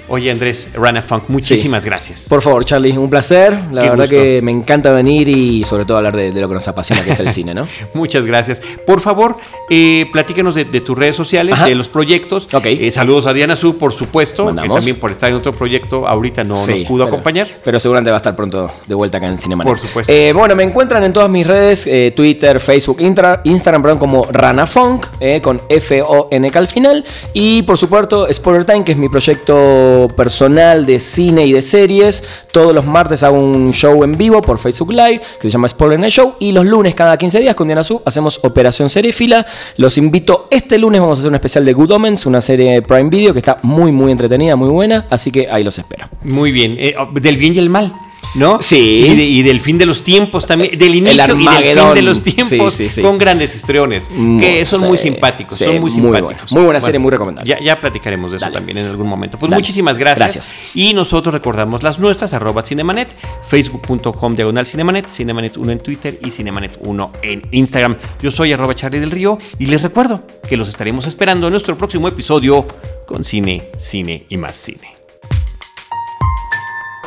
Oye, 0.09 0.31
Andrés 0.31 0.71
Rana 0.75 1.03
Funk, 1.03 1.25
muchísimas 1.29 1.85
gracias. 1.85 2.27
Por 2.29 2.41
favor, 2.41 2.65
Charlie, 2.65 2.97
un 2.97 3.11
placer. 3.11 3.57
La 3.73 3.91
verdad 3.91 4.09
que 4.09 4.41
me 4.41 4.53
encanta 4.53 4.93
venir 4.93 5.29
y 5.29 5.65
sobre 5.65 5.85
todo 5.85 5.97
hablar 5.97 6.17
de, 6.17 6.33
lo 6.33 6.49
que 6.49 6.55
nos 6.55 6.69
apasiona, 6.69 7.03
que 7.03 7.11
es 7.11 7.21
el 7.21 7.31
cine, 7.31 7.55
¿no? 7.55 7.67
Muchas 7.95 8.25
gracias. 8.25 8.63
Por 8.87 9.01
favor, 9.01 9.37
eh, 9.69 10.07
platícanos 10.13 10.55
de, 10.55 10.65
tus 10.65 10.97
redes 10.97 11.17
sociales, 11.17 11.63
de 11.65 11.75
los 11.75 11.89
proyectos. 11.89 12.47
Okay. 12.53 12.87
Eh, 12.87 12.93
saludos 12.93 13.27
a 13.27 13.33
Diana 13.33 13.57
Su, 13.57 13.79
por 13.79 13.93
supuesto, 13.93 14.55
que 14.55 14.69
también 14.69 14.97
por 14.97 15.11
estar 15.11 15.31
en 15.31 15.37
otro 15.37 15.53
proyecto 15.53 16.07
ahorita 16.07 16.45
no 16.45 16.55
nos 16.55 16.83
pudo 16.83 17.05
acompañar. 17.05 17.49
Pero 17.65 17.81
seguramente 17.81 18.11
va 18.11 18.17
a 18.17 18.19
estar 18.19 18.37
pronto 18.37 18.71
de 18.87 18.95
vuelta 18.95 19.19
acá 19.19 19.27
en 19.27 19.39
Cinema. 19.39 19.65
Por 19.65 19.79
supuesto. 19.79 20.13
Eh, 20.13 20.33
bueno, 20.33 20.55
me 20.55 20.63
encuentran 20.63 21.03
en 21.03 21.13
todas 21.13 21.31
mis 21.31 21.47
redes, 21.47 21.87
eh, 21.87 22.13
Twitter, 22.15 22.61
Facebook, 22.61 22.99
Instagram, 23.01 23.83
perdón, 23.83 23.99
como 23.99 24.25
Rana 24.31 24.67
Funk, 24.67 25.07
con 25.43 25.61
F-O-N-K 25.69 26.59
al 26.59 26.69
final. 26.69 27.05
Y 27.33 27.63
por 27.63 27.77
supuesto, 27.77 28.29
Spoiler 28.33 28.65
Time, 28.65 28.85
que 28.85 28.93
es 28.93 28.99
mi 28.99 29.09
proyecto 29.09 29.96
personal 30.09 30.87
de 30.87 31.01
cine 31.01 31.47
y 31.47 31.53
de 31.53 31.63
series. 31.63 32.23
Todos 32.53 32.75
los 32.75 32.85
martes 32.87 33.23
hago 33.23 33.39
un 33.39 33.73
show 33.73 34.05
en 34.05 34.17
vivo 34.17 34.43
por 34.43 34.59
Facebook 34.59 34.93
Live 34.93 35.21
que 35.41 35.49
se 35.49 35.51
llama 35.51 35.69
Spoiler 35.69 35.99
Night 35.99 36.13
Show. 36.13 36.35
Y 36.39 36.53
los 36.53 36.67
lunes, 36.67 36.95
cada 36.95 37.17
15 37.17 37.41
días, 37.41 37.55
con 37.55 37.69
Diana 37.69 37.85
Su, 37.85 38.03
hacemos 38.05 38.41
Operación 38.43 38.91
Fila. 38.91 39.47
Los 39.77 39.99
invito. 39.99 40.49
Este 40.51 40.79
lunes 40.79 41.01
vamos 41.01 41.19
a 41.19 41.21
hacer 41.21 41.31
un 41.31 41.35
especial 41.37 41.65
de 41.65 41.73
Good 41.73 41.93
Omens, 41.93 42.27
una 42.27 42.41
serie 42.41 42.83
Prime 42.83 43.11
Video 43.11 43.33
que 43.33 43.41
está 43.41 43.59
muy, 43.63 43.93
muy 43.93 44.13
entretenida, 44.13 44.57
muy 44.57 44.69
buena. 44.69 45.07
Así 45.11 45.31
que 45.31 45.49
ahí 45.51 45.65
los 45.65 45.79
espero. 45.79 46.07
Muy 46.23 46.53
bien. 46.53 46.77
Eh, 46.79 46.95
del 47.15 47.37
bien 47.37 47.55
y 47.55 47.59
el 47.59 47.71
mal. 47.71 47.93
¿No? 48.35 48.59
Sí. 48.61 49.05
Y, 49.07 49.43
del 49.43 49.61
fin 49.61 49.79
de 49.79 49.87
los 49.87 50.03
tiempos 50.03 50.47
también, 50.47 50.77
del 50.77 50.95
inicio 50.95 51.37
y 51.37 51.45
del 51.45 51.79
fin 51.79 51.95
de 51.95 52.03
los 52.03 52.23
tiempos, 52.23 52.79
con 53.01 53.19
grandes 53.19 53.55
estrellones, 53.55 54.09
que 54.09 54.65
son 54.65 54.83
muy 54.83 54.99
simpáticos, 54.99 55.59
son 55.59 55.81
muy 55.81 55.91
simpáticos. 55.91 56.53
Muy, 56.53 56.65
buena 56.65 56.81
serie, 56.81 56.99
muy 56.99 57.11
recomendable. 57.11 57.49
Ya, 57.49 57.61
ya 57.61 57.81
platicaremos 57.81 58.31
de 58.31 58.39
eso 58.39 58.51
también 58.51 58.79
en 58.79 58.87
algún 58.87 59.09
momento. 59.09 59.39
Pues 59.39 59.51
muchísimas 59.53 59.99
gracias. 59.99 60.55
Y 60.75 60.95
nosotros 60.95 61.33
recordamos 61.33 61.83
las 61.83 61.99
nuestras, 61.99 62.33
arroba 62.33 62.63
Cinemanet, 62.63 63.09
facebook.com 63.49 64.37
diagonal 64.37 64.67
Cinemanet, 64.67 65.07
Cinemanet1 65.07 65.71
en 65.71 65.79
Twitter 65.79 66.19
y 66.23 66.29
Cinemanet1 66.29 67.11
en 67.23 67.43
Instagram. 67.51 67.97
Yo 68.23 68.31
soy 68.31 68.53
arroba 68.53 68.75
Charlie 68.75 69.01
del 69.01 69.11
Río 69.11 69.39
y 69.59 69.67
les 69.67 69.83
recuerdo 69.83 70.27
que 70.49 70.57
los 70.57 70.69
estaremos 70.69 71.07
esperando 71.07 71.47
en 71.47 71.53
nuestro 71.53 71.77
próximo 71.77 72.09
episodio 72.09 72.67
con 73.07 73.25
Cine, 73.25 73.71
Cine 73.79 74.27
y 74.29 74.37
más 74.37 74.57
Cine. 74.57 74.95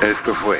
Esto 0.01 0.33
fue 0.33 0.59